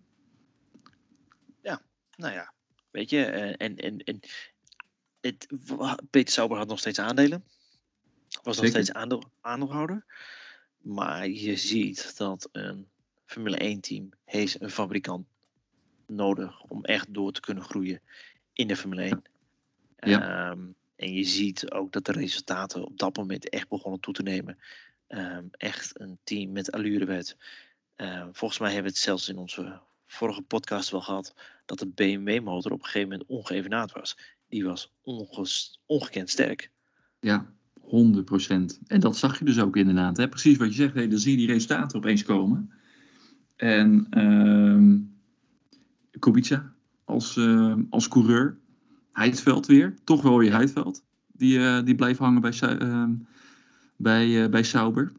Nou 2.18 2.34
ja, 2.34 2.52
weet 2.90 3.10
je, 3.10 3.24
eh, 3.24 3.66
en, 3.66 3.76
en, 3.76 3.98
en 3.98 4.20
het, 5.20 5.46
Peter 6.10 6.32
Sauber 6.32 6.56
had 6.58 6.68
nog 6.68 6.78
steeds 6.78 6.98
aandelen. 6.98 7.44
Was 8.28 8.44
nog 8.44 8.54
Zeker. 8.54 8.70
steeds 8.70 8.92
aandeel, 8.92 9.30
aandeelhouder. 9.40 10.04
Maar 10.78 11.28
je 11.28 11.56
ziet 11.56 12.16
dat 12.16 12.48
een 12.52 12.88
Formule 13.24 13.56
1 13.56 13.80
team 13.80 14.10
heeft 14.24 14.60
een 14.60 14.70
fabrikant 14.70 15.26
nodig 16.06 16.62
om 16.62 16.84
echt 16.84 17.14
door 17.14 17.32
te 17.32 17.40
kunnen 17.40 17.64
groeien 17.64 18.00
in 18.52 18.68
de 18.68 18.76
Formule 18.76 19.02
1. 19.02 19.22
Ja. 19.96 20.50
Ehm, 20.50 20.66
en 20.98 21.12
je 21.12 21.24
ziet 21.24 21.70
ook 21.70 21.92
dat 21.92 22.04
de 22.04 22.12
resultaten 22.12 22.84
op 22.84 22.98
dat 22.98 23.16
moment 23.16 23.48
echt 23.48 23.68
begonnen 23.68 24.00
toe 24.00 24.14
te 24.14 24.22
nemen. 24.22 24.58
Ehm, 25.06 25.44
echt 25.50 26.00
een 26.00 26.18
team 26.24 26.52
met 26.52 26.72
allure 26.72 27.04
werd. 27.04 27.36
Ehm, 27.96 28.28
volgens 28.32 28.60
mij 28.60 28.72
hebben 28.72 28.90
we 28.90 28.96
het 28.96 29.06
zelfs 29.06 29.28
in 29.28 29.36
onze 29.36 29.80
vorige 30.06 30.42
podcast 30.42 30.90
wel 30.90 31.00
gehad 31.00 31.34
dat 31.66 31.78
de 31.78 31.86
BMW-motor 31.86 32.72
op 32.72 32.78
een 32.78 32.84
gegeven 32.84 33.08
moment 33.08 33.28
ongeëvenaard 33.28 33.92
was. 33.92 34.18
Die 34.48 34.64
was 34.64 34.92
ongekend 35.86 36.30
sterk. 36.30 36.70
Ja, 37.20 37.52
100%. 37.80 38.78
En 38.86 39.00
dat 39.00 39.16
zag 39.16 39.38
je 39.38 39.44
dus 39.44 39.58
ook 39.58 39.76
inderdaad. 39.76 40.16
Hè? 40.16 40.28
Precies 40.28 40.56
wat 40.56 40.68
je 40.68 40.74
zegt, 40.74 40.94
hè? 40.94 41.08
dan 41.08 41.18
zie 41.18 41.30
je 41.30 41.36
die 41.36 41.46
resultaten 41.46 41.98
opeens 41.98 42.22
komen. 42.22 42.72
En 43.56 44.06
ehm 44.10 44.96
Kubica 46.18 46.74
als, 47.04 47.40
als 47.90 48.08
coureur. 48.08 48.58
Heitveld 49.12 49.66
weer, 49.66 49.94
toch 50.04 50.22
wel 50.22 50.38
weer 50.38 50.52
Heitveld. 50.52 51.02
Die, 51.32 51.58
eh, 51.58 51.84
die 51.84 51.94
blijft 51.94 52.18
hangen 52.18 52.40
bij, 52.40 52.52
ehm, 52.60 53.10
bij, 53.96 54.44
eh, 54.44 54.50
bij 54.50 54.62
Sauber. 54.62 55.12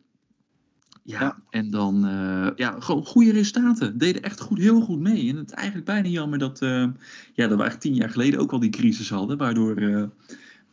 Ja, 1.04 1.20
Ja. 1.20 1.38
en 1.50 1.70
dan 1.70 2.06
eh, 2.06 2.48
ja, 2.56 2.80
gewoon 2.80 3.06
goede 3.06 3.32
resultaten. 3.32 3.98
Deden 3.98 4.24
echt 4.24 4.40
goed, 4.40 4.58
heel 4.58 4.82
goed 4.82 5.00
mee. 5.00 5.30
En 5.30 5.36
het 5.36 5.48
is 5.48 5.54
eigenlijk 5.56 5.86
bijna 5.88 6.08
jammer 6.08 6.40
dat, 6.40 6.60
ja, 6.60 6.88
dat 6.88 6.94
we 7.36 7.42
eigenlijk 7.46 7.80
tien 7.80 7.96
jaar 7.96 8.10
geleden 8.10 8.40
ook 8.40 8.52
al 8.52 8.60
die 8.60 8.70
crisis 8.70 9.10
hadden. 9.10 9.38
Waardoor 9.38 9.76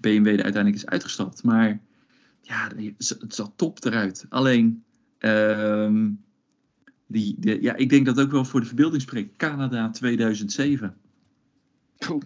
BMW 0.00 0.26
er 0.26 0.42
uiteindelijk 0.42 0.74
is 0.74 0.86
uitgestapt. 0.86 1.42
Maar 1.42 1.80
ja, 2.42 2.70
het 2.76 3.34
zat 3.34 3.52
top 3.56 3.84
eruit. 3.84 4.26
Alleen, 4.28 4.84
ehm, 5.18 6.10
die, 7.06 7.36
de, 7.38 7.62
ja, 7.62 7.74
ik 7.74 7.88
denk 7.88 8.06
dat 8.06 8.20
ook 8.20 8.30
wel 8.30 8.44
voor 8.44 8.60
de 8.60 8.66
verbeelding 8.66 9.02
spreekt. 9.02 9.36
Canada 9.36 9.90
2007. 9.90 10.96
Oeh. 12.10 12.22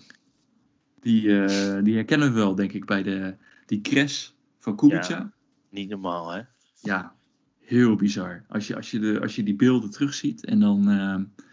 Die, 1.00 1.44
eh, 1.44 1.82
die 1.82 1.94
herkennen 1.94 2.28
we 2.28 2.34
wel, 2.34 2.54
denk 2.54 2.72
ik, 2.72 2.84
bij 2.84 3.02
de, 3.02 3.34
die 3.66 3.80
crash 3.80 4.28
van 4.58 4.76
Kubica. 4.76 5.08
Ja. 5.08 5.32
Niet 5.68 5.88
normaal, 5.88 6.30
hè? 6.32 6.40
Ja, 6.82 7.14
heel 7.60 7.96
bizar. 7.96 8.44
Als 8.48 8.66
je, 8.66 8.76
als 8.76 8.90
je, 8.90 8.98
de, 8.98 9.20
als 9.20 9.36
je 9.36 9.42
die 9.42 9.54
beelden 9.56 9.90
terugziet 9.90 10.44
en 10.44 10.60
dan, 10.60 10.88
eh, 10.88 11.44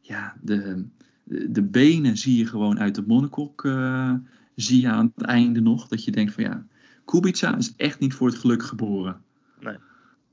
ja, 0.00 0.36
de, 0.40 0.86
de, 1.24 1.50
de 1.50 1.62
benen 1.62 2.16
zie 2.16 2.36
je 2.36 2.46
gewoon 2.46 2.78
uit 2.78 2.94
de 2.94 3.04
monocoque, 3.06 3.70
eh, 3.70 4.14
zie 4.54 4.80
je 4.80 4.88
aan 4.88 5.12
het 5.14 5.26
einde 5.26 5.60
nog. 5.60 5.88
Dat 5.88 6.04
je 6.04 6.10
denkt 6.10 6.32
van 6.32 6.44
ja, 6.44 6.66
Kubica 7.04 7.56
is 7.56 7.76
echt 7.76 7.98
niet 7.98 8.14
voor 8.14 8.28
het 8.28 8.38
geluk 8.38 8.62
geboren. 8.62 9.22
Nee. 9.60 9.76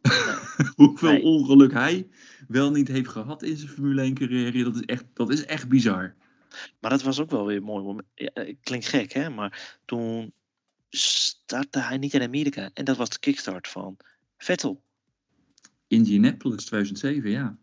Hoeveel 0.76 1.12
Nee. 1.12 1.22
ongeluk 1.22 1.74
hij 1.74 2.08
wel 2.48 2.72
niet 2.72 2.88
heeft 2.88 3.10
gehad 3.10 3.44
in 3.44 3.58
zijn 3.58 3.70
Formule 3.72 4.02
1 4.02 4.14
carrière, 4.14 4.64
dat 4.64 4.76
is 4.76 4.82
echt, 4.86 5.06
dat 5.14 5.30
is 5.30 5.46
echt 5.46 5.70
bizar. 5.70 6.14
Maar 6.80 6.92
dat 6.92 7.02
was 7.02 7.20
ook 7.20 7.32
wel 7.32 7.46
weer 7.46 7.64
mooi. 7.64 8.02
eh, 8.14 8.56
klinkt 8.64 8.88
gek, 8.88 9.14
hè? 9.14 9.30
Maar 9.30 9.78
toen 9.86 10.34
startte 10.90 11.80
hij 11.80 11.98
niet 11.98 12.14
in 12.14 12.22
Amerika. 12.22 12.70
En 12.74 12.86
dat 12.86 12.98
was 12.98 13.10
de 13.10 13.20
kickstart 13.20 13.68
van 13.68 13.98
Vettel. 14.38 14.84
Indianapolis 15.88 16.66
2007, 16.66 17.30
ja. 17.30 17.58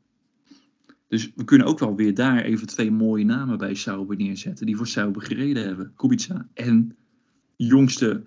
Dus 1.09 1.31
we 1.35 1.45
kunnen 1.45 1.67
ook 1.67 1.79
wel 1.79 1.97
weer 1.97 2.15
daar 2.15 2.43
even 2.43 2.67
twee 2.67 2.91
mooie 2.91 3.25
namen 3.25 3.59
bij 3.59 3.75
Sauber 3.75 4.17
neerzetten. 4.17 4.67
Die 4.67 4.77
voor 4.77 4.87
Sauber 4.87 5.23
gereden 5.23 5.65
hebben. 5.65 5.93
Kubica 5.97 6.49
en 6.55 6.97
jongste. 7.57 8.23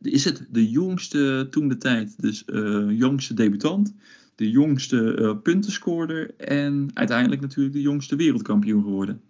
Is 0.00 0.24
het 0.24 0.46
de 0.50 0.70
jongste 0.70 1.46
toen 1.50 1.68
de 1.68 1.76
tijd? 1.76 2.22
Dus 2.22 2.44
eh, 2.44 2.90
jongste 2.90 3.34
debutant. 3.34 3.94
De 4.34 4.50
jongste 4.50 5.14
eh, 5.14 5.42
puntenscorer. 5.42 6.34
En 6.36 6.90
uiteindelijk 6.94 7.40
natuurlijk 7.40 7.74
de 7.74 7.82
jongste 7.82 8.16
wereldkampioen 8.16 8.82
geworden. 8.82 9.20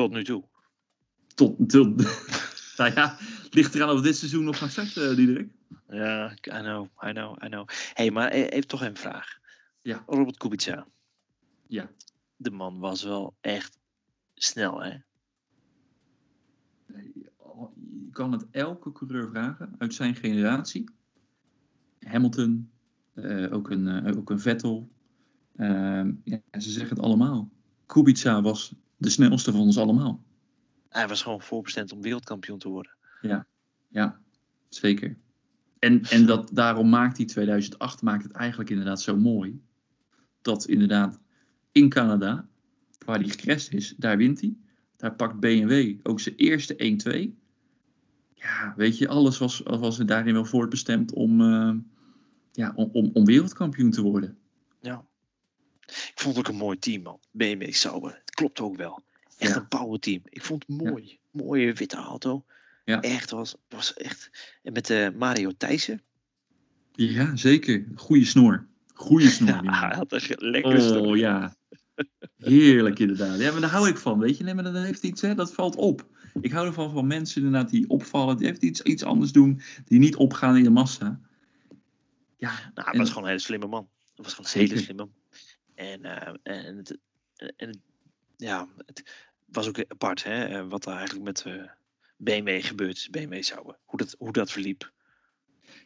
Tot 0.00 0.10
nu 0.10 0.24
toe. 0.24 0.44
Tot, 1.34 1.68
tot 1.68 1.96
nou 2.78 2.92
ja, 2.94 3.18
ligt 3.50 3.74
eraan 3.74 3.90
of 3.90 4.00
dit 4.00 4.16
seizoen 4.16 4.44
nog 4.44 4.58
gaan 4.58 4.68
starten, 4.68 5.16
Diederik. 5.16 5.52
Ja, 5.88 6.30
I 6.30 6.36
know, 6.60 6.88
I 7.06 7.12
know, 7.12 7.44
I 7.44 7.48
know. 7.48 7.68
hey, 7.94 8.10
maar 8.10 8.32
e- 8.32 8.44
even 8.44 8.68
toch 8.68 8.82
een 8.82 8.96
vraag. 8.96 9.38
Ja. 9.80 10.02
Robert 10.06 10.36
Kubica. 10.36 10.86
Ja. 11.66 11.90
De 12.36 12.50
man 12.50 12.78
was 12.78 13.02
wel 13.02 13.36
echt 13.40 13.78
snel, 14.34 14.82
hè? 14.82 14.96
Je 16.86 18.10
kan 18.10 18.32
het 18.32 18.46
elke 18.50 18.92
coureur 18.92 19.28
vragen 19.30 19.74
uit 19.78 19.94
zijn 19.94 20.14
generatie. 20.14 20.84
Hamilton, 21.98 22.70
eh, 23.14 23.52
ook, 23.52 23.70
een, 23.70 23.88
eh, 23.88 24.16
ook 24.16 24.30
een 24.30 24.40
Vettel. 24.40 24.88
Ehm, 25.56 26.12
ja, 26.24 26.40
ze 26.58 26.70
zeggen 26.70 26.96
het 26.96 27.04
allemaal. 27.04 27.50
Kubica 27.86 28.42
was 28.42 28.74
de 29.00 29.10
snelste 29.10 29.52
van 29.52 29.60
ons 29.60 29.78
allemaal. 29.78 30.24
Hij 30.88 31.08
was 31.08 31.22
gewoon 31.22 31.42
voorbestemd 31.42 31.92
om 31.92 32.02
wereldkampioen 32.02 32.58
te 32.58 32.68
worden. 32.68 32.92
Ja, 33.88 34.20
zeker. 34.68 35.18
En, 35.78 36.02
en 36.02 36.26
dat, 36.26 36.50
daarom 36.52 36.88
maakt 36.88 37.16
die 37.16 37.26
2008 37.26 38.02
maakt 38.02 38.22
het 38.22 38.32
eigenlijk 38.32 38.70
inderdaad 38.70 39.00
zo 39.00 39.16
mooi. 39.16 39.62
Dat 40.42 40.66
inderdaad 40.66 41.20
in 41.72 41.88
Canada, 41.88 42.48
waar 43.04 43.18
hij 43.18 43.28
gecrashed 43.28 43.72
is, 43.72 43.94
daar 43.96 44.16
wint 44.16 44.40
hij. 44.40 44.56
Daar 44.96 45.14
pakt 45.14 45.40
BMW 45.40 45.98
ook 46.02 46.20
zijn 46.20 46.34
eerste 46.34 46.98
1-2. 47.34 47.38
Ja, 48.34 48.74
weet 48.76 48.98
je, 48.98 49.08
alles 49.08 49.38
was, 49.38 49.60
was 49.64 49.96
daarin 49.96 50.34
wel 50.34 50.44
voorbestemd 50.44 51.12
om, 51.12 51.40
eh, 51.40 51.74
ja, 52.52 52.72
om, 52.74 52.88
om, 52.92 53.10
om 53.12 53.24
wereldkampioen 53.24 53.90
te 53.90 54.02
worden. 54.02 54.38
Ja. 54.80 55.04
Ik 55.86 56.12
vond 56.14 56.36
het 56.36 56.46
ook 56.46 56.52
een 56.52 56.58
mooi 56.60 56.78
team, 56.78 57.02
man. 57.02 57.20
BMW 57.30 57.72
Sauber. 57.72 58.22
Klopt 58.40 58.60
ook 58.60 58.76
wel. 58.76 59.02
Echt 59.38 59.56
een 59.56 59.68
power 59.68 59.98
team. 60.00 60.20
Ik 60.24 60.42
vond 60.44 60.64
het 60.66 60.76
mooi. 60.82 61.18
Mooie 61.30 61.72
witte 61.72 61.96
auto. 61.96 62.44
Ja. 62.84 63.00
Echt 63.00 63.30
was, 63.30 63.54
was 63.68 63.94
echt. 63.94 64.30
En 64.62 64.72
met 64.72 64.90
eh, 64.90 65.08
Mario 65.10 65.50
Thijssen. 65.56 66.02
Ja, 66.92 67.36
zeker. 67.36 67.84
Goeie 67.94 68.24
snor. 68.24 68.66
Goeie 68.94 69.28
snor. 69.38 69.64
Ja, 69.64 69.94
had 69.94 70.12
een 70.12 70.22
lekker. 70.38 71.00
Oh 71.00 71.16
ja. 71.16 71.54
Heerlijk 72.36 72.98
inderdaad. 72.98 73.38
Ja, 73.38 73.52
maar 73.52 73.60
daar 73.60 73.70
hou 73.70 73.88
ik 73.88 73.96
van, 73.96 74.18
weet 74.18 74.36
je. 74.38 74.44
Nee, 74.44 74.54
maar 74.54 74.64
dat 74.64 74.74
heeft 74.74 75.02
iets, 75.02 75.20
hè, 75.20 75.34
dat 75.34 75.52
valt 75.54 75.76
op. 75.76 76.06
Ik 76.40 76.52
hou 76.52 76.66
ervan 76.66 76.90
van 76.90 77.06
mensen 77.06 77.42
inderdaad 77.42 77.70
die 77.70 77.88
opvallen, 77.88 78.36
die 78.36 78.46
even 78.48 78.64
iets, 78.66 78.82
iets 78.82 79.02
anders 79.02 79.32
doen, 79.32 79.60
die 79.84 79.98
niet 79.98 80.16
opgaan 80.16 80.56
in 80.56 80.64
de 80.64 80.70
massa. 80.70 81.20
Ja, 82.36 82.50
Nou, 82.50 82.70
hij 82.74 82.92
en- 82.92 82.98
was 82.98 83.08
gewoon 83.08 83.22
een 83.22 83.28
hele 83.28 83.40
slimme 83.42 83.66
man. 83.66 83.88
Dat 84.14 84.24
was 84.24 84.34
gewoon 84.34 84.50
een 84.54 84.60
hele 84.68 84.82
slimme 84.82 85.02
man. 85.04 85.12
En, 85.74 86.04
eh, 86.04 86.34
en, 86.66 86.76
het, 86.76 86.98
en 87.56 87.68
het- 87.68 87.78
ja, 88.40 88.68
het 88.86 89.02
was 89.46 89.68
ook 89.68 89.84
apart 89.88 90.24
hè, 90.24 90.44
eh, 90.44 90.68
wat 90.68 90.86
er 90.86 90.92
eigenlijk 90.92 91.24
met 91.24 91.42
eh, 91.42 91.62
BMW 92.16 92.64
gebeurd 92.64 92.96
is. 92.96 93.10
BMW 93.10 93.42
Sauber. 93.42 93.76
Hoe 93.84 93.98
dat, 93.98 94.14
hoe 94.18 94.32
dat 94.32 94.50
verliep. 94.50 94.92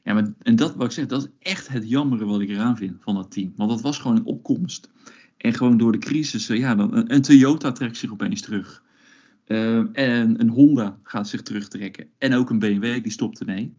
ja 0.02 0.14
maar, 0.14 0.32
en 0.38 0.56
dat 0.56 0.74
wat 0.74 0.86
ik 0.86 0.92
zeg, 0.92 1.06
dat 1.06 1.22
is 1.22 1.52
echt 1.52 1.68
het 1.68 1.88
jammere 1.88 2.24
wat 2.24 2.40
ik 2.40 2.48
eraan 2.48 2.76
vind 2.76 3.02
van 3.02 3.14
dat 3.14 3.30
team. 3.30 3.52
Want 3.56 3.70
dat 3.70 3.80
was 3.80 3.98
gewoon 3.98 4.16
een 4.16 4.24
opkomst. 4.24 4.90
En 5.36 5.52
gewoon 5.52 5.76
door 5.76 5.92
de 5.92 5.98
crisis, 5.98 6.48
eh, 6.48 6.58
ja, 6.58 6.74
dan, 6.74 6.96
een, 6.96 7.14
een 7.14 7.22
Toyota 7.22 7.72
trekt 7.72 7.96
zich 7.96 8.12
opeens 8.12 8.40
terug. 8.40 8.82
En 9.44 10.40
een 10.40 10.48
Honda 10.48 10.98
gaat 11.02 11.28
zich 11.28 11.42
terugtrekken. 11.42 12.08
En 12.18 12.34
ook 12.34 12.50
een 12.50 12.58
BMW, 12.58 13.02
die 13.02 13.12
stopte 13.12 13.44
mee. 13.44 13.74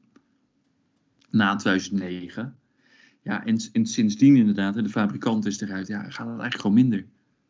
Na 1.30 1.56
2009. 1.56 2.58
Ja, 3.22 3.46
en, 3.46 3.58
en 3.72 3.86
sindsdien 3.86 4.36
inderdaad, 4.36 4.74
de 4.74 4.90
fabrikant 4.90 5.46
is 5.46 5.62
eruit. 5.62 5.88
Ja, 5.88 6.00
gaat 6.00 6.10
het 6.10 6.40
eigenlijk 6.40 6.62
gewoon 6.62 6.76
minder 6.76 7.06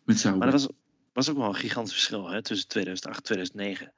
met 0.06 0.20
Sauber. 0.20 0.40
Maar 0.40 0.52
dat 0.52 0.62
was, 0.62 0.85
was 1.16 1.30
ook 1.30 1.38
wel 1.38 1.48
een 1.48 1.56
gigantisch 1.56 1.94
verschil 1.94 2.30
hè, 2.30 2.42
tussen 2.42 2.68
2008 2.68 3.18
en 3.18 3.24
2009. 3.24 3.94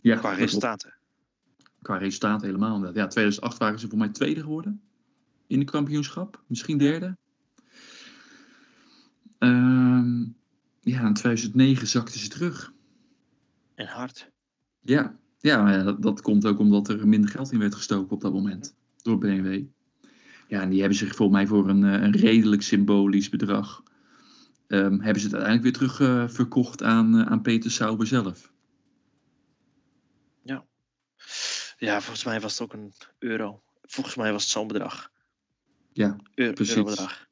ja, 0.00 0.16
Qua 0.16 0.32
resultaten. 0.32 0.94
Qua 1.82 1.96
resultaat 1.96 2.42
helemaal. 2.42 2.74
inderdaad. 2.74 2.96
Ja, 2.96 3.06
2008 3.06 3.58
waren 3.58 3.78
ze 3.78 3.88
voor 3.88 3.98
mij 3.98 4.08
tweede 4.08 4.40
geworden. 4.40 4.82
In 5.46 5.58
de 5.58 5.64
kampioenschap. 5.64 6.42
Misschien 6.46 6.78
derde. 6.78 7.16
Ehm, 9.38 10.20
ja, 10.80 11.06
in 11.06 11.14
2009 11.14 11.86
zakten 11.86 12.20
ze 12.20 12.28
terug. 12.28 12.72
En 13.74 13.86
hard. 13.86 14.30
Ja, 14.80 15.18
ja, 15.38 15.82
dat, 15.82 16.02
dat 16.02 16.20
komt 16.20 16.46
ook 16.46 16.58
omdat 16.58 16.88
er 16.88 17.08
minder 17.08 17.30
geld 17.30 17.52
in 17.52 17.58
werd 17.58 17.74
gestoken 17.74 18.10
op 18.10 18.20
dat 18.20 18.32
moment 18.32 18.74
door 18.96 19.18
BMW. 19.18 19.62
Ja, 20.48 20.60
en 20.60 20.70
die 20.70 20.80
hebben 20.80 20.98
zich 20.98 21.14
volgens 21.14 21.38
mij 21.38 21.46
voor 21.46 21.68
een, 21.68 21.84
eh, 21.84 22.02
een 22.02 22.16
redelijk 22.16 22.62
symbolisch 22.62 23.28
bedrag. 23.28 23.82
Ehm, 24.72 25.00
hebben 25.00 25.20
ze 25.22 25.26
het 25.26 25.34
uiteindelijk 25.34 25.62
weer 25.62 25.72
terug 25.72 26.00
eh, 26.00 26.28
verkocht 26.28 26.82
aan, 26.82 27.18
eh, 27.18 27.26
aan 27.26 27.42
Peter 27.42 27.70
Sauber 27.70 28.06
zelf. 28.06 28.52
Ja, 31.82 32.00
volgens 32.00 32.24
mij 32.24 32.40
was 32.40 32.52
het 32.52 32.62
ook 32.62 32.72
een 32.72 32.92
euro. 33.18 33.62
Volgens 33.82 34.14
mij 34.14 34.32
was 34.32 34.42
het 34.42 34.52
zo'n 34.52 34.66
bedrag. 34.66 35.10
Ja, 35.92 36.16
Euro, 36.34 36.52
Precies. 36.52 36.74
eurobedrag. 36.74 37.28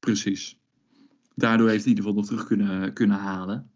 Precies. 0.00 0.58
Daardoor 1.34 1.68
heeft 1.68 1.84
hij 1.84 1.92
in 1.92 1.98
ieder 1.98 2.04
geval 2.04 2.20
nog 2.20 2.26
terug 2.26 2.46
kunnen, 2.46 2.92
kunnen 2.92 3.16
halen. 3.16 3.70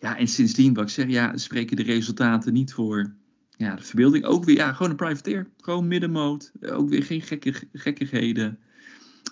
Ja, 0.00 0.16
en 0.16 0.28
sindsdien, 0.28 0.74
wat 0.74 0.84
ik 0.84 0.90
zeg, 0.90 1.08
ja, 1.08 1.36
spreken 1.36 1.76
de 1.76 1.82
resultaten 1.82 2.52
niet 2.52 2.72
voor 2.72 3.14
ja, 3.50 3.74
de 3.74 3.82
verbeelding. 3.82 4.24
Ook 4.24 4.44
weer, 4.44 4.56
ja, 4.56 4.72
gewoon 4.72 4.90
een 4.90 4.96
privateer. 4.96 5.50
Gewoon 5.56 5.88
middenmoot. 5.88 6.52
Ook 6.60 6.88
weer 6.88 7.02
geen 7.02 7.22
gekke, 7.22 7.54
gekkigheden. 7.72 8.58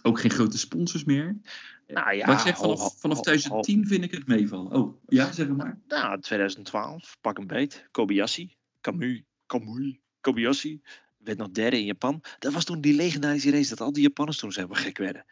Ook 0.03 0.21
geen 0.21 0.31
grote 0.31 0.59
sponsors 0.59 1.05
meer. 1.05 1.37
Nou 1.93 2.13
ja, 2.15 2.33
ik 2.33 2.39
zeg, 2.39 2.57
vanaf, 2.57 2.81
al- 2.81 2.91
vanaf 2.91 3.17
al- 3.17 3.23
2010 3.23 3.87
vind 3.87 4.05
ik 4.05 4.11
het 4.11 4.27
meevallen. 4.27 4.73
Oh, 4.73 5.03
ja, 5.07 5.33
zeg 5.33 5.49
maar. 5.49 5.79
Nou, 5.89 6.21
2012, 6.21 7.17
pak 7.21 7.39
een 7.39 7.47
beet. 7.47 7.89
Kobayashi, 7.91 8.57
Kamui, 8.81 9.25
Kamui, 9.47 10.01
Kobayashi. 10.21 10.83
Werd 11.19 11.39
nog 11.39 11.51
derde 11.51 11.79
in 11.79 11.85
Japan. 11.85 12.23
Dat 12.39 12.53
was 12.53 12.65
toen 12.65 12.81
die 12.81 12.95
legendarische 12.95 13.51
race 13.51 13.69
dat 13.69 13.81
al 13.81 13.93
die 13.93 14.03
Japanners 14.03 14.39
toen 14.39 14.53
zo 14.53 14.67
gek 14.71 14.99
werden. 14.99 15.25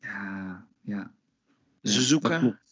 Ja, 0.00 0.66
ja. 0.80 1.14
Suzuka. 1.82 2.28
dat 2.28 2.38
klopt. 2.40 2.64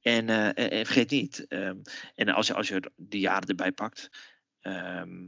En, 0.00 0.28
eh, 0.28 0.46
en- 0.46 0.70
en 0.70 0.84
vergeet 0.86 1.10
niet, 1.10 1.46
ehm, 1.46 1.76
en 2.14 2.28
als 2.28 2.46
je, 2.46 2.54
als 2.54 2.68
je 2.68 2.90
de 2.96 3.18
jaren 3.18 3.48
erbij 3.48 3.72
pakt, 3.72 4.10
ehm, 4.60 5.26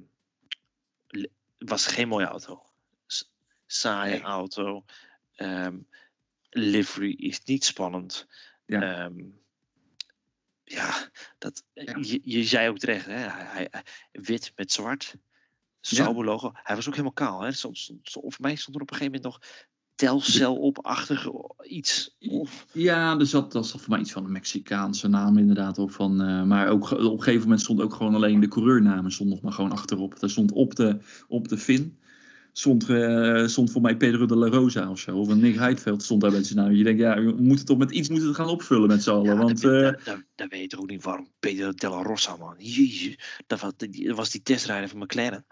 was 1.59 1.87
geen 1.87 2.09
mooie 2.09 2.27
auto. 2.27 2.63
S- 3.07 3.33
Saaie 3.67 4.11
Nee. 4.13 4.21
auto. 4.23 4.85
ehm, 5.35 5.79
livery 6.57 7.15
is 7.19 7.41
niet 7.45 7.65
spannend. 7.65 8.27
Ja. 8.67 8.81
Ehm, 9.05 9.15
ja, 10.65 11.11
dat, 11.39 11.63
Ja. 11.73 11.97
Je, 12.01 12.21
je 12.23 12.45
zei 12.45 12.69
ook 12.69 12.79
terecht, 12.79 13.07
hè? 13.07 13.13
Hij, 13.13 13.45
hij- 13.47 13.69
hij- 13.71 13.85
wit 14.13 14.53
met 14.57 14.73
zwart. 14.73 15.17
Sauber 15.81 16.25
logo. 16.25 16.51
Hij 16.55 16.77
was 16.77 16.87
ook 16.87 16.93
helemaal 16.93 17.13
kaal. 17.13 17.41
Hè? 17.41 17.53
Soms, 17.53 17.93
of 18.21 18.39
mij 18.41 18.55
stond 18.57 18.77
er 18.77 18.83
op 18.83 18.91
een 18.91 18.97
gegeven 18.97 19.21
moment 19.23 19.41
nog 19.41 19.51
telcel 19.95 20.57
op-achtig 20.57 21.27
iets. 21.63 22.17
Of, 22.29 22.67
Ja, 22.73 23.19
er 23.19 23.27
zat, 23.27 23.55
er 23.55 23.65
zat 23.65 23.81
voor 23.81 23.91
mij 23.91 24.01
iets 24.01 24.13
van 24.13 24.25
een 24.25 24.33
Mexicaanse 24.33 25.09
naam 25.09 25.39
inderdaad 25.39 25.79
op. 25.79 25.91
Van, 25.93 26.21
eh, 26.23 26.43
maar 26.43 26.69
ook, 26.69 26.91
op 26.91 26.99
een 26.99 27.19
gegeven 27.23 27.43
moment 27.43 27.61
stond 27.61 27.81
ook 27.81 27.95
gewoon 27.95 28.15
alleen 28.15 28.41
de 28.41 28.49
coureurnamen 28.49 29.13
stond 29.13 29.31
nog 29.31 29.41
maar 29.41 29.53
gewoon 29.53 29.73
achterop. 29.73 30.21
Daar 30.21 30.31
stond 30.31 30.53
op 30.53 30.75
de, 30.75 30.99
op 31.29 31.49
de 31.49 31.59
fin 31.59 31.99
stond, 32.59 32.89
eh, 32.89 33.47
stond 33.47 33.71
voor 33.71 33.81
mij 33.81 33.97
Pedro 33.97 34.27
de 34.27 34.37
la 34.37 34.47
Rosa 34.49 34.91
of 34.91 34.99
zo. 34.99 35.17
Of 35.19 35.29
een 35.29 35.41
Nick 35.41 35.57
Heidveld 35.57 36.03
stond 36.03 36.21
daar 36.21 36.33
met 36.33 36.47
zijn 36.47 36.59
naam. 36.59 36.73
Je 36.75 36.85
denkt, 36.85 37.01
ja, 37.01 37.23
we 37.23 37.35
moeten 37.39 37.67
toch 37.67 37.79
met 37.79 37.91
iets 37.91 38.09
moeten 38.09 38.35
gaan 38.35 38.49
opvullen 38.49 38.89
met 38.89 39.03
z'n 39.03 39.11
allen. 39.11 39.25
Ja, 39.25 39.37
want 39.37 39.61
dan, 39.63 39.73
eh, 39.75 39.81
dan, 39.83 39.97
dan, 40.05 40.25
dan 40.35 40.49
weet 40.49 40.61
je 40.61 40.67
toch 40.67 40.81
ook 40.81 40.91
niet 40.91 41.03
waarom 41.03 41.29
Pedro 41.41 41.73
Della 41.73 42.03
Rossa, 42.03 42.37
man. 42.37 42.55
Jezus, 42.59 43.19
dat 43.47 43.61
was, 43.61 43.73
die- 43.77 44.07
dat 44.07 44.17
was 44.17 44.31
die 44.31 44.43
testrijder 44.43 44.89
van 44.89 44.99
McLaren. 44.99 45.45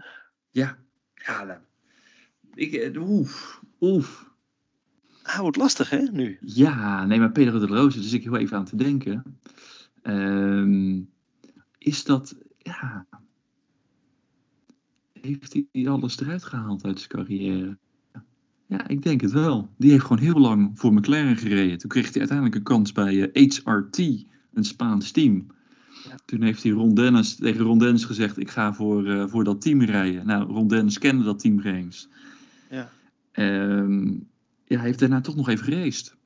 ja, 0.51 0.79
ja 1.15 1.45
nou, 1.45 1.59
ik, 2.55 2.73
eh, 2.73 3.09
oef, 3.09 3.61
oef. 3.81 4.33
Ah, 5.23 5.39
wordt 5.39 5.57
lastig, 5.57 5.91
hè, 5.91 5.99
nu? 6.13 6.39
Ja, 6.41 7.07
nee, 7.07 7.19
maar 7.19 7.33
Pedro 7.33 7.59
de 7.59 7.69
la 7.69 7.77
Rosa, 7.77 8.01
dus 8.01 8.13
ik 8.13 8.23
heel 8.23 8.37
even 8.37 8.57
aan 8.57 8.65
te 8.65 8.77
denken. 8.77 9.39
Ehm, 10.03 11.01
is 11.79 12.05
dat, 12.05 12.35
ja, 12.59 13.07
heeft 15.25 15.57
hij 15.73 15.89
alles 15.89 16.21
eruit 16.21 16.45
gehaald 16.45 16.85
uit 16.85 16.99
zijn 16.99 17.11
carrière? 17.11 17.79
Ja, 18.67 18.89
ik 18.89 19.03
denk 19.03 19.21
het 19.21 19.33
wel. 19.33 19.69
Die 19.77 19.91
heeft 19.91 20.03
gewoon 20.03 20.23
heel 20.23 20.41
lang 20.41 20.71
voor 20.75 20.93
McLaren 20.93 21.37
gereden. 21.37 21.79
Toen 21.79 21.91
kreeg 21.91 22.11
hij 22.11 22.19
uiteindelijk 22.19 22.57
een 22.57 22.63
kans 22.63 22.93
bij 22.93 23.31
eh, 23.31 23.51
HRT, 23.65 23.99
een 24.53 24.65
Spaans 24.65 25.11
team. 25.11 25.47
Ja. 26.05 26.15
Toen 26.25 26.43
heeft 26.43 26.63
hij 26.63 26.73
Ron 26.73 26.95
Dennis, 26.95 27.35
tegen 27.35 27.65
Ron 27.65 27.79
Dennis 27.79 28.05
gezegd, 28.05 28.39
ik 28.39 28.51
ga 28.51 28.75
voor, 28.75 29.07
eh, 29.07 29.27
voor 29.27 29.45
dat 29.45 29.61
team 29.61 29.83
rijden. 29.83 30.27
Nou, 30.27 30.53
Ron 30.53 30.69
Dennis 30.69 30.99
kende 30.99 31.25
dat 31.25 31.39
team 31.39 31.61
eens. 31.61 32.09
Ja. 32.71 32.91
Ehm, 33.33 34.07
ja, 34.65 34.77
hij 34.77 34.87
heeft 34.87 34.99
daarna 34.99 35.21
toch 35.21 35.37
nog 35.37 35.49
even 35.49 35.65
geraced. 35.65 36.17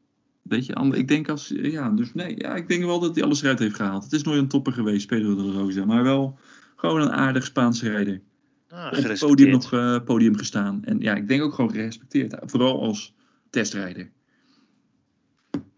Weet 0.43 0.67
je, 0.67 0.93
ik 0.97 1.09
denk 1.09 1.29
als, 1.29 1.53
ja, 1.57 1.91
dus 1.91 2.15
nee, 2.15 2.37
ja, 2.37 2.55
ik 2.55 2.69
denk 2.69 2.85
wel 2.85 3.01
dat 3.01 3.15
hij 3.15 3.25
alles 3.25 3.43
eruit 3.43 3.59
heeft 3.59 3.75
gehaald. 3.75 4.05
Het 4.05 4.13
is 4.13 4.23
nooit 4.23 4.39
een 4.39 4.49
topper 4.49 4.73
geweest, 4.73 5.07
Pedro 5.07 5.35
de 5.35 5.53
Rosa, 5.53 5.85
maar 5.85 6.03
wel 6.03 6.39
gewoon 6.77 7.01
een 7.01 7.13
aardig 7.13 7.45
Spaanse 7.45 7.91
rijder. 7.91 8.21
Ah, 8.69 8.99
Op 8.99 9.03
het 9.05 9.19
podium 9.19 9.51
nog 9.51 9.73
eh, 9.73 10.05
podium 10.05 10.37
gestaan. 10.37 10.85
En 10.85 11.01
ja, 11.01 11.15
ik 11.15 11.29
denk 11.29 11.43
ook 11.43 11.55
gewoon 11.55 11.71
gerespecteerd. 11.71 12.37
Vooral 12.41 12.81
als 12.83 13.15
testrijder. 13.51 14.11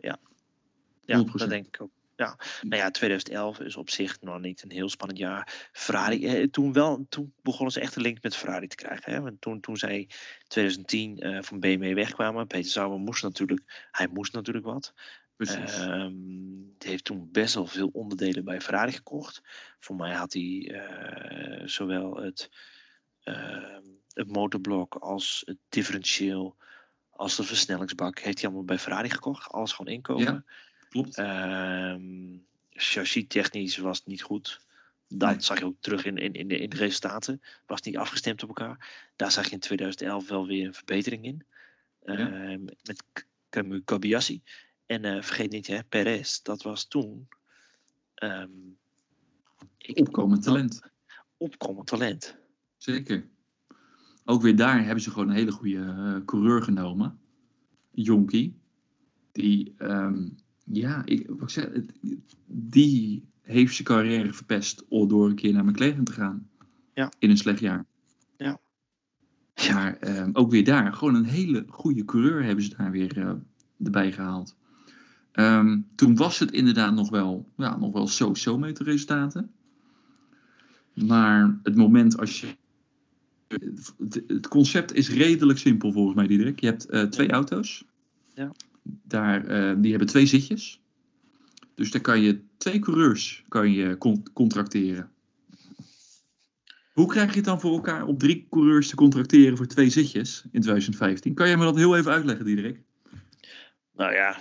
Ja, 0.00 0.18
100%. 1.24 1.24
dat 1.32 1.48
denk 1.48 1.66
ik 1.66 1.80
ook. 1.80 1.90
Ja, 2.16 2.36
nou 2.62 2.82
ja, 2.82 2.90
2011 2.90 3.60
is 3.60 3.76
op 3.76 3.90
zich 3.90 4.20
nog 4.20 4.40
niet 4.40 4.62
een 4.62 4.70
heel 4.70 4.88
spannend 4.88 5.18
jaar. 5.18 5.68
Ferrari, 5.72 6.26
eh, 6.26 6.48
toen, 6.48 6.72
wel, 6.72 7.06
toen 7.08 7.32
begonnen 7.42 7.72
ze 7.72 7.80
echt 7.80 7.96
een 7.96 8.02
link 8.02 8.22
met 8.22 8.36
Ferrari 8.36 8.66
te 8.66 8.76
krijgen. 8.76 9.12
Hè? 9.12 9.20
Want 9.20 9.40
toen, 9.40 9.60
toen 9.60 9.76
zij 9.76 10.08
2010 10.46 11.18
eh, 11.18 11.42
van 11.42 11.60
BMW 11.60 11.94
wegkwamen, 11.94 12.46
Peter 12.46 12.70
Sauber 12.70 12.98
moest 12.98 13.22
natuurlijk, 13.22 13.88
hij 13.90 14.08
moest 14.12 14.32
natuurlijk 14.32 14.66
wat. 14.66 14.94
Precies. 15.36 15.76
Die 16.78 16.90
heeft 16.90 17.04
toen 17.04 17.28
best 17.32 17.54
wel 17.54 17.66
veel 17.66 17.90
onderdelen 17.92 18.44
bij 18.44 18.60
Ferrari 18.60 18.92
gekocht. 18.92 19.42
Voor 19.78 19.96
mij 19.96 20.14
had 20.14 20.32
hij 20.32 20.74
eh, 20.74 21.66
zowel 21.66 22.16
het, 22.16 22.50
het 24.12 24.26
motorblok 24.26 24.94
als 24.94 25.42
het 25.46 25.56
differentieel 25.68 26.56
als 27.10 27.36
de 27.36 27.42
versnellingsbak. 27.44 28.18
Heeft 28.18 28.36
hij 28.38 28.46
allemaal 28.46 28.64
bij 28.66 28.78
Ferrari 28.78 29.10
gekocht. 29.10 29.50
Alles 29.52 29.72
gewoon 29.72 29.92
inkomen. 29.92 30.24
Ja. 30.24 30.44
Klopt. 30.88 31.16
Ehm 31.16 32.36
chassis 32.72 33.24
technisch 33.28 33.76
was 33.76 33.98
het 33.98 34.06
niet 34.06 34.22
goed. 34.22 34.60
Dat 35.08 35.30
Nee. 35.30 35.40
zag 35.40 35.58
je 35.58 35.64
ook 35.64 35.76
terug 35.80 36.04
in, 36.04 36.16
in, 36.16 36.32
in, 36.32 36.48
de, 36.48 36.58
in 36.58 36.70
de 36.70 36.76
resultaten. 36.76 37.42
Was 37.66 37.80
niet 37.82 37.96
afgestemd 37.96 38.42
op 38.42 38.48
elkaar. 38.48 39.08
Daar 39.16 39.32
zag 39.32 39.44
je 39.46 39.50
in 39.50 39.60
2011 39.60 40.28
wel 40.28 40.46
weer 40.46 40.66
een 40.66 40.74
verbetering 40.74 41.24
in. 41.24 41.46
Ja. 42.04 42.14
Ehm, 42.16 42.64
met 42.64 43.02
K- 43.12 43.26
Camus 43.50 43.80
Kobayashi. 43.84 44.42
En 44.86 45.04
eh, 45.04 45.22
vergeet 45.22 45.50
niet, 45.50 45.66
hè, 45.66 45.84
Perez, 45.84 46.40
dat 46.42 46.62
was 46.62 46.84
toen 46.84 47.28
ehm, 48.14 48.50
ik- 49.78 49.98
Opkomend 49.98 50.42
talent. 50.42 50.80
opkomend 51.36 51.86
talent. 51.86 52.36
Zeker. 52.82 53.24
Ook 54.24 54.42
weer 54.42 54.56
daar 54.56 54.84
hebben 54.84 55.02
ze 55.02 55.10
gewoon 55.10 55.28
een 55.28 55.34
hele 55.34 55.52
goede 55.52 55.78
eh, 55.78 56.24
coureur 56.24 56.62
genomen. 56.62 57.18
Jonkie. 57.90 58.58
Die, 59.32 59.74
ehm, 59.76 60.28
ja, 60.64 61.04
ik, 61.04 61.26
wat 61.28 61.42
ik 61.42 61.48
zeg, 61.48 61.68
die 62.46 63.28
heeft 63.40 63.74
zijn 63.74 63.86
carrière 63.86 64.32
verpest 64.32 64.84
door 64.88 65.28
een 65.28 65.34
keer 65.34 65.52
naar 65.52 65.64
McLaren 65.64 66.04
te 66.04 66.12
gaan. 66.12 66.48
Ja. 66.94 67.12
In 67.18 67.30
een 67.30 67.36
slecht 67.36 67.60
jaar. 67.60 67.86
Ja. 68.36 68.60
Maar 69.72 69.96
ehm, 69.96 70.30
ook 70.32 70.50
weer 70.50 70.64
daar, 70.64 70.92
gewoon 70.92 71.14
een 71.14 71.24
hele 71.24 71.64
goede 71.68 72.04
coureur 72.04 72.44
hebben 72.44 72.64
ze 72.64 72.76
daar 72.76 72.90
weer 72.90 73.18
eh, 73.18 73.32
erbij 73.84 74.12
gehaald. 74.12 74.56
Ehm, 75.32 75.80
toen 75.94 76.16
was 76.16 76.38
het 76.38 76.50
inderdaad 76.50 76.94
nog 76.94 77.10
wel, 77.10 77.52
ja, 77.56 77.76
nog 77.76 77.92
wel 77.92 78.08
zo-zo 78.08 78.58
met 78.58 78.76
de 78.76 78.84
resultaten. 78.84 79.50
Maar 80.94 81.58
het 81.62 81.76
moment 81.76 82.18
als 82.18 82.40
je. 82.40 82.58
Het, 84.26 84.48
concept 84.48 84.94
is 84.94 85.10
redelijk 85.10 85.58
simpel 85.58 85.92
volgens 85.92 86.16
mij, 86.16 86.26
Diederik. 86.26 86.60
Je 86.60 86.66
hebt 86.66 86.86
eh, 86.86 87.02
twee 87.02 87.30
auto's. 87.30 87.84
Ja. 88.34 88.52
Daar, 88.82 89.46
eh, 89.46 89.74
die 89.78 89.90
hebben 89.90 90.08
twee 90.08 90.26
zitjes. 90.26 90.80
Dus 91.74 91.90
daar 91.90 92.00
kan 92.00 92.20
je 92.20 92.40
twee 92.56 92.78
coureurs 92.78 93.44
kan 93.48 93.72
je 93.72 93.98
con- 93.98 94.32
contracteren. 94.32 95.10
Hoe 96.92 97.06
krijg 97.06 97.30
je 97.30 97.36
het 97.36 97.44
dan 97.44 97.60
voor 97.60 97.72
elkaar 97.72 98.06
om 98.06 98.18
drie 98.18 98.46
coureurs 98.50 98.88
te 98.88 98.94
contracteren 98.96 99.56
voor 99.56 99.66
twee 99.66 99.90
zitjes 99.90 100.44
in 100.52 100.60
2015? 100.60 101.34
Kan 101.34 101.48
jij 101.48 101.56
me 101.56 101.64
dat 101.64 101.76
heel 101.76 101.96
even 101.96 102.12
uitleggen, 102.12 102.44
Diederik? 102.44 102.80
Nou 103.92 104.12
ja, 104.12 104.36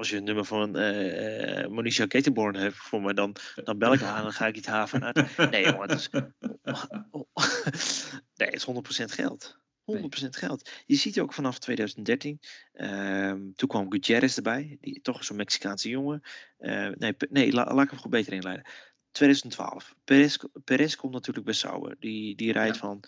als 0.00 0.08
je 0.10 0.14
het 0.16 0.24
nummer 0.24 0.44
van 0.44 0.76
eh, 0.76 1.66
Monisha 1.66 2.06
Ketenborn 2.06 2.56
hebt 2.56 2.76
voor 2.76 3.02
me, 3.02 3.14
dan, 3.14 3.36
dan 3.64 3.78
bel 3.78 3.92
ik 3.92 4.00
haar 4.00 4.16
en 4.16 4.22
dan 4.22 4.32
ga 4.32 4.46
ik 4.46 4.56
iets 4.56 4.66
haar 4.66 4.88
vanuit. 4.88 5.36
Nee, 5.50 5.64
jongen, 5.64 5.88
het 5.88 5.98
is, 5.98 6.08
nee, 8.40 8.48
het 8.50 8.54
is 8.54 8.66
100% 8.66 8.70
geld. 9.14 9.58
100% 9.92 9.94
geld. 10.30 10.70
Je 10.86 10.96
ziet 10.96 11.20
ook 11.20 11.32
vanaf 11.32 11.58
2013. 11.58 12.40
ehm, 12.72 13.40
toen 13.56 13.68
kwam 13.68 13.90
Gutierrez 13.92 14.36
erbij, 14.36 14.76
die, 14.80 15.00
toch 15.02 15.24
zo'n 15.24 15.36
Mexicaanse 15.36 15.88
jongen. 15.88 16.22
Eh, 16.58 16.88
nee, 16.88 17.14
nee 17.30 17.52
la- 17.52 17.74
laat 17.74 17.84
ik 17.84 17.90
hem 17.90 17.98
goed 17.98 18.10
beter 18.10 18.32
inleiden. 18.32 18.66
2012. 19.10 19.94
Perez, 20.04 20.36
Perez 20.64 20.94
komt 20.94 21.12
natuurlijk 21.12 21.46
bij 21.46 21.54
Sauber. 21.54 21.96
Die, 21.98 22.36
die 22.36 22.52
rijdt 22.52 22.74
Ja. 22.74 22.80
van 22.80 23.00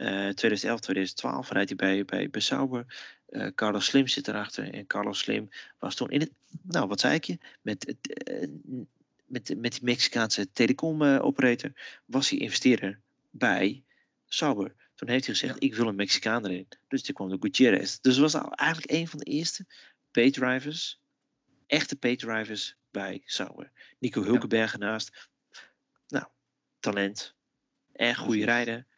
2011, 0.00 0.80
2012 0.80 1.50
rijdt 1.50 1.68
hij 1.68 1.76
bij, 1.76 2.04
bij, 2.04 2.30
bij 2.30 2.40
Sauber. 2.40 2.86
Eh, 3.30 3.46
Carlos 3.54 3.84
Slim 3.84 4.06
zit 4.06 4.28
erachter. 4.28 4.74
En 4.74 4.86
Carlos 4.86 5.18
Slim 5.18 5.48
was 5.78 5.94
toen 5.94 6.10
in 6.10 6.20
het, 6.20 6.30
nou 6.62 6.88
wat 6.88 7.00
zei 7.00 7.14
ik 7.14 7.24
je, 7.24 7.38
met, 7.62 7.94
eh, 8.02 8.48
met, 9.24 9.56
met 9.56 9.72
die 9.72 9.82
Mexicaanse 9.82 10.52
telecom-operator, 10.52 11.72
was 12.04 12.30
hij 12.30 12.38
investeerder 12.38 13.00
bij 13.30 13.84
Sauber. 14.26 14.74
Toen 14.94 15.08
heeft 15.08 15.26
hij 15.26 15.34
gezegd, 15.34 15.62
ik 15.62 15.74
wil 15.74 15.88
een 15.88 15.94
Mexicaan 15.94 16.46
erin. 16.46 16.68
Dus 16.88 17.02
toen 17.02 17.14
kwam 17.14 17.28
de 17.28 17.36
Gutierrez. 17.40 17.98
Dus 17.98 18.18
was 18.18 18.34
al 18.34 18.52
eigenlijk 18.52 18.92
een 18.92 19.08
van 19.08 19.18
de 19.18 19.24
eerste 19.24 19.66
paydrivers, 20.10 21.00
echte 21.66 21.96
paydrivers 21.96 22.76
bij 22.90 23.22
Sauber. 23.24 23.70
Nico 23.98 24.22
Hulkenberg 24.22 24.72
ernaast. 24.72 25.28
Nou, 26.08 26.26
talent. 26.80 27.34
En 27.92 28.16
goede 28.16 28.44
Precies. 28.44 28.89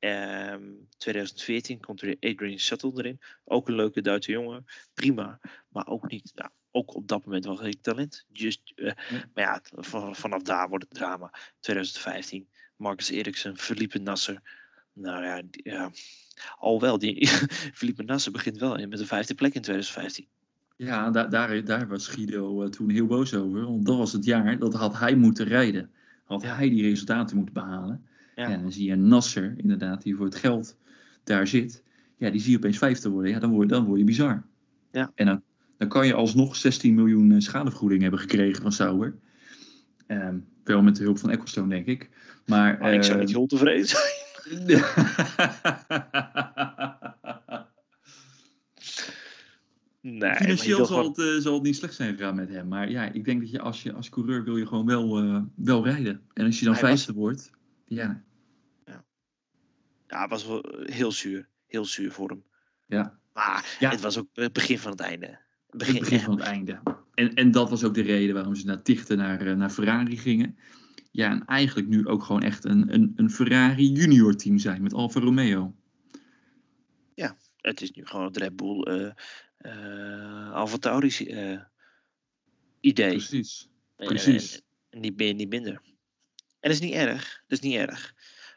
Rijder. 0.00 0.52
Ehm 0.52 0.62
2014 0.96 1.80
komt 1.80 2.02
er 2.02 2.16
Adrian 2.20 2.58
Shuttle 2.58 2.92
erin. 2.94 3.20
Ook 3.44 3.68
een 3.68 3.74
leuke 3.74 4.00
Duitse 4.02 4.30
jongen. 4.32 4.64
Prima. 4.94 5.40
Maar 5.68 5.86
ook 5.86 6.10
niet. 6.10 6.32
Nou, 6.34 6.50
ook 6.70 6.94
op 6.94 7.08
dat 7.08 7.24
moment 7.24 7.44
was 7.44 7.60
hij 7.60 7.74
talent. 7.80 8.24
Just, 8.32 8.72
eh, 8.76 8.92
Maar 9.34 9.44
ja, 9.44 9.60
van- 9.70 10.16
vanaf 10.16 10.42
daar 10.42 10.68
wordt 10.68 10.84
het 10.88 10.94
drama. 10.94 11.30
2015. 11.60 12.48
Marcus 12.76 13.10
Eriksen, 13.10 13.58
Felipe 13.58 13.98
Nasser. 13.98 14.42
Nou 14.92 15.24
ja, 15.24 15.42
die- 15.50 15.70
ja. 15.70 15.90
alhoewel, 16.58 16.98
die 16.98 17.26
Felipe 17.80 18.02
Nasser 18.02 18.32
begint 18.32 18.58
wel 18.58 18.86
met 18.86 18.98
de 18.98 19.06
vijfde 19.06 19.34
plek 19.34 19.54
in 19.54 19.62
2015. 19.62 20.26
Ja, 20.76 21.10
daar, 21.10 21.30
daar, 21.30 21.64
daar 21.64 21.88
was 21.88 22.06
Guido 22.08 22.62
eh, 22.62 22.68
toen 22.70 22.90
heel 22.90 23.06
boos 23.06 23.34
over. 23.34 23.64
Want 23.64 23.86
dat 23.86 23.96
was 23.96 24.12
het 24.12 24.24
jaar 24.24 24.58
dat 24.58 24.74
had 24.74 24.98
hij 24.98 25.14
moeten 25.14 25.46
rijden. 25.46 25.90
Had 26.24 26.42
hij 26.42 26.68
die 26.68 26.82
resultaten 26.82 27.36
moeten 27.36 27.54
behalen. 27.54 28.06
Ja. 28.38 28.50
En 28.50 28.62
dan 28.62 28.72
zie 28.72 28.88
je 28.88 28.96
Nasser, 28.96 29.54
inderdaad, 29.56 30.02
die 30.02 30.16
voor 30.16 30.24
het 30.24 30.34
geld 30.34 30.76
daar 31.24 31.46
zit. 31.46 31.82
Ja, 32.16 32.30
die 32.30 32.40
zie 32.40 32.50
je 32.50 32.56
opeens 32.56 32.78
vijfde 32.78 33.08
worden. 33.08 33.30
Ja, 33.32 33.38
dan 33.38 33.50
word, 33.50 33.68
dan 33.68 33.84
word 33.84 33.98
je 33.98 34.04
bizar. 34.04 34.42
Ja. 34.92 35.12
En 35.14 35.26
dan, 35.26 35.42
dan 35.76 35.88
kan 35.88 36.06
je 36.06 36.14
alsnog 36.14 36.56
16 36.56 36.94
miljoen 36.94 37.32
eh, 37.32 37.38
schadevergoeding 37.40 38.02
hebben 38.02 38.20
gekregen 38.20 38.62
van 38.62 38.72
Sauber. 38.72 39.14
Ehm, 40.06 40.38
wel 40.64 40.82
met 40.82 40.96
de 40.96 41.02
hulp 41.02 41.18
van 41.18 41.30
Ecclestone, 41.30 41.68
denk 41.68 41.86
ik. 41.86 42.10
Maar, 42.46 42.78
Maar 42.80 42.94
ik 42.94 43.02
zou 43.02 43.18
eh, 43.18 43.24
niet 43.24 43.34
heel 43.34 43.46
tevreden 43.46 43.86
zijn. 43.86 44.16
Nee, 50.00 50.34
Financieel 50.34 50.76
zal, 50.76 50.86
gewoon- 50.86 51.04
het, 51.10 51.18
eh, 51.18 51.42
zal 51.42 51.54
het 51.54 51.62
niet 51.62 51.76
slecht 51.76 51.94
zijn 51.94 52.16
gegaan 52.16 52.34
met 52.34 52.48
hem. 52.48 52.68
Maar 52.68 52.90
ja, 52.90 53.12
ik 53.12 53.24
denk 53.24 53.40
dat 53.40 53.50
je 53.50 53.60
als, 53.60 53.82
je 53.82 53.92
als 53.92 54.08
coureur 54.08 54.44
wil 54.44 54.56
je 54.56 54.66
gewoon 54.66 54.86
wel, 54.86 55.18
eh, 55.18 55.40
wel 55.54 55.84
rijden. 55.84 56.20
En 56.34 56.44
als 56.46 56.58
je 56.58 56.64
dan 56.64 56.74
Hij 56.74 56.82
was- 56.82 56.90
vijfde 56.90 57.12
wordt, 57.20 57.50
ja, 57.84 58.22
Ja, 60.08 60.20
het 60.20 60.30
was 60.30 60.46
wel 60.46 60.64
heel 60.82 61.12
zuur. 61.12 61.48
Heel 61.66 61.84
zuur 61.84 62.12
voor 62.12 62.28
hem. 62.28 62.44
ja, 62.86 63.18
Maar 63.32 63.76
Ja. 63.80 63.90
het 63.90 64.00
was 64.00 64.18
ook 64.18 64.28
het 64.32 64.52
begin 64.52 64.78
van 64.78 64.90
het 64.90 65.00
einde. 65.00 65.26
Het 65.26 65.86
het 65.86 65.98
begin, 65.98 66.20
van 66.20 66.36
het 66.38 66.46
einde. 66.46 66.80
En, 67.14 67.34
en 67.34 67.50
dat 67.50 67.70
was 67.70 67.84
ook 67.84 67.94
de 67.94 68.02
reden 68.02 68.34
waarom 68.34 68.54
ze 68.54 68.66
naar 68.66 68.82
Tichten 68.82 69.16
naar, 69.16 69.46
eh, 69.46 69.56
naar 69.56 69.70
Ferrari 69.70 70.16
gingen. 70.16 70.58
Ja, 71.10 71.30
en 71.30 71.44
eigenlijk 71.44 71.88
nu 71.88 72.06
ook 72.06 72.22
gewoon 72.22 72.42
echt 72.42 72.64
een, 72.64 72.94
een, 72.94 73.12
een 73.16 73.30
Ferrari 73.30 73.90
junior 73.92 74.36
team 74.36 74.58
zijn 74.58 74.82
met 74.82 74.92
Alfa 74.94 75.20
Romeo. 75.20 75.74
Het 77.60 77.80
is 77.80 77.90
nu 77.90 78.06
gewoon 78.06 78.24
het 78.24 78.36
Red 78.36 78.56
Bull 78.56 78.86
uh, 78.88 79.10
uh, 79.58 80.52
Alfa 80.52 80.76
Tauri 80.76 81.08
eh, 81.08 81.60
idee. 82.80 83.08
Precies, 83.08 83.68
precies. 83.96 84.54
En, 84.54 84.62
en 84.90 85.00
niet 85.00 85.16
meer, 85.16 85.34
niet 85.34 85.48
minder. 85.48 85.80
En 86.34 86.44
dat 86.60 86.70
is 86.70 86.80
niet 86.80 86.92
erg. 86.92 87.42
Dat 87.46 87.58
is 87.58 87.64
niet 87.64 87.76
erg. 87.76 88.14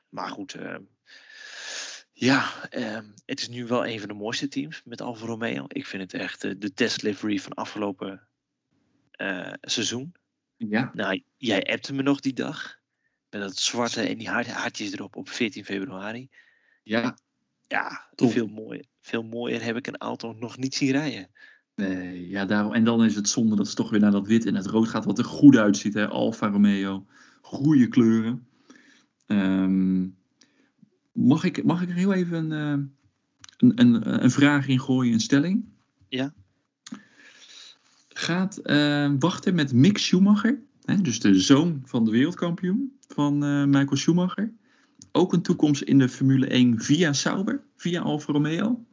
Maar 0.09 0.29
goed, 0.29 0.53
eh, 0.53 0.77
ja, 2.25 2.69
eh, 2.69 2.99
het 3.25 3.39
is 3.39 3.47
nu 3.49 3.65
wel 3.65 3.88
een 3.88 3.99
van 3.99 4.07
de 4.07 4.13
mooiste 4.13 4.47
teams 4.47 4.81
met 4.86 5.01
Alfa 5.01 5.25
Romeo. 5.25 5.65
Ik 5.67 5.86
vind 5.86 6.01
het 6.12 6.21
echt 6.21 6.43
eh, 6.43 6.51
de 6.57 6.73
test 6.73 7.01
livery 7.01 7.39
van 7.39 7.53
afgelopen 7.53 8.27
eh, 9.12 9.53
seizoen. 9.62 10.13
Ja, 10.57 10.91
Nou, 10.93 11.23
jij 11.38 11.63
appte 11.63 11.93
me 11.93 12.01
nog 12.01 12.19
die 12.19 12.34
dag. 12.34 12.77
Met 13.29 13.41
dat 13.41 13.55
zwarte 13.57 14.01
en 14.01 14.17
die 14.17 14.29
hart- 14.29 14.51
hartjes 14.51 14.91
erop 14.91 15.15
op 15.15 15.29
14 15.29 15.65
februari. 15.65 16.29
ja. 16.84 17.17
Ja, 17.67 18.10
Tof. 18.15 18.31
veel 18.31 18.47
mooier, 18.47 18.86
veel 19.01 19.23
mooier 19.23 19.63
heb 19.63 19.75
ik 19.75 19.88
een 19.88 19.97
auto 19.97 20.34
nog 20.34 20.57
niet 20.57 20.75
zien 20.75 20.91
rijden. 20.91 21.31
Nee, 21.75 22.27
ja, 22.29 22.45
daarom. 22.45 22.73
En 22.73 22.84
dan 22.84 23.03
is 23.05 23.15
het 23.15 23.29
zonde 23.29 23.55
dat 23.55 23.67
ze 23.67 23.75
toch 23.75 23.89
weer 23.89 23.99
naar 23.99 24.12
dat 24.12 24.27
wit 24.27 24.45
en 24.45 24.55
het 24.55 24.65
rood 24.65 24.88
gaat, 24.88 25.05
wat 25.05 25.17
er 25.17 25.23
goed 25.25 25.55
uitziet. 25.57 25.93
Hè? 25.93 26.07
Alfa 26.07 26.47
Romeo, 26.47 27.05
goede 27.41 27.88
kleuren. 27.88 28.47
Ehm, 29.25 30.07
mag, 31.12 31.43
ik, 31.43 31.63
mag 31.63 31.82
ik 31.82 31.89
er 31.89 31.95
heel 31.95 32.13
even 32.13 32.52
een, 32.52 32.52
eh, 32.52 32.86
een, 33.58 33.80
een, 33.80 34.24
een 34.24 34.32
vraag 34.32 34.67
in 34.67 34.80
gooien, 34.80 35.13
een 35.13 35.19
stelling? 35.19 35.65
Ja. 36.08 36.34
Gaat 38.10 38.58
eh, 38.58 39.13
wachten 39.19 39.56
met 39.56 39.74
Mick 39.74 39.97
Schumacher, 39.97 40.62
hè, 40.82 41.02
dus 41.02 41.19
de 41.19 41.39
zoon 41.39 41.82
van 41.86 42.06
de 42.06 42.12
wereldkampioen 42.12 42.97
van 43.08 43.43
eh, 43.43 43.65
Michael 43.65 43.95
Schumacher, 43.95 44.54
ook 45.12 45.34
een 45.34 45.41
toekomst 45.41 45.82
in 45.82 46.00
de 46.00 46.10
Formule 46.10 46.47
1 46.47 46.82
via 46.82 47.13
Sauber, 47.13 47.63
via 47.76 48.02
Alfa 48.02 48.34
Romeo? 48.34 48.86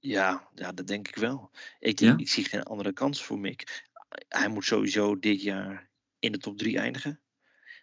Ja, 0.00 0.48
ja, 0.54 0.72
dat 0.72 0.86
denk 0.86 1.08
ik 1.08 1.16
wel. 1.16 1.50
Ik, 1.80 2.00
Ja? 2.00 2.16
ik 2.16 2.28
zie 2.28 2.44
geen 2.44 2.62
andere 2.62 2.92
kans 2.92 3.22
voor 3.22 3.38
Mick. 3.38 3.86
Hij 4.28 4.48
moet 4.48 4.64
sowieso 4.64 5.18
dit 5.18 5.42
jaar 5.42 5.88
in 6.18 6.32
de 6.32 6.38
top 6.38 6.58
3 6.58 6.78
eindigen. 6.78 7.20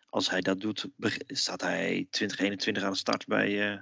Als 0.10 0.30
hij 0.30 0.42
dat 0.42 0.60
doet, 0.60 0.88
staat 1.28 1.62
hij 1.62 2.08
2021 2.10 2.84
aan 2.84 2.92
de 2.92 2.98
start 2.98 3.26
bij, 3.28 3.72
eh 3.72 3.80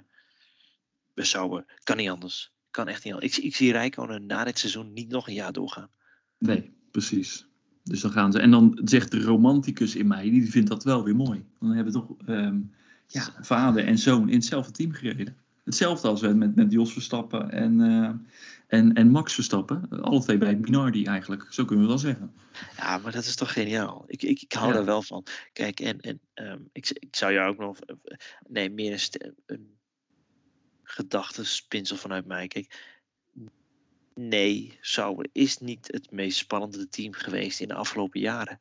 bij 1.14 1.24
Sauber. 1.24 1.64
Kan 1.82 1.96
niet 1.96 2.08
anders. 2.08 2.52
Kan 2.70 2.88
echt 2.88 3.04
niet 3.04 3.12
anders. 3.12 3.38
Ik, 3.38 3.44
ik 3.44 3.56
zie 3.56 3.72
Rijkonen 3.72 4.26
na 4.26 4.44
dit 4.44 4.58
seizoen 4.58 4.92
niet 4.92 5.08
nog 5.08 5.28
een 5.28 5.34
jaar 5.34 5.52
doorgaan. 5.52 5.90
Nee, 6.38 6.72
precies. 6.90 7.46
Dus 7.82 8.00
dan 8.00 8.10
gaan 8.10 8.32
ze. 8.32 8.38
En 8.38 8.50
dan 8.50 8.80
zegt 8.84 9.10
de 9.10 9.20
romanticus 9.20 9.96
in 9.96 10.06
mij, 10.06 10.30
die 10.30 10.50
vindt 10.50 10.68
dat 10.68 10.84
wel 10.84 11.04
weer 11.04 11.16
mooi. 11.16 11.44
Dan 11.58 11.70
hebben 11.70 11.92
toch 11.92 12.14
ehm, 12.26 12.60
ja, 13.06 13.34
vader 13.40 13.84
en 13.86 13.98
zoon 13.98 14.28
in 14.28 14.34
hetzelfde 14.34 14.72
team 14.72 14.92
gereden. 14.92 15.36
Hetzelfde 15.64 16.08
als 16.08 16.20
we 16.20 16.28
met, 16.28 16.54
met 16.54 16.72
Jos 16.72 16.92
Verstappen 16.92 17.50
en, 17.50 17.80
eh, 17.80 18.10
en, 18.74 18.92
en 18.92 19.10
Max 19.10 19.34
Verstappen. 19.34 19.88
Alle 19.88 20.20
twee 20.20 20.38
bij 20.38 20.56
Minardi 20.56 21.04
eigenlijk. 21.04 21.46
Zo 21.50 21.64
kunnen 21.64 21.84
we 21.84 21.90
wel 21.90 22.00
zeggen. 22.00 22.34
Ja, 22.76 22.98
maar 22.98 23.12
dat 23.12 23.24
is 23.24 23.36
toch 23.36 23.52
geniaal. 23.52 24.04
Ik, 24.06 24.22
ik, 24.22 24.40
ik 24.42 24.52
hou 24.52 24.68
Ja. 24.68 24.74
daar 24.74 24.84
wel 24.84 25.02
van. 25.02 25.24
Kijk, 25.52 25.80
en, 25.80 26.00
en 26.00 26.20
ehm, 26.34 26.60
ik, 26.72 26.90
ik 26.90 27.16
zou 27.16 27.32
jou 27.32 27.48
ook 27.50 27.58
nog. 27.58 27.78
eh, 27.80 27.96
Nee, 28.48 28.70
meer 28.70 29.08
een, 29.18 29.34
een 29.46 29.76
gedachtespinsel 30.82 31.96
vanuit 31.96 32.26
mij. 32.26 32.46
Kijk, 32.48 32.92
nee, 34.14 34.78
Sauber 34.80 35.26
is 35.32 35.58
niet 35.58 35.86
het 35.90 36.10
meest 36.10 36.38
spannende 36.38 36.88
team 36.88 37.12
geweest 37.12 37.60
in 37.60 37.68
de 37.68 37.74
afgelopen 37.74 38.20
jaren. 38.20 38.60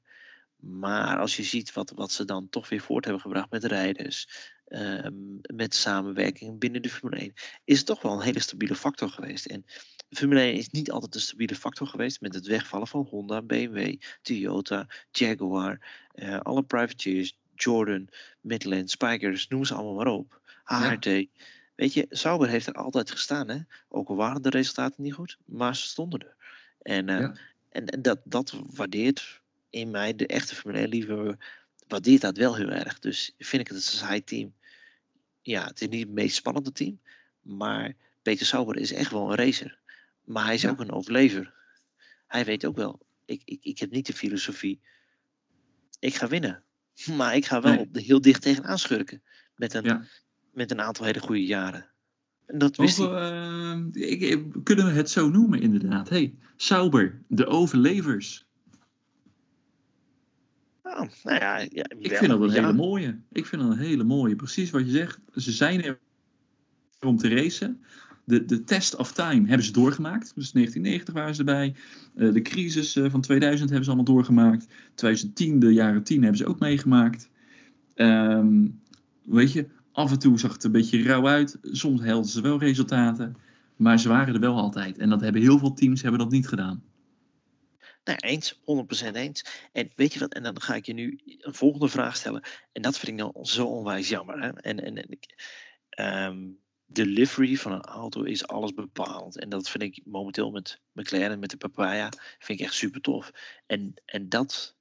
Maar 0.55 1.19
als 1.19 1.35
je 1.35 1.43
ziet 1.43 1.73
wat, 1.73 1.91
wat 1.95 2.11
ze 2.11 2.25
dan 2.25 2.49
toch 2.49 2.69
weer 2.69 2.81
voort 2.81 3.03
hebben 3.05 3.21
gebracht 3.23 3.51
met 3.51 3.63
rijders, 3.63 4.27
ehm, 4.65 5.13
met 5.55 5.75
samenwerking 5.75 6.59
binnen 6.59 6.81
de 6.81 6.89
Formule 6.89 7.21
1, 7.21 7.33
is 7.63 7.77
het 7.77 7.85
toch 7.85 8.01
wel 8.01 8.11
een 8.13 8.21
hele 8.21 8.39
stabiele 8.39 8.75
factor 8.75 9.09
geweest. 9.09 9.45
En 9.45 9.65
Formule 10.15 10.39
1 10.41 10.53
is 10.55 10.69
niet 10.69 10.91
altijd 10.91 11.15
een 11.15 11.21
stabiele 11.21 11.55
factor 11.55 11.87
geweest 11.87 12.21
met 12.21 12.33
het 12.33 12.45
wegvallen 12.47 12.87
van 12.87 13.07
Honda, 13.09 13.41
BMW, 13.41 13.95
Toyota, 14.21 14.87
Jaguar, 15.11 15.79
eh, 16.11 16.39
alle 16.39 16.63
privateers, 16.63 17.37
Jordan, 17.55 18.07
Midland, 18.41 18.89
Spikers, 18.91 19.47
noem 19.47 19.65
ze 19.65 19.73
allemaal 19.73 19.93
maar 19.93 20.07
op. 20.13 20.41
HRT. 20.63 21.05
Weet 21.75 21.93
je, 21.93 22.05
Sauber 22.09 22.49
heeft 22.49 22.67
er 22.67 22.73
altijd 22.73 23.11
gestaan, 23.11 23.49
hè? 23.49 23.57
Ook 23.89 24.09
al 24.09 24.15
waren 24.15 24.41
de 24.41 24.49
resultaten 24.49 25.03
niet 25.03 25.13
goed, 25.13 25.37
maar 25.45 25.75
ze 25.75 25.87
stonden 25.87 26.19
er. 26.19 26.35
En, 26.81 27.09
eh, 27.09 27.19
Ja. 27.19 27.35
en, 27.69 27.85
en 27.85 28.01
dat, 28.01 28.19
dat 28.23 28.53
waardeert 28.73 29.41
in 29.69 29.91
mij, 29.91 30.15
de 30.15 30.27
echte 30.27 30.55
Formule 30.55 30.87
1-liefhebber, 30.87 31.37
waardeert 31.87 32.21
dat 32.21 32.37
wel 32.37 32.55
heel 32.55 32.69
erg. 32.69 32.99
Dus 32.99 33.33
vind 33.37 33.61
ik 33.61 33.67
het 33.67 33.77
een 33.77 33.83
saai 33.83 34.23
team. 34.23 34.53
Ja, 35.41 35.65
het 35.65 35.81
is 35.81 35.87
niet 35.87 36.03
het 36.03 36.13
meest 36.13 36.35
spannende 36.35 36.71
team, 36.71 36.99
maar 37.41 37.93
Peter 38.21 38.45
Sauber 38.45 38.77
is 38.77 38.93
echt 38.93 39.11
wel 39.11 39.29
een 39.29 39.37
racer. 39.37 39.79
Maar 40.23 40.45
hij 40.45 40.53
is 40.53 40.61
Ja. 40.61 40.69
ook 40.69 40.79
een 40.79 40.91
overlever. 40.91 41.53
Hij 42.27 42.45
weet 42.45 42.65
ook 42.65 42.75
wel, 42.75 43.05
ik, 43.25 43.41
ik, 43.45 43.63
ik 43.63 43.79
heb 43.79 43.91
niet 43.91 44.05
de 44.07 44.13
filosofie, 44.13 44.79
ik 45.99 46.15
ga 46.15 46.27
winnen. 46.27 46.63
Maar 47.17 47.35
ik 47.35 47.45
ga 47.45 47.61
wel 47.61 47.71
Nee. 47.71 47.81
op 47.81 47.93
de, 47.93 48.01
heel 48.01 48.21
dicht 48.21 48.41
tegenaan 48.41 48.79
schurken. 48.79 49.23
Met 49.55 49.73
een, 49.73 49.83
Ja. 49.83 50.03
met 50.51 50.71
een 50.71 50.81
aantal 50.81 51.05
hele 51.05 51.19
goede 51.19 51.45
jaren. 51.45 51.91
En 52.45 52.57
dat 52.57 52.75
wist 52.77 52.99
eh, 52.99 53.79
ik, 53.91 54.21
ik- 54.21 54.45
kunnen 54.63 54.85
we 54.85 54.91
het 54.91 55.09
zo 55.09 55.29
noemen, 55.29 55.61
inderdaad? 55.61 56.09
Hey, 56.09 56.35
Sauber, 56.55 57.21
de 57.27 57.45
overlevers. 57.45 58.45
Nou, 60.83 61.09
nou 61.23 61.39
ja, 61.39 61.57
ja, 61.57 61.85
Ik 61.99 62.17
vind 62.17 62.29
dat 62.31 62.41
een 62.41 62.47
ja. 62.47 62.53
hele 62.53 62.73
mooie. 62.73 63.19
Ik 63.31 63.45
vind 63.45 63.61
dat 63.61 63.71
een 63.71 63.77
hele 63.77 64.03
mooie. 64.03 64.35
Precies 64.35 64.69
wat 64.69 64.85
je 64.85 64.91
zegt. 64.91 65.19
Ze 65.35 65.51
zijn 65.51 65.83
er 65.83 65.99
om 66.99 67.17
te 67.17 67.27
racen. 67.29 67.83
De, 68.25 68.45
de 68.45 68.63
test 68.63 68.95
of 68.95 69.11
time 69.11 69.47
hebben 69.47 69.65
ze 69.65 69.71
doorgemaakt. 69.71 70.31
Dus 70.35 70.51
1990 70.51 71.13
waren 71.13 71.35
ze 71.35 71.39
erbij. 71.39 71.75
Eh, 72.15 72.33
de 72.33 72.41
crisis 72.41 72.95
eh, 72.95 73.09
van 73.09 73.21
2000 73.21 73.69
hebben 73.69 73.85
ze 73.85 73.93
allemaal 73.93 74.13
doorgemaakt. 74.15 74.67
2010, 74.95 75.59
de 75.59 75.73
jaren 75.73 76.03
10 76.03 76.21
hebben 76.21 76.37
ze 76.37 76.45
ook 76.45 76.59
meegemaakt. 76.59 77.29
Ehm, 77.95 78.67
weet 79.23 79.51
je, 79.51 79.67
Af 79.93 80.11
en 80.11 80.19
toe 80.19 80.39
zag 80.39 80.53
het 80.53 80.63
een 80.63 80.71
beetje 80.71 81.03
rauw 81.03 81.27
uit. 81.27 81.57
Soms 81.61 82.01
helden 82.01 82.29
ze 82.29 82.41
wel 82.41 82.59
resultaten. 82.59 83.35
Maar 83.75 83.99
ze 83.99 84.09
waren 84.09 84.33
er 84.33 84.39
wel 84.39 84.57
altijd. 84.57 84.97
En 84.97 85.09
dat 85.09 85.21
hebben 85.21 85.41
heel 85.41 85.59
veel 85.59 85.73
teams 85.73 86.01
hebben 86.01 86.19
dat 86.19 86.31
niet 86.31 86.47
gedaan. 86.47 86.83
Nou, 88.03 88.17
eens, 88.19 88.59
100% 88.61 89.15
eens. 89.15 89.45
En 89.71 89.91
weet 89.95 90.13
je 90.13 90.19
wat, 90.19 90.33
en 90.33 90.43
dan 90.43 90.61
ga 90.61 90.75
ik 90.75 90.85
je 90.85 90.93
nu 90.93 91.19
een 91.39 91.53
volgende 91.53 91.87
vraag 91.87 92.15
stellen. 92.15 92.43
En 92.71 92.81
dat 92.81 92.99
vind 92.99 93.11
ik 93.11 93.17
dan 93.17 93.45
zo 93.45 93.65
onwijs 93.65 94.09
jammer. 94.09 94.41
Hè? 94.41 94.49
En, 94.49 94.83
en, 94.83 94.97
en 94.97 95.19
ehm, 95.89 96.37
livery 97.05 97.55
van 97.55 97.71
een 97.71 97.85
auto 97.85 98.23
is 98.23 98.47
alles 98.47 98.73
bepalend. 98.73 99.39
En 99.39 99.49
dat 99.49 99.69
vind 99.69 99.83
ik 99.83 100.01
momenteel 100.05 100.51
met 100.51 100.79
McLaren, 100.91 101.39
met 101.39 101.49
de 101.49 101.57
Papaya, 101.57 102.09
vind 102.39 102.59
ik 102.59 102.65
echt 102.65 102.75
super 102.75 103.01
tof. 103.01 103.31
En, 103.65 103.93
en 104.05 104.29
dat, 104.29 104.75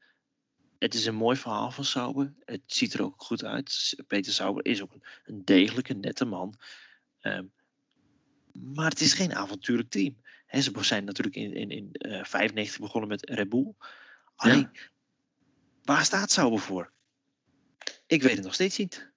het 0.79 0.95
is 0.95 1.07
een 1.07 1.15
mooi 1.15 1.37
verhaal 1.37 1.71
van 1.71 1.85
Sauber. 1.85 2.35
Het 2.45 2.63
ziet 2.67 2.95
er 2.95 3.03
ook 3.03 3.23
goed 3.23 3.45
uit. 3.45 3.95
Peter 4.07 4.33
Sauber 4.33 4.65
is 4.65 4.83
ook 4.83 4.93
een, 5.25 5.45
degelijke, 5.45 5.95
nette 5.95 6.25
man. 6.25 6.55
Um, 7.23 7.53
maar 8.53 8.91
het 8.91 9.01
is 9.01 9.15
geen 9.15 9.35
avontuurlijk 9.35 9.91
team. 9.91 10.17
ze 10.51 10.73
zijn 10.81 11.05
natuurlijk 11.05 11.37
in, 11.37 11.55
in, 11.55 11.71
in 11.71 11.89
uh, 11.93 12.19
eh, 12.19 12.25
95 12.25 12.81
begonnen 12.81 13.11
met 13.11 13.29
Red 13.29 13.49
Bull. 13.49 13.75
Alleen, 14.37 14.71
waar 15.83 16.05
staat 16.05 16.31
Sauber 16.31 16.61
voor? 16.61 16.93
Ik 18.07 18.23
weet 18.23 18.35
het 18.35 18.45
nog 18.45 18.55
steeds 18.55 18.79
niet. 18.79 19.12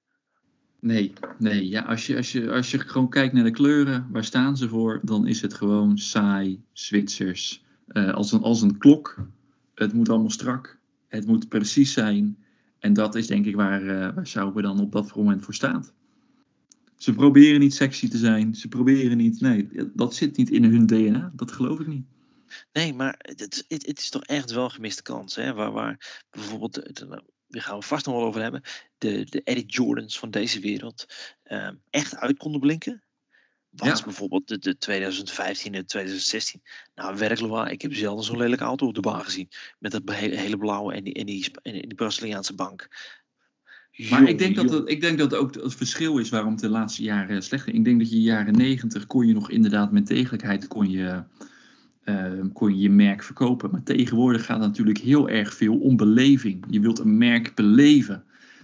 Nee, 0.86 1.14
nee. 1.38 1.68
Ja, 1.70 1.82
als, 1.82 2.08
je, 2.08 2.16
als, 2.16 2.32
je, 2.32 2.52
als 2.52 2.72
je 2.72 2.80
gewoon 2.80 3.10
kijkt 3.10 3.34
naar 3.34 3.44
de 3.44 3.52
kleuren, 3.52 4.08
waar 4.12 4.24
staan 4.24 4.58
ze 4.58 4.70
voor? 4.70 5.00
Dan 5.04 5.28
is 5.28 5.42
het 5.42 5.54
gewoon 5.54 5.98
saai, 5.98 6.64
Zwitsers. 6.72 7.64
Uh, 7.88 8.14
als, 8.14 8.32
een, 8.32 8.42
als 8.42 8.62
een 8.62 8.78
klok. 8.78 9.28
Het 9.76 9.94
moet 9.94 10.10
allemaal 10.10 10.30
strak. 10.30 10.80
Het 11.08 11.26
moet 11.26 11.50
precies 11.50 11.94
zijn. 11.94 12.38
En 12.80 12.94
dat 12.94 13.16
is 13.16 13.28
denk 13.28 13.46
ik 13.46 13.56
waar, 13.56 13.84
uh, 13.84 14.16
waar 14.16 14.28
Sauber 14.28 14.62
dan 14.62 14.80
op 14.80 14.92
dat 14.92 15.16
moment 15.16 15.44
voor 15.44 15.54
staat. 15.54 15.94
Ze 16.98 17.14
proberen 17.14 17.60
niet 17.60 17.74
sexy 17.74 18.10
te 18.10 18.18
zijn. 18.18 18.56
Ze 18.56 18.68
proberen 18.68 19.18
niet. 19.18 19.42
Nee, 19.42 19.70
dat 19.94 20.16
zit 20.16 20.38
niet 20.38 20.50
in 20.50 20.64
hun 20.64 20.86
DNA. 20.86 21.32
Dat 21.36 21.52
geloof 21.52 21.80
ik 21.80 21.88
niet. 21.88 22.06
Nee, 22.74 22.94
maar 22.94 23.16
het, 23.18 23.40
het, 23.40 23.66
het 23.68 24.00
is 24.00 24.10
toch 24.10 24.24
echt 24.24 24.52
wel 24.52 24.70
gemiste 24.70 25.02
kans. 25.02 25.36
Hè? 25.36 25.54
Waar, 25.54 25.72
waar 25.72 26.24
bijvoorbeeld, 26.30 27.00
daar 27.48 27.62
gaan 27.62 27.80
we 27.80 27.86
vast 27.86 28.06
nog 28.06 28.16
wel 28.16 28.26
over 28.26 28.42
hebben, 28.42 28.62
de, 28.98 29.26
de 29.30 29.44
Eddie 29.44 29.66
Jordans 29.66 30.20
van 30.20 30.32
deze 30.32 30.60
wereld 30.60 31.06
um, 31.52 31.82
echt 31.90 32.16
uit 32.16 32.38
konden 32.38 32.62
blinken. 32.62 33.04
Was 33.70 34.04
bijvoorbeeld 34.04 34.48
de, 34.48 34.58
de 34.58 34.78
2015 34.78 35.74
en 35.74 35.86
2016. 35.86 36.62
Nou, 36.96 37.18
werkelijk 37.18 37.54
waar. 37.54 37.72
Ik 37.72 37.82
heb 37.82 37.94
zelden 37.94 38.26
zo'n 38.26 38.38
lelijke 38.38 38.64
auto 38.64 38.88
op 38.88 38.94
de 38.94 39.02
baan 39.02 39.24
gezien. 39.24 39.50
Met 39.80 39.92
dat 39.92 40.02
hele, 40.06 40.36
hele 40.36 40.58
blauwe 40.58 40.94
en 40.94 41.04
die, 41.04 41.14
en, 41.14 41.26
die, 41.26 41.52
en 41.62 41.74
die 41.74 41.96
Braziliaanse 41.96 42.56
bank. 42.56 42.88
Maar 44.10 44.28
ik 44.28 44.38
denk, 44.38 44.56
dat 44.56 44.70
het, 44.70 44.90
ik 44.90 45.02
denk 45.02 45.18
dat 45.18 45.36
ook 45.36 45.56
het 45.56 45.76
verschil 45.76 46.18
is 46.18 46.30
waarom 46.30 46.52
het 46.52 46.62
de 46.62 46.70
laatste 46.70 47.04
jaren 47.04 47.44
slechter 47.44 47.74
Ik 47.74 47.84
denk 47.84 48.00
dat 48.00 48.10
je 48.10 48.16
in 48.16 48.22
de 48.22 48.28
jaren 48.28 48.58
negentig 48.58 49.06
kon 49.06 49.28
je 49.28 49.34
nog 49.34 49.50
inderdaad 49.50 49.92
met 49.92 50.08
degelijkheid 50.08 50.68
kon 50.68 50.90
je, 50.90 51.24
uh, 52.06 52.32
kon 52.54 52.76
je, 52.76 52.82
je 52.82 52.90
merk 52.90 53.24
verkopen. 53.24 53.72
Maar 53.72 53.84
tegenwoordig 53.84 54.46
gaat 54.46 54.60
het 54.60 54.68
natuurlijk 54.68 54.98
heel 54.98 55.30
erg 55.30 55.54
veel 55.54 55.78
om 55.78 55.96
beleving. 55.96 56.66
Je 56.70 56.80
wilt 56.80 57.00
een 57.00 57.18
merk 57.18 57.56
beleven. 57.56 58.24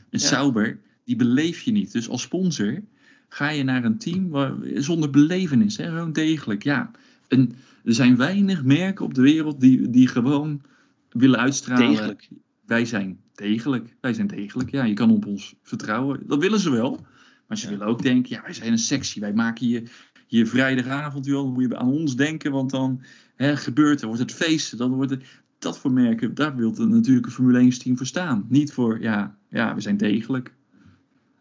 Een 0.09 0.19
ja. 0.19 0.27
Sauber, 0.27 0.79
die 1.03 1.15
beleef 1.15 1.61
je 1.61 1.71
niet. 1.71 1.91
Dus 1.91 2.09
als 2.09 2.21
sponsor 2.21 2.81
ga 3.29 3.49
je 3.49 3.63
naar 3.63 3.83
een 3.83 3.97
team 3.97 4.29
waar, 4.29 4.53
zonder 4.75 5.09
belevenis. 5.09 5.77
Hè, 5.77 5.85
gewoon 5.85 6.13
degelijk. 6.13 6.63
Ja, 6.63 6.91
een, 7.27 7.53
er 7.83 7.93
zijn 7.93 8.17
weinig 8.17 8.63
merken 8.63 9.05
op 9.05 9.13
de 9.13 9.21
wereld 9.21 9.61
die, 9.61 9.89
die 9.89 10.07
gewoon 10.07 10.61
willen 11.09 11.39
uitstralen. 11.39 11.87
Degelijk. 11.87 12.29
Wij 12.65 12.85
zijn 12.85 13.19
degelijk. 13.35 13.95
Wij 14.01 14.13
zijn 14.13 14.27
degelijk. 14.27 14.71
Ja, 14.71 14.83
je 14.83 14.93
kan 14.93 15.11
op 15.11 15.25
ons 15.25 15.55
vertrouwen. 15.61 16.19
Dat 16.27 16.39
willen 16.39 16.59
ze 16.59 16.71
wel. 16.71 17.05
Maar 17.47 17.57
ze 17.57 17.69
willen 17.69 17.87
ook 17.87 18.01
denken, 18.01 18.35
ja, 18.35 18.41
wij 18.41 18.53
zijn 18.53 18.71
een 18.71 18.77
sexy. 18.77 19.19
Wij 19.19 19.33
maken 19.33 19.67
je, 19.67 19.83
je 20.27 20.45
vrijdagavond, 20.45 21.25
joh, 21.25 21.43
dan 21.43 21.53
moet 21.53 21.69
je 21.69 21.77
aan 21.77 21.91
ons 21.91 22.15
denken. 22.15 22.51
Want 22.51 22.69
dan 22.69 23.01
hè, 23.41 23.57
gebeurt 23.57 24.01
er, 24.01 24.07
wordt 24.07 24.21
het 24.21 24.33
feest. 24.33 24.77
Dan 24.77 24.93
wordt 24.93 25.11
het, 25.11 25.23
dat 25.59 25.79
voor 25.79 25.91
merken, 25.91 26.33
daar 26.33 26.55
wil 26.55 26.69
het 26.69 26.89
natuurlijk 26.89 27.25
een 27.25 27.31
Formule 27.31 27.59
1 27.59 27.79
team 27.79 27.97
voor 27.97 28.05
staan. 28.05 28.45
Niet 28.49 28.73
voor, 28.73 29.01
ja, 29.01 29.37
ja 29.49 29.75
we 29.75 29.81
zijn 29.81 29.97
degelijk. 29.97 30.53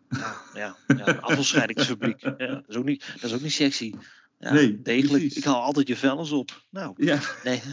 Ja, 0.08 0.36
ja, 0.54 0.76
ja 0.96 1.04
afvalscheidingsfabriek. 1.04 2.20
Ja, 2.20 2.36
dat, 2.36 2.64
is 2.66 2.76
ook 2.76 2.84
niet, 2.84 3.12
dat 3.14 3.30
is 3.30 3.36
ook 3.36 3.42
niet 3.42 3.52
sexy. 3.52 3.94
Ja, 4.38 4.52
nee, 4.52 4.82
degelijk. 4.82 5.22
Ik 5.22 5.44
haal 5.44 5.62
altijd 5.62 5.88
je 5.88 5.96
vuilnis 5.96 6.32
op. 6.32 6.64
Nou, 6.70 6.92
ja. 6.96 7.18
nee. 7.44 7.62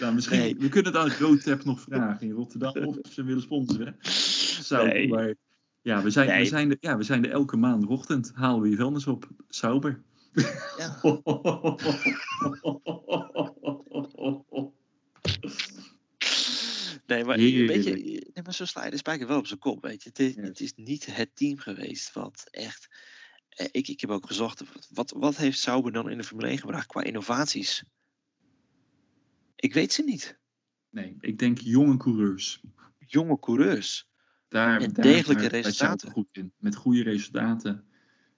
nou, 0.00 0.14
misschien, 0.14 0.58
we 0.58 0.68
kunnen 0.68 0.92
het 0.92 1.02
aan 1.02 1.10
GroTap 1.10 1.64
nog 1.64 1.80
vragen 1.80 2.26
in 2.26 2.32
Rotterdam 2.32 2.76
of 2.76 2.96
ze 3.10 3.24
willen 3.24 3.42
sponsoren. 3.42 3.96
Zou, 4.60 4.88
nee. 4.88 5.08
maar, 5.08 5.34
ja, 5.82 6.02
we 6.02 6.10
zijn, 6.10 6.38
we, 6.38 6.44
zijn 6.44 6.68
de, 6.68 6.76
ja, 6.80 6.96
we 6.96 7.02
zijn 7.02 7.22
de 7.22 7.28
elke 7.28 7.56
maandagochtend. 7.56 8.32
Halen 8.34 8.62
we 8.62 8.70
je 8.70 8.76
vuilnis 8.76 9.06
op. 9.06 9.28
Sauber. 9.48 10.02
Ja. 10.78 11.00
Nee, 17.06 17.24
maar, 17.24 17.36
weet 17.36 17.84
je, 17.84 17.92
nee, 18.34 18.44
maar 18.44 18.54
zo 18.54 18.64
sla 18.64 18.84
je 18.84 18.90
de 18.90 18.96
spijker 18.96 19.26
wel 19.26 19.38
op 19.38 19.46
zijn 19.46 19.58
kop. 19.58 19.82
Weet 19.82 20.02
je. 20.02 20.08
Het, 20.08 20.18
is, 20.18 20.36
het 20.36 20.60
is 20.60 20.72
niet 20.74 21.16
het 21.16 21.30
team 21.36 21.58
geweest 21.58 22.12
wat 22.12 22.46
echt 22.50 22.88
eh, 23.54 23.66
ik, 23.70 23.88
ik 23.88 24.00
heb 24.00 24.10
ook 24.10 24.26
gezocht, 24.26 24.62
wat, 24.90 25.10
wat 25.16 25.36
heeft 25.36 25.58
Sauber 25.58 25.92
dan 25.92 26.10
in 26.10 26.18
de 26.18 26.24
Formule 26.24 26.48
1 26.48 26.58
gebracht 26.58 26.86
qua 26.86 27.02
innovaties? 27.02 27.84
Ik 29.56 29.74
weet 29.74 29.92
ze 29.92 30.02
niet. 30.02 30.38
Nee, 30.90 31.16
ik 31.20 31.38
denk 31.38 31.58
jonge 31.58 31.96
coureurs. 31.96 32.62
Jonge 32.98 33.38
coureurs. 33.38 34.08
Daar, 34.48 34.80
en 34.80 34.92
degelijke 34.92 35.46
resultaten. 35.46 36.10
goed 36.10 36.28
in, 36.32 36.52
met 36.58 36.76
goede 36.76 37.02
resultaten. 37.02 37.84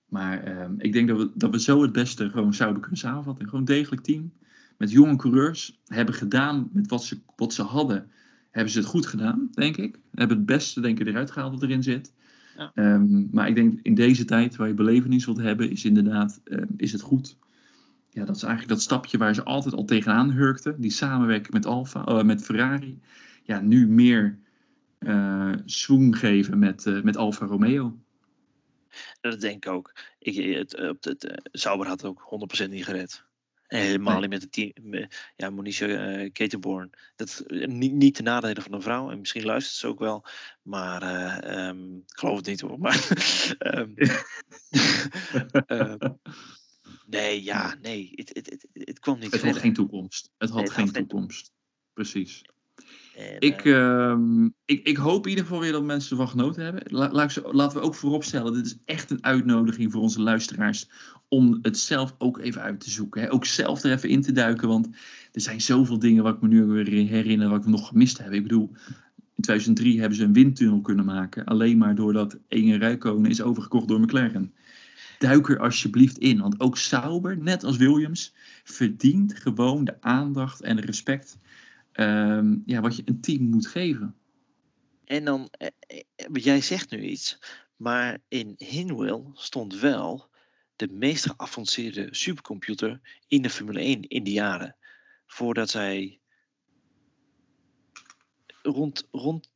Maar 0.08 0.42
ehm, 0.42 0.74
ik 0.78 0.92
denk 0.92 1.08
dat 1.08 1.18
we, 1.18 1.30
dat 1.34 1.50
we 1.50 1.60
zo 1.60 1.82
het 1.82 1.92
beste 1.92 2.30
gewoon 2.30 2.54
zouden 2.54 2.80
kunnen 2.80 2.98
samenvatten. 2.98 3.48
Gewoon 3.48 3.64
degelijk 3.64 4.02
team. 4.02 4.32
Met 4.78 4.90
jonge 4.90 5.16
coureurs. 5.16 5.80
Hebben 5.86 6.14
gedaan 6.14 6.68
met 6.72 6.90
wat 6.90 7.04
ze, 7.04 7.20
wat 7.36 7.54
ze 7.54 7.62
hadden. 7.62 8.10
Hebben 8.50 8.72
ze 8.72 8.78
het 8.78 8.88
goed 8.88 9.06
gedaan, 9.06 9.48
denk 9.52 9.76
ik. 9.76 9.98
Hebben 10.14 10.36
het 10.36 10.46
beste, 10.46 10.80
denk 10.80 11.00
ik, 11.00 11.06
eruit 11.06 11.30
gehaald 11.30 11.52
wat 11.52 11.62
erin 11.62 11.82
zit. 11.82 12.12
Ehm, 12.74 13.26
maar 13.30 13.48
ik 13.48 13.54
denk 13.54 13.78
in 13.82 13.94
deze 13.94 14.24
tijd 14.24 14.56
waar 14.56 14.68
je 14.68 14.74
belevenis 14.74 15.24
wilt 15.24 15.38
hebben, 15.38 15.70
is 15.70 15.84
inderdaad, 15.84 16.40
ehm, 16.44 16.66
is 16.76 16.92
het 16.92 17.00
goed. 17.00 17.36
Ja, 18.10 18.24
dat 18.24 18.36
is 18.36 18.42
eigenlijk 18.42 18.72
dat 18.72 18.82
stapje 18.82 19.18
waar 19.18 19.34
ze 19.34 19.44
altijd 19.44 19.74
al 19.74 19.84
tegenaan 19.84 20.30
hurkten. 20.30 20.80
Die 20.80 20.90
samenwerking 20.90 21.52
met 21.52 21.66
Alfa, 21.66 22.08
uh, 22.08 22.22
met 22.22 22.42
Ferrari. 22.42 23.00
Ja, 23.42 23.60
nu 23.60 23.88
meer 23.88 24.38
uh, 24.98 25.52
swoon 25.64 26.14
geven 26.14 26.58
met, 26.58 26.86
uh, 26.86 27.02
met 27.02 27.16
Alfa 27.16 27.46
Romeo. 27.46 27.98
Dat 29.20 29.40
denk 29.40 29.64
ik 29.64 29.72
ook. 29.72 29.92
Ik, 30.18 30.56
het, 30.56 30.72
het, 30.72 31.04
het, 31.04 31.48
Sauber 31.52 31.86
had 31.86 32.04
ook 32.04 32.48
100% 32.64 32.68
niet 32.68 32.84
gered. 32.84 33.24
En 33.66 33.80
helemaal 33.80 34.20
niet 34.20 34.30
met 34.30 34.42
het 34.42 34.52
team. 34.52 35.08
Ja, 35.36 35.50
Monique 35.50 35.86
uh, 35.86 36.30
Ketenborn. 36.32 36.90
Dat 37.16 37.44
niet, 37.48 37.92
niet 37.92 38.14
ten 38.14 38.24
nadele 38.24 38.62
van 38.62 38.72
een 38.72 38.82
vrouw. 38.82 39.10
En 39.10 39.18
misschien 39.18 39.44
luistert 39.44 39.76
ze 39.76 39.86
ook 39.86 39.98
wel. 39.98 40.24
Maar 40.62 41.02
uh, 41.02 41.68
um, 41.68 41.96
ik 41.96 42.18
geloof 42.18 42.36
het 42.36 42.46
niet 42.46 42.60
hoor. 42.60 42.78
Maar, 42.78 43.08
um, 43.58 43.94
nee, 47.16 47.42
ja, 47.42 47.74
nee. 47.82 48.10
Het, 48.14 48.30
het, 48.34 48.50
het, 48.50 48.66
het 48.72 48.98
kwam 48.98 49.18
niet 49.18 49.32
Het 49.32 49.42
had 49.42 49.56
geen 49.56 49.74
toekomst. 49.74 50.30
Het 50.38 50.50
had 50.50 50.70
geen 50.70 50.92
toekomst. 50.92 51.52
Precies. 51.92 52.42
Ik, 53.38 53.64
uh, 53.64 54.18
ik, 54.64 54.86
ik 54.86 54.96
hoop 54.96 55.24
in 55.24 55.30
ieder 55.30 55.44
geval 55.44 55.60
weer 55.60 55.72
dat 55.72 55.84
mensen 55.84 56.10
ervan 56.10 56.28
genoten 56.28 56.64
hebben. 56.64 56.82
laten 57.52 57.80
we 57.80 57.80
ook 57.80 57.94
vooropstellen, 57.94 58.52
dit 58.52 58.66
is 58.66 58.78
echt 58.84 59.10
een 59.10 59.24
uitnodiging 59.24 59.92
voor 59.92 60.00
onze 60.00 60.22
luisteraars 60.22 60.88
om 61.28 61.58
het 61.62 61.78
zelf 61.78 62.14
ook 62.18 62.38
even 62.38 62.62
uit 62.62 62.80
te 62.80 62.90
zoeken. 62.90 63.22
Hè? 63.22 63.32
Ook 63.32 63.44
zelf 63.44 63.82
er 63.82 63.92
even 63.92 64.08
in 64.08 64.22
te 64.22 64.32
duiken, 64.32 64.68
want 64.68 64.88
er 65.32 65.40
zijn 65.40 65.60
zoveel 65.60 65.98
dingen 65.98 66.22
wat 66.22 66.34
ik 66.34 66.40
me 66.40 66.48
nu 66.48 66.64
weer 66.64 66.86
herinner, 66.86 67.48
wat 67.48 67.60
ik 67.60 67.66
nog 67.66 67.88
gemist 67.88 68.18
heb. 68.18 68.32
Ik 68.32 68.42
bedoel, 68.42 68.70
in 69.16 69.42
2003 69.42 70.00
hebben 70.00 70.18
ze 70.18 70.24
een 70.24 70.32
windtunnel 70.32 70.80
kunnen 70.80 71.04
maken, 71.04 71.44
alleen 71.44 71.78
maar 71.78 71.94
doordat 71.94 72.38
Inge 72.48 72.76
Rijkonen 72.76 73.30
is 73.30 73.42
overgekocht 73.42 73.88
door 73.88 74.00
McLaren. 74.00 74.54
Duik 75.18 75.48
er 75.48 75.58
alsjeblieft 75.58 76.18
in, 76.18 76.40
want 76.40 76.60
ook 76.60 76.76
Sauber, 76.76 77.38
net 77.38 77.64
als 77.64 77.76
Williams, 77.76 78.34
verdient 78.64 79.38
gewoon 79.38 79.84
de 79.84 80.00
aandacht 80.00 80.60
en 80.60 80.76
de 80.76 80.82
respect 80.82 81.38
um, 81.96 82.62
ja, 82.66 82.80
wat 82.80 82.96
je 82.96 83.02
een 83.04 83.20
team 83.20 83.42
moet 83.42 83.66
geven. 83.66 84.16
En 85.04 85.24
dan, 85.24 85.48
eh, 85.50 85.68
eh, 85.86 86.26
jij 86.32 86.60
zegt 86.60 86.90
nu 86.90 87.00
iets, 87.00 87.38
maar 87.76 88.18
in 88.28 88.54
Hinwil 88.56 89.30
stond 89.34 89.78
wel 89.78 90.30
de 90.76 90.88
meest 90.88 91.26
geavanceerde 91.26 92.08
supercomputer 92.10 93.00
in 93.28 93.42
de 93.42 93.50
Formule 93.50 93.80
1 93.80 94.02
in 94.02 94.24
die 94.24 94.34
jaren. 94.34 94.76
Voordat 95.26 95.70
zij 95.70 96.20
rond, 98.62 99.08
rond 99.10 99.50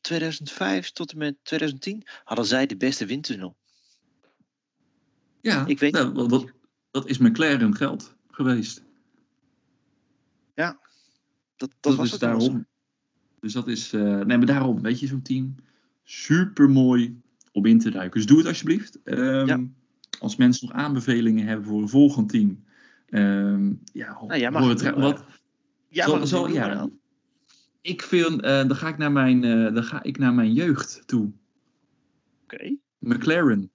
2005 0.00 0.90
tot 0.90 1.12
en 1.12 1.18
met 1.18 1.36
2010 1.42 2.06
hadden 2.24 2.46
zij 2.46 2.66
de 2.66 2.76
beste 2.76 3.06
windtunnel. 3.06 3.56
Ja, 5.40 5.66
ik 5.66 5.78
weet 5.78 5.92
nou, 5.92 6.28
dat, 6.28 6.52
dat 6.90 7.08
is 7.08 7.18
McLaren 7.18 7.76
geld 7.76 8.16
geweest. 8.30 8.82
Ja, 10.54 10.80
dat, 11.70 11.76
dat, 11.80 11.94
was 11.94 12.12
is 12.12 12.18
daarom. 12.18 12.66
Dus 13.40 13.52
dat 13.52 13.68
is, 13.68 13.92
uh, 13.92 14.02
nee, 14.02 14.36
maar 14.36 14.46
daarom, 14.46 14.82
weet 14.82 15.00
je, 15.00 15.06
zo'n 15.06 15.22
team 15.22 15.54
super 16.04 16.70
mooi 16.70 17.20
om 17.52 17.66
in 17.66 17.78
te 17.78 17.90
duiken. 17.90 18.16
Dus 18.20 18.26
doe 18.28 18.38
het 18.38 18.46
alsjeblieft. 18.46 19.02
Ehm, 19.04 19.46
Ja. 19.46 19.60
Als 20.20 20.36
mensen 20.36 20.66
nog 20.68 20.76
aanbevelingen 20.76 21.46
hebben 21.46 21.66
voor 21.66 21.82
een 21.82 21.88
volgend 21.88 22.28
team. 22.28 22.64
ehm, 23.08 23.72
ja, 23.92 24.18
Nou, 24.26 24.38
jij 24.40 24.50
mag 24.50 24.68
het 24.68 24.78
doen, 24.78 25.00
wat, 25.00 25.24
Ja, 25.88 26.06
dat 26.06 26.52
ja. 26.52 26.74
dan. 26.74 26.98
ik 27.80 28.02
vind, 28.02 28.42
eh, 28.42 28.66
dan, 28.66 28.76
ga 28.76 28.88
ik 28.88 28.98
naar 28.98 29.12
mijn, 29.12 29.44
eh, 29.44 29.74
dan 29.74 29.84
ga 29.84 30.02
ik 30.02 30.18
naar 30.18 30.34
mijn 30.34 30.52
jeugd 30.52 31.02
toe. 31.06 31.32
Oké. 32.42 32.76
McLaren. 32.98 33.70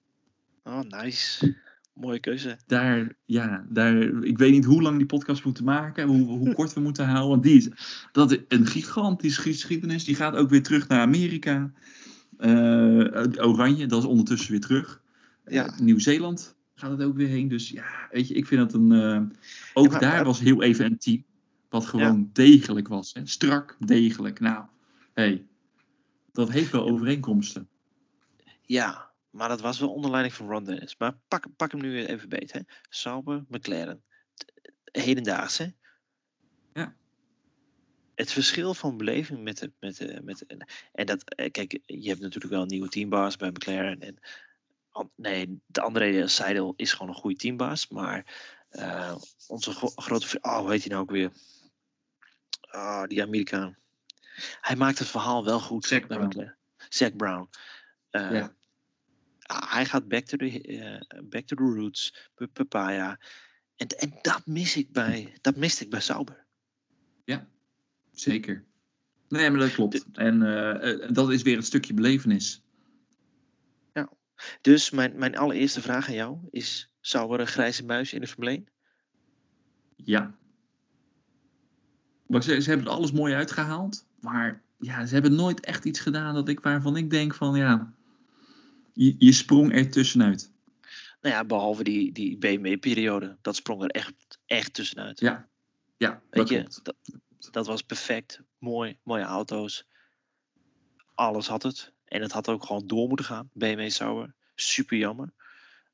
Oh, 0.64 0.80
nice. 0.80 1.56
Mooie 2.00 2.18
keuze. 2.20 2.56
Daar, 2.66 3.16
ja, 3.24 3.66
daar, 3.68 4.02
ik 4.24 4.38
weet 4.38 4.50
niet 4.52 4.64
hoe 4.64 4.82
lang 4.82 4.96
die 4.96 5.06
podcast 5.06 5.44
moeten 5.44 5.64
maken, 5.64 6.06
hoe, 6.08 6.26
hoe 6.26 6.54
kort 6.54 6.72
we 6.72 6.80
moeten 6.80 7.04
houden. 7.06 7.28
Want 7.28 7.42
die 7.42 7.56
is, 7.56 7.68
dat 8.12 8.30
is 8.32 8.38
een 8.48 8.66
gigantische 8.66 9.40
geschiedenis. 9.42 10.04
Die 10.04 10.14
gaat 10.14 10.34
ook 10.34 10.50
weer 10.50 10.62
terug 10.62 10.88
naar 10.88 11.00
Amerika. 11.00 11.72
Eh, 12.38 13.46
Oranje, 13.48 13.86
dat 13.86 13.98
is 14.02 14.08
ondertussen 14.08 14.50
weer 14.50 14.60
terug. 14.60 15.02
Ja. 15.46 15.66
Eh, 15.66 15.78
Nieuw-Zeeland 15.78 16.56
gaat 16.74 16.90
het 16.90 17.02
ook 17.02 17.16
weer 17.16 17.28
heen. 17.28 17.48
Dus 17.48 17.70
ja, 17.70 17.84
weet 18.10 18.28
je, 18.28 18.34
ik 18.34 18.46
vind 18.46 18.60
dat 18.60 18.80
een. 18.80 18.92
eh, 18.92 19.20
ook 19.74 19.84
Ja, 19.84 19.90
maar- 19.90 20.00
daar 20.00 20.24
was 20.24 20.40
heel 20.40 20.62
even 20.62 20.84
een 20.84 20.98
team. 20.98 21.24
Wat 21.68 21.86
gewoon 21.86 22.30
degelijk 22.32 22.88
was. 22.88 23.12
Hè? 23.14 23.26
Strak, 23.26 23.76
degelijk. 23.78 24.40
Nou, 24.40 24.64
hey, 25.14 25.44
dat 26.32 26.50
heeft 26.50 26.70
wel 26.72 26.88
overeenkomsten. 26.88 27.68
Ja, 28.62 29.07
maar 29.38 29.48
dat 29.48 29.60
was 29.60 29.78
wel 29.78 29.92
onder 29.92 30.10
leiding 30.10 30.34
van 30.34 30.48
Ron 30.48 30.64
Dennis. 30.64 30.96
Maar 30.96 31.16
pak, 31.28 31.44
pak 31.56 31.70
hem 31.72 31.80
nu 31.80 32.04
even 32.04 32.28
beet, 32.28 32.52
hè. 32.52 32.60
Sauber, 32.88 33.44
McLaren. 33.48 34.02
T- 34.34 34.52
Hedendaags, 34.84 35.58
hè. 35.58 35.66
Ja. 36.72 36.94
Het 38.14 38.32
verschil 38.32 38.74
van 38.74 38.96
beleving 38.96 39.42
met 39.42 39.58
de... 39.58 39.72
Met 39.80 39.96
de, 39.96 40.20
met 40.24 40.38
de- 40.38 40.66
en 40.92 41.06
dat, 41.06 41.34
eh, 41.34 41.50
kijk, 41.50 41.78
je 41.86 42.08
hebt 42.08 42.20
natuurlijk 42.20 42.52
wel 42.52 42.62
een 42.62 42.66
nieuwe 42.68 42.88
teambaas 42.88 43.36
bij 43.36 43.50
McLaren. 43.50 44.00
En, 44.00 44.18
nee, 45.16 45.60
de 45.66 45.80
André 45.80 46.26
Seidel 46.28 46.72
is 46.76 46.92
gewoon 46.92 47.08
een 47.08 47.20
goede 47.20 47.36
teambaas. 47.36 47.88
Maar 47.88 48.34
eh, 48.68 49.16
onze 49.46 49.72
gro- 49.72 49.92
grote. 49.94 50.38
Oh, 50.40 50.58
hoe 50.58 50.70
heet 50.70 50.80
hij 50.80 50.88
nou 50.90 51.02
ook 51.02 51.10
weer? 51.10 51.30
Ah, 52.60 53.04
die 53.08 53.22
Amerikaan. 53.22 53.76
Hij 54.60 54.76
maakt 54.76 54.98
het 54.98 55.08
verhaal 55.08 55.44
wel 55.44 55.60
goed. 55.60 55.84
Zac 55.84 56.06
bij 56.06 56.16
Brown. 56.16 56.26
McLaren. 56.28 56.56
Zac 56.88 57.16
Brown. 57.16 57.48
Eh, 58.10 58.30
Ja. 58.32 58.56
Ah, 59.48 59.72
hij 59.72 59.84
gaat 59.84 60.08
back 60.08 60.24
to 60.24 60.36
the, 60.36 60.60
eh, 60.60 61.22
back 61.24 61.46
to 61.46 61.56
the 61.56 61.62
roots. 61.62 62.30
Papaya. 62.52 63.20
En, 63.76 63.88
en 63.88 64.18
dat 64.22 64.46
mis 64.46 64.76
ik 64.76 64.92
bij, 64.92 65.38
dat 65.40 65.56
miste 65.56 65.84
ik 65.84 65.90
bij 65.90 66.00
Sauber. 66.00 66.46
Zeker. 68.12 68.64
Nee, 69.28 69.50
maar 69.50 69.60
dat 69.60 69.72
klopt. 69.72 70.06
En 70.12 70.42
eh, 70.42 70.92
eh, 70.92 71.12
dat 71.12 71.30
is 71.30 71.42
weer 71.42 71.56
een 71.56 71.62
stukje 71.62 71.94
belevenis. 71.94 72.62
Dus 74.60 74.90
mijn, 74.90 75.18
mijn 75.18 75.36
allereerste 75.36 75.80
vraag 75.80 76.08
aan 76.08 76.14
jou 76.14 76.38
is: 76.50 76.94
Sauber 77.00 77.40
een 77.40 77.46
grijze 77.46 77.84
muis 77.84 78.12
in 78.12 78.20
de 78.20 78.26
Formule 78.26 78.50
1? 78.50 78.66
Ja. 79.96 80.34
Maar 82.26 82.42
ze, 82.42 82.60
ze 82.60 82.68
hebben 82.68 82.86
er 82.86 82.92
alles 82.92 83.12
mooi 83.12 83.34
uitgehaald. 83.34 84.06
Maar 84.20 84.62
ja, 84.78 85.06
ze 85.06 85.14
hebben 85.14 85.34
nooit 85.34 85.60
echt 85.60 85.84
iets 85.84 86.00
gedaan 86.00 86.34
dat 86.34 86.48
ik, 86.48 86.60
waarvan 86.60 86.96
ik 86.96 87.10
denk 87.10 87.34
van 87.34 87.56
ja. 87.56 87.94
Je, 88.98 89.14
je 89.18 89.32
sprong 89.32 89.74
er 89.74 89.90
tussenuit. 89.90 90.52
Nou 91.20 91.34
ja, 91.34 91.44
behalve 91.44 91.84
die, 91.84 92.12
die 92.12 92.38
BMW-periode. 92.38 93.38
Dat 93.40 93.56
sprong 93.56 93.82
er 93.82 93.90
echt, 93.90 94.14
echt 94.46 94.74
tussenuit. 94.74 95.20
Ja. 95.20 95.48
Ja, 95.96 96.10
dat 96.10 96.22
Weet 96.30 96.48
je, 96.48 96.58
klopt. 96.58 96.84
dat, 96.84 96.96
dat 97.50 97.66
was 97.66 97.82
perfect. 97.82 98.40
Mooi, 98.58 98.98
mooie 99.02 99.22
auto's. 99.24 99.86
Alles 101.14 101.46
had 101.46 101.62
het. 101.62 101.92
En 102.04 102.22
het 102.22 102.32
had 102.32 102.48
ook 102.48 102.64
gewoon 102.64 102.86
door 102.86 103.08
moeten 103.08 103.26
gaan. 103.26 103.50
BMW 103.52 103.90
Sauber. 103.90 104.34
Super 104.54 104.96
jammer. 104.96 105.32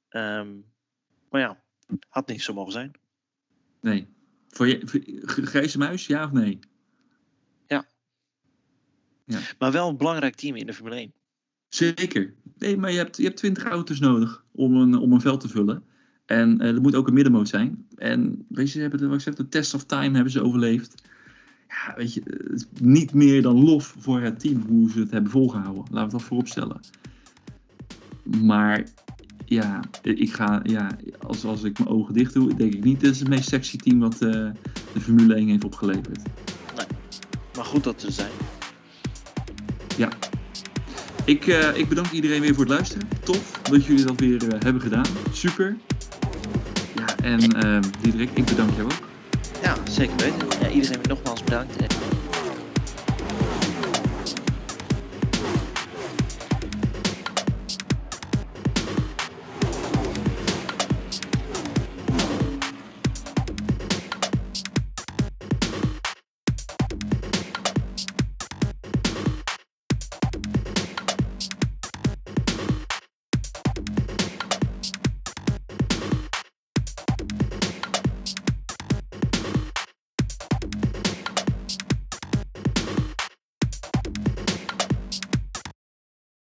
Ehm, 0.09 0.57
maar 1.31 1.41
ja, 1.41 1.65
had 2.09 2.29
niet 2.29 2.43
zo 2.43 2.55
mogen 2.55 2.73
zijn. 2.73 2.93
Nee. 3.81 4.09
Voor 4.49 4.69
je, 4.69 4.81
voor- 4.85 5.47
grijze 5.47 5.79
muis, 5.79 6.07
ja 6.07 6.25
of 6.25 6.33
nee? 6.33 6.59
Maar 9.59 9.73
wel 9.73 9.89
een 9.89 9.97
belangrijk 9.97 10.35
team 10.35 10.57
in 10.57 10.67
de 10.67 10.75
Formule 10.75 10.97
1. 10.97 11.15
Zeker. 11.75 12.33
Nee, 12.59 12.77
maar 12.77 12.91
je 12.91 12.97
hebt, 12.97 13.17
je 13.17 13.23
hebt 13.23 13.37
20 13.37 13.65
auto's 13.65 14.01
nodig 14.01 14.45
om 14.53 14.77
een, 14.77 14.99
om 14.99 15.13
een 15.13 15.21
veld 15.21 15.41
te 15.41 15.49
vullen. 15.49 15.83
En 16.27 16.61
eh, 16.61 16.75
er 16.75 16.81
moet 16.81 16.95
ook 16.95 17.09
een 17.09 17.15
middenmoot 17.15 17.49
zijn. 17.49 17.87
En 17.97 18.47
weet 18.49 18.67
je, 18.67 18.73
ze 18.73 18.81
hebben 18.81 18.99
de, 18.99 19.07
wat 19.07 19.17
ik 19.17 19.23
zeg, 19.23 19.35
de 19.35 19.49
test 19.49 19.75
of 19.75 19.85
time 19.85 20.15
hebben 20.15 20.33
ze 20.33 20.43
overleefd. 20.43 21.03
Ja, 21.69 21.95
weet 21.97 22.15
je, 22.15 22.23
het 22.25 22.53
is 22.53 22.67
niet 22.81 23.15
meer 23.15 23.43
dan 23.43 23.65
lof 23.65 23.95
voor 23.99 24.21
het 24.21 24.41
team 24.41 24.65
hoe 24.69 24.91
ze 24.91 24.99
het 24.99 25.11
hebben 25.11 25.31
volgehouden. 25.31 25.85
Laten 25.91 26.07
we 26.07 26.17
dat 26.17 26.23
voorop 26.23 26.49
stellen. 26.49 26.81
Maar 28.43 28.89
ja, 29.45 29.81
ik 30.03 30.33
ga, 30.33 30.61
ja 30.63 30.97
als, 31.27 31.45
als 31.45 31.63
ik 31.63 31.79
mijn 31.79 31.91
ogen 31.91 32.15
dicht 32.15 32.35
doe, 32.35 32.55
denk 32.55 32.75
ik 32.75 32.85
niet 32.85 33.01
dat 33.01 33.11
is 33.11 33.19
het 33.19 33.29
meest 33.29 33.49
sexy 33.49 33.77
team 33.77 33.99
wat 33.99 34.15
eh, 34.15 34.51
de 34.93 35.01
Formule 35.01 35.35
1 35.35 35.49
heeft 35.49 35.65
opgeleverd. 35.65 36.23
Maar 37.57 37.65
goed 37.65 37.85
dat 37.85 38.01
ze 38.01 38.13
zijn. 38.13 38.33
Ik, 41.25 41.47
eh, 41.47 41.77
ik 41.77 41.89
bedank 41.89 42.11
iedereen 42.11 42.41
weer 42.41 42.55
voor 42.55 42.65
het 42.65 42.73
luisteren. 42.73 43.09
Tof 43.23 43.61
dat 43.71 43.85
jullie 43.85 44.05
dat 44.05 44.21
weer 44.21 44.49
eh, 44.49 44.61
hebben 44.63 44.83
gedaan. 44.83 45.05
Super. 45.33 45.77
Ja, 46.95 47.17
en 47.23 47.41
eh 47.41 47.79
Diederik, 48.01 48.31
ik 48.35 48.45
bedank 48.45 48.71
jou 48.77 48.85
ook. 48.85 49.09
Ja, 49.63 49.77
zeker 49.91 50.17
weten. 50.17 50.61
Ja, 50.61 50.69
iedereen 50.69 51.01
nogmaals 51.09 51.45
bedankt. 51.45 51.77